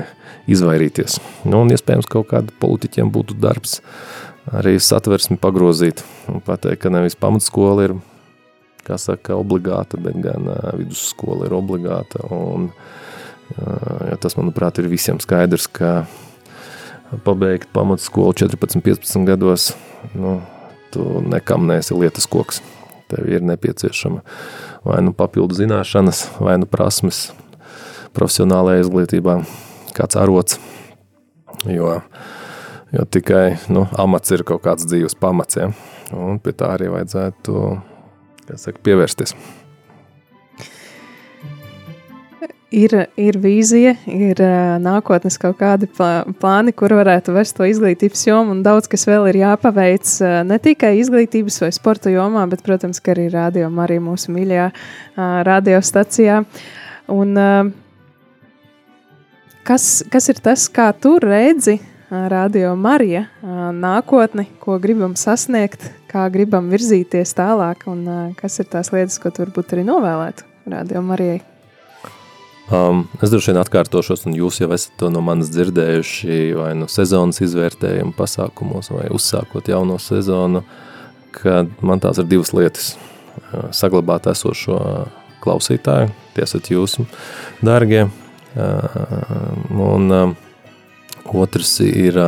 izvairīties. 0.50 1.18
Nu, 1.44 1.64
un 1.64 1.72
iespējams 1.74 2.08
kaut 2.10 2.30
kāda 2.30 2.54
politiķiem 2.62 3.10
būtu 3.12 3.38
darbs 3.42 3.80
arī 4.54 4.76
satversmi 4.78 5.38
pagrozīt 5.42 6.04
un 6.30 6.42
pateikt, 6.44 6.84
ka 6.84 6.92
nevis 6.94 7.18
pamatskola 7.18 7.88
ir, 7.88 7.96
kā 8.86 8.98
saka, 9.00 9.34
obligāta, 9.34 9.98
bet 9.98 10.20
gan 10.22 10.46
vidusskola 10.78 11.48
ir 11.48 11.56
obligāta. 11.56 12.22
Un, 12.30 12.68
ja 13.56 14.18
tas, 14.22 14.38
manuprāt, 14.38 14.78
ir 14.78 14.90
visiem 14.92 15.18
skaidrs, 15.22 15.66
ka 15.66 16.04
pabeigt 17.24 17.68
pamatskolu 17.72 18.32
14, 18.32 18.80
15 18.84 19.26
gados, 19.28 19.72
nu, 20.14 20.38
tu 20.94 21.20
nekam 21.26 21.66
neesi 21.68 21.96
lietas 21.96 22.28
koks. 22.30 22.62
Tev 23.06 23.28
ir 23.30 23.44
nepieciešama 23.46 24.24
vai 24.86 24.98
nu 25.02 25.12
papildu 25.14 25.54
zināšanas, 25.54 26.24
vai 26.42 26.56
nu 26.58 26.66
prasmes 26.66 27.28
profesionālajā 28.16 28.82
izglītībā, 28.82 29.36
kāds 29.94 30.18
arots, 30.18 30.58
jo 31.70 31.92
Jo 32.92 33.04
tikai 33.04 33.56
nu, 33.68 33.82
amats 33.98 34.30
ir 34.30 34.44
kaut 34.46 34.62
kāds 34.64 34.86
dzīves 34.86 35.16
pamats. 35.18 35.58
Ja? 35.58 35.70
Un 36.14 36.38
pie 36.42 36.54
tā 36.54 36.70
arī 36.76 36.86
vajadzētu 36.92 37.62
saka, 38.54 38.78
pievērsties. 38.86 39.34
Ir, 42.76 42.92
ir 43.16 43.38
vīzija, 43.40 43.94
ir 44.04 44.40
nākotnes 44.84 45.38
kaut 45.40 45.56
kādi 45.62 45.88
plāni, 45.88 46.74
kur 46.76 46.92
varētu 46.98 47.32
vest 47.32 47.56
to 47.56 47.64
izglītības 47.64 48.26
jomu, 48.26 48.52
un 48.52 48.60
daudz 48.66 48.90
kas 48.92 49.06
vēl 49.08 49.30
ir 49.30 49.38
jāpaveic 49.40 50.10
ne 50.44 50.58
tikai 50.60 50.92
izglītības 51.00 51.56
vai 51.64 51.70
sporta 51.72 52.12
jomā, 52.12 52.44
bet, 52.52 52.60
protams, 52.66 53.00
arī 53.14 53.30
radio, 53.32 53.70
arī 53.80 53.96
mūsu 54.04 54.34
mīļajā 54.36 54.68
radiostacijā. 55.48 56.42
Un, 57.16 57.34
kas, 59.64 59.90
kas 60.12 60.32
ir 60.34 60.44
tas, 60.44 60.68
kā 60.68 60.90
tu 60.92 61.16
redzi 61.22 61.78
Radio 62.12 62.76
Marija 62.76 63.24
nākotni, 63.72 64.50
ko 64.60 64.76
gribam 64.78 65.16
sasniegt, 65.16 65.88
kā 66.12 66.28
gribam 66.30 66.68
virzīties 66.70 67.34
tālāk, 67.40 67.88
un 67.90 68.36
kas 68.38 68.60
ir 68.60 68.68
tās 68.70 68.92
lietas, 68.92 69.18
ko 69.18 69.32
tu 69.32 69.46
varbūt 69.46 69.74
arī 69.74 69.88
novēlētu 69.88 70.52
Radio 70.76 71.02
Marijai? 71.08 71.55
Um, 72.66 73.04
es 73.22 73.30
droši 73.30 73.52
vien 73.52 73.60
atkārtošos, 73.60 74.24
un 74.26 74.34
jūs 74.34 74.56
jau 74.58 74.66
esat 74.74 74.96
to 74.98 75.06
no 75.14 75.20
manis 75.22 75.52
dzirdējuši, 75.54 76.38
vai 76.58 76.72
no 76.74 76.88
sezonas 76.90 77.38
izvērtējuma 77.46 78.10
pasākumos, 78.18 78.90
vai 78.90 79.06
uzsākot 79.14 79.70
jauno 79.70 80.00
sezonu, 80.02 80.64
kad 81.36 81.70
man 81.86 82.02
tās 82.02 82.18
ir 82.18 82.26
divas 82.26 82.50
lietas. 82.56 82.96
Saglabāt 83.70 84.26
esošo 84.32 84.80
klausītāju, 85.44 86.10
tie 86.34 86.42
esat 86.42 86.72
jūs, 86.72 86.98
dārgie, 87.62 88.08
un 89.70 90.34
Otrs 91.26 91.78
ir 91.86 92.18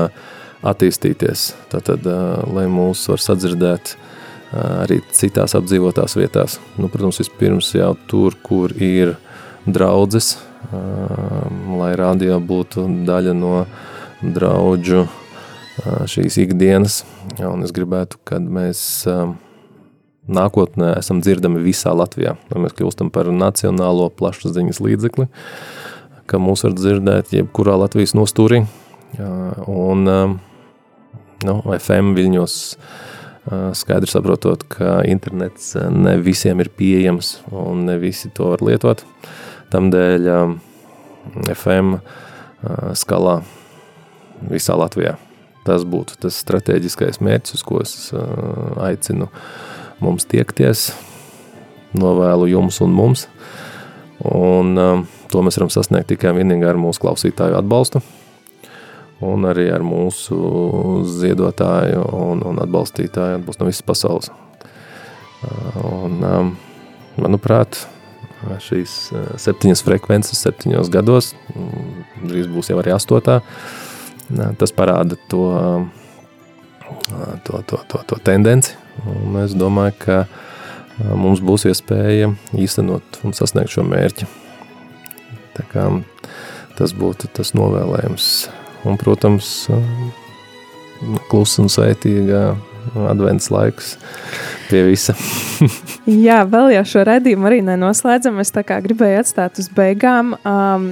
attīstīties, 0.63 1.53
tātad, 1.73 2.07
lai 2.55 2.69
mūs 2.71 3.09
var 3.11 3.23
sadzirdēt 3.27 3.97
arī 4.55 5.01
citās 5.15 5.59
apdzīvotās 5.59 6.15
vietās. 6.19 6.61
Nu, 6.79 6.87
protams, 6.93 7.19
vispirms 7.25 7.75
jau 7.75 7.97
tur, 8.07 8.39
kur 8.43 8.75
ir 8.75 9.17
draudzes, 9.67 10.37
lai 11.79 11.93
radio 11.99 12.39
būtu 12.43 12.87
daļa 13.09 13.35
no 13.37 13.55
draudžu 14.23 15.07
šīs 16.11 16.39
ikdienas. 16.43 17.03
Un 17.39 17.63
es 17.67 17.75
gribētu, 17.75 18.19
kad 18.27 18.43
mēs 18.43 19.07
nākotnē 20.29 20.93
esam 20.99 21.23
dzirdami 21.25 21.63
visā 21.65 21.95
Latvijā, 21.97 22.37
lai 22.51 22.63
mēs 22.65 22.77
kļūstam 22.77 23.13
par 23.15 23.31
nacionālo 23.33 24.11
plašsaziņas 24.19 24.83
līdzekli, 24.85 25.29
ka 26.29 26.41
mūs 26.43 26.67
var 26.67 26.77
dzirdēt 26.77 27.33
jebkurā 27.37 27.79
Latvijas 27.81 28.15
nostūrī. 28.19 28.65
Un 29.19 30.05
nu, 31.47 31.55
FM 31.79 32.13
viļņos 32.19 32.57
skaidri 33.79 34.11
saprotot, 34.11 34.67
ka 34.69 34.99
internets 35.09 35.73
ne 35.79 36.19
visiem 36.21 36.61
ir 36.61 36.69
pieejams 36.77 37.39
un 37.49 37.87
ne 37.89 37.97
visi 38.03 38.29
to 38.35 38.51
var 38.53 38.65
lietot. 38.65 39.05
Tamdēļ 39.73 40.29
FM 41.55 41.99
skalā 42.99 43.41
visā 44.49 44.77
Latvijā. 44.79 45.17
Tas 45.67 45.85
būtu 45.85 46.17
tas 46.23 46.39
strateģiskais 46.41 47.21
mērķis, 47.21 47.59
uz 47.59 47.65
ko 47.67 47.83
es 47.83 47.95
aicinu 48.81 49.29
mums 50.01 50.25
tiekties, 50.31 50.93
novēlu 51.99 52.49
jums 52.55 52.81
un 52.85 52.95
mums. 52.97 53.27
Un 54.25 54.73
to 55.29 55.43
mēs 55.45 55.59
varam 55.61 55.71
sasniegt 55.71 56.09
tikai 56.15 56.33
vienīgi 56.39 56.67
ar 56.67 56.81
mūsu 56.81 57.05
klausītāju 57.05 57.59
atbalstu 57.59 58.01
un 59.25 59.47
arī 59.51 59.67
ar 59.75 59.83
mūsu 59.83 60.39
ziedotāju 61.19 62.05
un, 62.15 62.43
un 62.47 62.61
atbalstītāju 62.63 63.41
atbalstu 63.41 63.65
no 63.65 63.71
visas 63.71 63.87
pasaules. 63.87 64.31
Un, 65.89 66.23
manuprāt, 67.19 67.83
šīs 68.63 68.97
septiņas 69.41 69.83
frekvences 69.87 70.43
septiņos 70.45 70.91
gados, 70.95 71.33
drīz 72.23 72.49
būs 72.51 72.71
jau 72.73 72.79
arī 72.83 72.95
astotā, 72.95 73.41
tas 74.61 74.75
parāda 74.77 75.19
to, 75.31 75.47
to, 77.45 77.63
to, 77.67 77.81
to, 77.89 78.03
to 78.13 78.21
tendenci. 78.25 78.77
Un 79.07 79.39
es 79.45 79.55
domāju, 79.55 79.95
ka 80.03 80.19
mums 81.15 81.43
būs 81.45 81.69
iespēja 81.71 82.33
īstenot 82.59 83.21
un 83.25 83.37
sasniegt 83.37 83.75
šo 83.75 83.85
mērķi. 83.87 84.27
Tā 85.59 85.67
kā 85.71 85.87
tas 86.79 86.95
būtu 86.95 87.31
tas 87.35 87.55
novēlējums 87.59 88.27
un, 88.87 88.99
protams, 88.99 89.69
klusa 91.31 91.65
un 91.65 91.71
sveitīgā 91.73 92.43
advents 93.09 93.51
laiks 93.53 93.97
pie 94.69 94.83
visa. 94.87 95.15
Jā, 96.27 96.43
vēl 96.49 96.73
jau 96.77 96.85
šo 96.93 97.03
redzējumu 97.09 97.49
arī 97.49 97.59
nenoslēdzam. 97.67 98.39
Es 98.43 98.53
gribēju 98.55 99.21
atstāt 99.23 99.61
uz 99.61 99.69
beigām 99.75 100.35
um, 100.37 100.89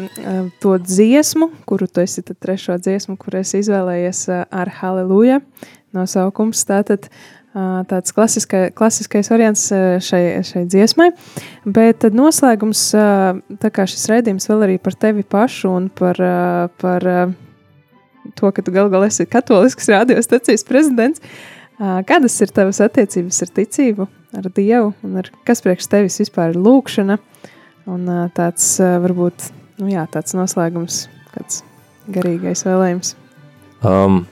to 0.63 0.77
dziesmu, 0.83 1.51
kuru 1.69 1.89
tu 1.89 2.03
esi 2.05 2.25
trešo 2.27 2.79
dziesmu, 2.83 3.17
kur 3.21 3.39
esi 3.41 3.63
izvēlējies 3.63 4.27
ar 4.33 4.73
Halleluja 4.81 5.41
nosaukums. 5.97 6.65
Tātad 6.69 7.09
uh, 7.09 7.83
tāds 7.89 8.13
klasiskais, 8.17 8.73
klasiskais 8.77 9.33
variants 9.33 9.69
šai, 10.05 10.23
šai 10.47 10.67
dziesmai. 10.69 11.11
Bet 11.65 12.03
tad 12.05 12.17
noslēgums, 12.17 12.87
uh, 12.97 13.43
tā 13.63 13.73
kā 13.73 13.89
šis 13.89 14.09
redzējums 14.13 14.49
vēl 14.53 14.69
arī 14.69 14.79
par 14.83 14.97
tevi 15.07 15.25
pašu 15.25 15.75
un 15.79 15.91
par, 15.93 16.21
uh, 16.21 16.71
par 16.83 17.11
to, 18.35 18.51
ka 18.51 18.65
tu 18.65 18.75
gal 18.75 18.91
galā 18.93 19.11
esi 19.13 19.29
katolisks 19.29 19.93
radiostacijas 19.93 20.67
prezidents. 20.67 21.23
Kādas 21.79 22.39
ir 22.41 22.53
tavas 22.57 22.81
attiecības 22.81 23.43
ar 23.45 23.51
ticību, 23.59 24.07
ar 24.37 24.49
Dievu, 24.57 24.95
un 25.05 25.21
ar, 25.21 25.29
kas 25.45 25.61
priekš 25.65 25.91
tevis 25.93 26.17
vispār 26.23 26.55
ir 26.55 26.61
lūkšana? 26.65 27.19
Un 27.93 28.09
tāds 28.35 28.71
varbūt 28.81 29.51
nu 29.83 29.91
jā, 29.93 30.07
tāds 30.11 30.35
noslēgums, 30.37 31.05
kāds 31.35 31.61
garīgais 32.13 32.65
vēlējums. 32.67 33.13
Um, 33.85 34.23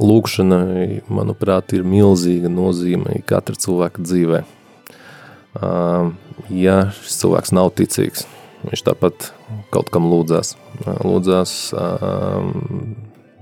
lūkšanai, 0.00 1.04
manuprāt, 1.06 1.74
ir 1.76 1.86
milzīga 1.86 2.50
nozīme 2.50 3.20
katra 3.28 3.56
cilvēka 3.58 4.04
dzīvē. 4.04 4.42
Um, 5.54 6.16
ja 6.50 6.88
šis 6.98 7.20
cilvēks 7.22 7.54
nav 7.54 7.70
ticīgs, 7.78 8.26
viņš 8.66 8.84
tāpat 8.88 9.30
kaut 9.74 9.92
kam 9.94 10.10
lūdzās. 10.10 10.56
Lūdzās, 11.06 11.54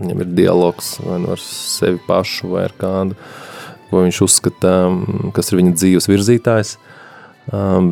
viņam 0.00 0.22
ir 0.24 0.32
dialogs 0.36 0.94
vai 1.02 1.18
nu 1.22 1.32
ar 1.34 1.42
sevi 1.42 2.00
pašu 2.06 2.52
vai 2.54 2.66
ar 2.68 2.74
kādu, 2.78 3.18
ko 3.90 4.04
viņš 4.06 4.20
uzskata, 4.24 4.74
kas 5.36 5.52
ir 5.52 5.60
viņa 5.60 5.74
dzīves 5.76 6.08
virzītājs. 6.10 6.76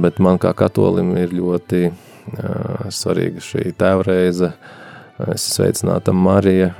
Bet 0.01 0.21
man 0.23 0.39
kā 0.41 0.53
katolim 0.57 1.13
ir 1.19 1.35
ļoti 1.35 1.91
svarīga 2.95 3.43
šī 3.43 3.73
tēvreize, 3.79 4.53
es 5.35 5.47
sveicināta 5.57 6.15
Marija, 6.17 6.71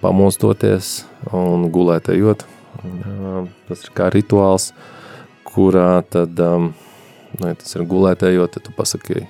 pamostoties 0.00 1.04
un 1.30 1.68
gulētējot. 1.74 2.46
Tas 3.68 3.84
ir 3.84 3.92
kā 3.94 4.08
rituāls, 4.10 4.72
kurā 5.46 6.02
tad, 6.10 6.40
nu, 6.40 7.44
ja 7.44 7.54
tas 7.60 7.76
ir 7.76 7.86
gulētējot, 7.86 8.56
tad 8.56 8.66
tu 8.66 8.74
pasaki 8.74 9.28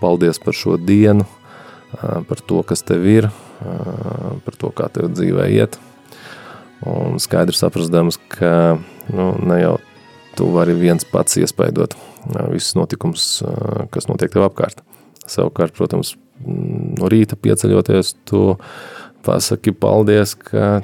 paldies 0.00 0.40
par 0.42 0.56
šo 0.56 0.74
dienu, 0.80 1.28
par 2.00 2.42
to, 2.48 2.64
kas 2.66 2.82
tev 2.86 3.06
ir, 3.06 3.30
par 3.60 4.56
to, 4.56 4.72
kā 4.74 4.88
tev 4.92 5.10
dzīvē 5.14 5.48
iet. 5.52 5.78
Un 6.88 7.20
skaidri 7.20 7.56
saprastams, 7.56 8.16
ka 8.32 8.78
nu, 9.12 9.32
ne 9.44 9.58
jau 9.60 9.74
tu 10.38 10.48
vari 10.54 10.72
viens 10.78 11.04
pats 11.04 11.36
iespaidot 11.40 11.96
visus 12.52 12.76
notikumus, 12.78 13.26
kas 13.92 14.08
notiek 14.08 14.32
tev 14.32 14.46
apkārt. 14.46 14.80
Savukārt, 15.28 15.74
protams, 15.76 16.14
no 16.44 17.10
rīta 17.12 17.36
pieceļoties, 17.36 18.14
tu 18.28 18.54
pasaki 19.26 19.74
paldies, 19.76 20.34
ka 20.34 20.80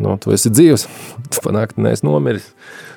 nu, 0.00 0.16
tu 0.22 0.32
esi 0.34 0.52
dzīvs, 0.52 0.86
tu 1.30 1.44
panākti 1.44 1.84
neesi 1.84 2.06
nomiris, 2.06 2.48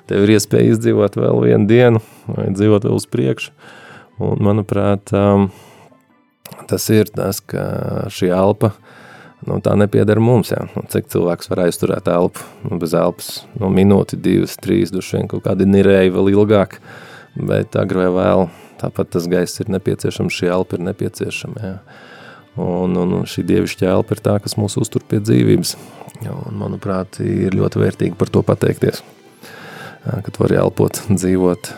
tev 0.09 0.25
ir 0.25 0.37
iespēja 0.37 0.73
izdzīvot 0.73 1.19
vēl 1.19 1.43
vienu 1.43 1.69
dienu 1.69 2.03
vai 2.29 2.49
dzīvot 2.55 2.87
vēl 2.87 2.97
uz 2.97 3.07
priekšu. 3.11 3.51
Un, 4.23 4.39
manuprāt, 4.45 5.11
tas 6.67 6.89
ir 6.93 7.09
tas, 7.13 7.39
ka 7.39 7.63
šī 8.13 8.31
elpa 8.35 8.73
nu, 9.47 9.59
tā 9.63 9.75
nepieder 9.79 10.21
mums. 10.23 10.53
Jā. 10.53 10.65
Nu, 10.75 10.85
cik 10.89 11.09
cilvēks 11.13 11.49
var 11.51 11.65
aizturēt 11.65 12.09
elpu? 12.11 12.43
Nu, 12.67 12.79
bez 12.81 12.95
elpas 12.97 13.31
nu, 13.59 13.69
minūti, 13.73 14.19
divas, 14.19 14.57
trīs, 14.61 14.93
duši 14.93 15.19
vien 15.19 15.31
kaut 15.31 15.45
kādi 15.47 15.67
nirēji 15.69 16.13
vēl 16.15 16.33
ilgāk. 16.35 16.79
Bet 17.33 17.77
agrāk 17.79 18.13
vai 18.13 18.23
vēl 18.23 18.47
tāpat 18.83 19.13
tas 19.15 19.27
gaiss 19.31 19.61
ir 19.63 19.71
nepieciešams, 19.73 20.35
šī 20.35 20.51
elpa 20.53 20.77
ir 20.77 20.85
nepieciešama. 20.89 21.63
Jā. 21.63 21.77
Un, 22.63 22.93
un 22.99 23.23
šī 23.25 23.45
dievišķa 23.49 23.89
elpa 23.89 24.13
ir 24.13 24.21
tā, 24.21 24.37
kas 24.43 24.57
mūs 24.59 24.77
uztur 24.81 25.05
pie 25.09 25.21
dzīvības. 25.23 25.73
Un, 26.29 26.59
manuprāt, 26.59 27.17
ir 27.25 27.55
ļoti 27.57 27.81
vērtīgi 27.81 28.19
par 28.19 28.29
to 28.31 28.43
pateikties. 28.45 29.01
Kad 30.03 30.37
var 30.37 30.51
elpot, 30.59 30.99
dzīvot, 31.09 31.71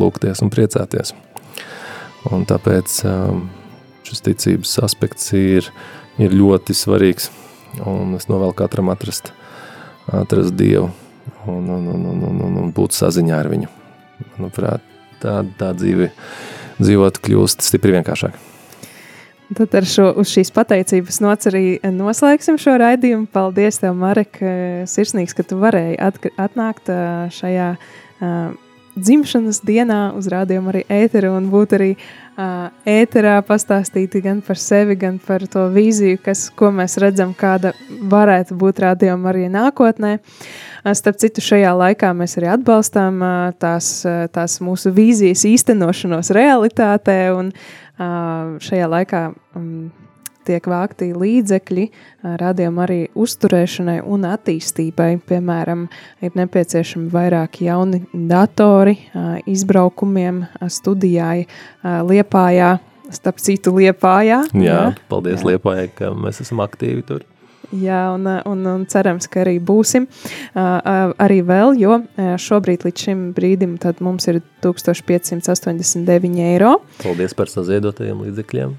lūgties 0.00 0.42
un 0.44 0.52
priecāties. 0.52 1.12
Un 2.26 2.44
tāpēc 2.48 2.98
um, 3.06 3.44
šis 4.06 4.24
ticības 4.26 4.74
aspekts 4.84 5.30
ir, 5.36 5.68
ir 6.18 6.34
ļoti 6.34 6.74
svarīgs. 6.76 7.30
Un 7.86 8.16
es 8.18 8.26
novēlu 8.30 8.56
katram 8.58 8.90
atrast, 8.90 9.32
atrast 10.10 10.56
Dievu 10.58 10.88
un, 11.46 11.68
un, 11.68 11.88
un, 11.94 12.06
un, 12.10 12.22
un, 12.42 12.60
un 12.64 12.70
būt 12.74 12.96
saziņā 12.96 13.38
ar 13.38 13.50
viņu. 13.52 13.70
Manuprāt, 14.36 14.84
tā, 15.22 15.40
tā 15.60 15.72
dzīve 15.76 16.10
dzīvot 16.78 17.18
kļūst 17.22 17.64
stipri 17.66 17.94
vienkāršāk. 17.96 18.38
Tad 19.58 19.74
ar 19.78 19.86
šo 19.88 20.10
šīs 20.28 20.50
pateicības 20.52 21.22
nots 21.24 21.48
arī 21.48 21.62
noslēgsim 21.80 22.58
šo 22.60 22.74
raidījumu. 22.82 23.30
Paldies, 23.32 23.80
tev, 23.80 23.94
Marek, 23.96 24.36
sirsnīgs, 24.90 25.32
ka 25.36 25.46
tu 25.48 25.56
varēji 25.62 25.96
atnākt 26.36 26.90
šajā 27.32 27.70
dzimšanas 29.00 29.60
dienā 29.66 30.00
uz 30.18 30.28
rādījumu 30.32 30.72
arī 30.72 30.84
ēteru 30.92 31.34
un 31.36 31.48
būt 31.52 31.74
arī 31.78 31.88
uh, 31.94 32.68
ēterā 32.88 33.38
pastāstīti 33.46 34.22
gan 34.24 34.40
par 34.44 34.60
sevi, 34.60 34.96
gan 34.98 35.18
par 35.22 35.46
to 35.50 35.66
vīziju, 35.74 36.20
kas, 36.24 36.48
ko 36.54 36.72
mēs 36.74 36.98
redzam, 37.02 37.34
kāda 37.38 37.74
varētu 37.88 38.58
būt 38.58 38.82
rādījuma 38.84 39.32
arī 39.32 39.46
nākotnē. 39.52 40.16
Uh, 40.18 40.92
starp 40.98 41.20
citu, 41.22 41.44
šajā 41.44 41.74
laikā 41.76 42.12
mēs 42.16 42.38
arī 42.40 42.52
atbalstām 42.54 43.22
uh, 43.22 43.36
tās, 43.60 43.92
uh, 44.08 44.26
tās 44.32 44.58
mūsu 44.64 44.92
vīzijas 44.94 45.46
īstenošanos 45.48 46.32
realitātē 46.36 47.20
un 47.36 47.52
uh, 47.52 48.58
šajā 48.64 48.90
laikā 48.96 49.24
um, 49.58 49.88
tiek 50.48 50.68
vākti 50.68 51.10
līdzekļi 51.16 51.86
radījuma 52.40 52.84
arī 52.86 52.98
uzturēšanai 53.18 53.98
un 54.08 54.26
attīstībai. 54.28 55.10
Piemēram, 55.28 55.86
ir 56.24 56.36
nepieciešami 56.38 57.08
vairāk 57.12 57.60
jauni 57.64 58.02
datori 58.12 58.96
izbraukumiem, 59.48 60.44
studijai 60.72 61.46
Liepājā, 61.84 62.76
starp 63.14 63.42
citu 63.44 63.76
Liepājā. 63.78 64.44
Jā, 64.52 64.62
jā. 64.68 64.84
paldies 65.10 65.42
jā. 65.42 65.54
Liepājai, 65.54 65.90
ka 66.00 66.14
mēs 66.16 66.42
esam 66.44 66.64
aktīvi 66.64 67.04
tur. 67.08 67.26
Jā, 67.68 68.14
un, 68.14 68.24
un, 68.48 68.64
un 68.64 68.84
cerams, 68.88 69.28
ka 69.28 69.42
arī 69.42 69.58
būsim. 69.60 70.06
Uh, 70.56 71.12
arī 71.20 71.42
vēl, 71.44 71.76
jo 71.76 71.98
šobrīd 72.40 72.86
līdz 72.88 73.04
šim 73.04 73.24
brīdim 73.36 73.76
mums 74.00 74.28
ir 74.30 74.40
1589 74.64 76.40
eiro. 76.48 76.78
Paldies 77.02 77.36
par 77.36 77.52
saziedotajiem 77.52 78.24
līdzekļiem. 78.24 78.76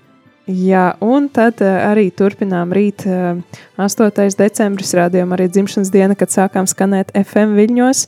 Jā, 0.49 0.95
un 1.05 1.27
tad 1.29 1.59
uh, 1.61 1.75
arī 1.91 2.07
turpinām 2.09 2.71
rīt, 2.73 3.03
uh, 3.05 3.37
8. 3.77 4.31
decembris, 4.39 4.95
rādījām 4.97 5.35
arī 5.35 5.45
dzimšanas 5.45 5.91
diena, 5.93 6.15
kad 6.17 6.33
sākām 6.33 6.65
skanēt 6.65 7.11
FM 7.13 7.53
viļņos, 7.59 8.01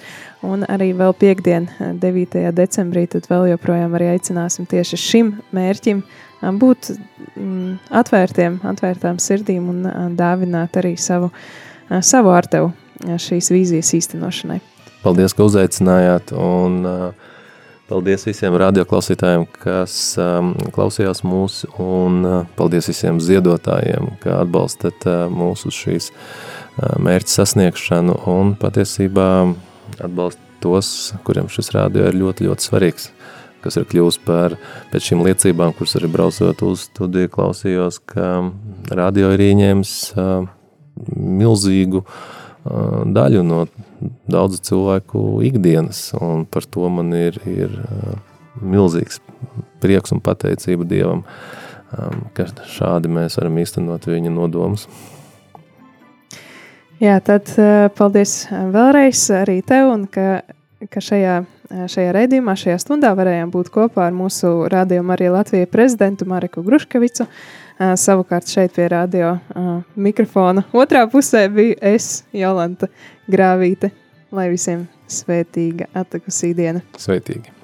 un 0.49 0.65
arī 0.65 0.89
vēl 0.97 1.13
piekdien, 1.21 1.67
9. 2.01 2.39
decembrī, 2.57 3.05
tad 3.13 3.29
vēl 3.29 3.51
joprojām 3.51 3.93
arī 3.99 4.09
aicināsim 4.15 4.65
tieši 4.65 4.97
šim 4.97 5.31
mērķim 5.53 6.01
būt 6.57 6.89
mm, 6.95 7.75
atvērtiem, 8.01 8.57
atvērtām 8.73 9.21
sirdīm 9.21 9.69
un 9.69 10.15
dāvināt 10.17 10.81
arī 10.81 10.95
savu, 10.97 11.29
savu 12.01 12.33
ar 12.33 12.49
tevu 12.49 12.71
šīs 13.21 13.51
vīzijas 13.53 13.93
īstenošanai. 13.99 14.57
Paldies, 15.05 15.37
ka 15.37 15.45
uzaicinājāt, 15.45 16.33
un 16.37 16.81
uh, 16.89 17.29
Paldies 17.91 18.23
visiem 18.23 18.55
radioklausītājiem, 18.55 19.41
kas 19.59 19.93
um, 20.21 20.53
klausījās 20.71 21.25
mūsu, 21.27 21.67
un 21.83 22.21
uh, 22.23 22.37
paldies 22.55 22.87
visiem 22.87 23.17
ziedotājiem, 23.19 24.13
ka 24.21 24.37
atbalstat 24.45 25.03
uh, 25.09 25.25
mūsu 25.27 25.73
šīs 25.75 26.07
uh, 26.13 26.95
mērķa 27.03 27.33
sasniegšanu, 27.33 28.15
un 28.31 28.53
patiesībā 28.61 29.27
atbalstat 29.97 30.47
tos, 30.63 31.11
kuriem 31.27 31.51
šis 31.51 31.73
radio 31.75 32.07
ir 32.07 32.15
ļoti, 32.21 32.47
ļoti 32.47 32.69
svarīgs, 32.69 33.09
kas 33.65 33.81
ir 33.81 33.89
kļūst 33.91 34.23
par 34.23 34.55
pēc 34.93 35.11
šīm 35.11 35.27
liecībām, 35.27 35.75
kuras 35.75 35.99
arī 35.99 36.13
braucot 36.15 36.63
uz 36.69 36.87
studiju 36.87 37.35
klausījos, 37.35 37.99
ka 38.07 38.37
radio 38.87 39.35
ir 39.35 39.47
ieņēmis 39.49 39.95
uh, 40.15 40.47
milzīgu 41.19 42.05
uh, 42.05 43.01
daļu 43.19 43.43
no 43.51 43.65
daudzu 44.31 44.61
cilvēku 44.65 45.41
ikdienas, 45.47 46.11
un 46.19 46.45
par 46.49 46.65
to 46.65 46.89
man 46.89 47.13
ir, 47.17 47.37
ir 47.45 47.73
milzīgs 48.61 49.21
prieks 49.81 50.13
un 50.13 50.21
pateicība 50.23 50.85
Dievam, 50.87 51.23
ka 52.35 52.45
šādi 52.71 53.11
mēs 53.11 53.37
varam 53.39 53.57
īstenot 53.61 54.07
viņa 54.07 54.33
nodomus. 54.33 54.87
Jā, 57.01 57.15
tad 57.25 57.49
paldies 57.97 58.43
vēlreiz 58.51 59.23
arī 59.33 59.61
tev, 59.65 59.89
un 59.95 60.03
ka, 60.05 60.43
ka 60.91 61.01
šajā, 61.01 61.39
šajā 61.89 62.11
raidījumā, 62.13 62.53
šajā 62.59 62.77
stundā 62.83 63.15
varējām 63.17 63.49
būt 63.53 63.71
kopā 63.73 64.05
ar 64.09 64.13
mūsu 64.13 64.69
rādījumu 64.69 65.15
arī 65.15 65.31
Latvijas 65.33 65.71
prezidentu 65.73 66.29
Mareku 66.29 66.61
Gruškevicu. 66.65 67.25
Savukārt 67.97 68.45
šeit 68.45 68.75
pie 68.75 68.85
radio 68.91 69.31
mikrofona 69.97 70.61
otrā 70.77 71.07
pusē 71.09 71.47
bija 71.49 71.79
es, 71.95 72.19
Jolanta 72.37 72.91
Grāvīte. 73.31 73.91
Lai 74.31 74.47
visiem 74.51 74.85
svētīga 75.11 75.89
atakusī 76.03 76.53
diena. 76.55 76.83
Svētīgi! 76.99 77.60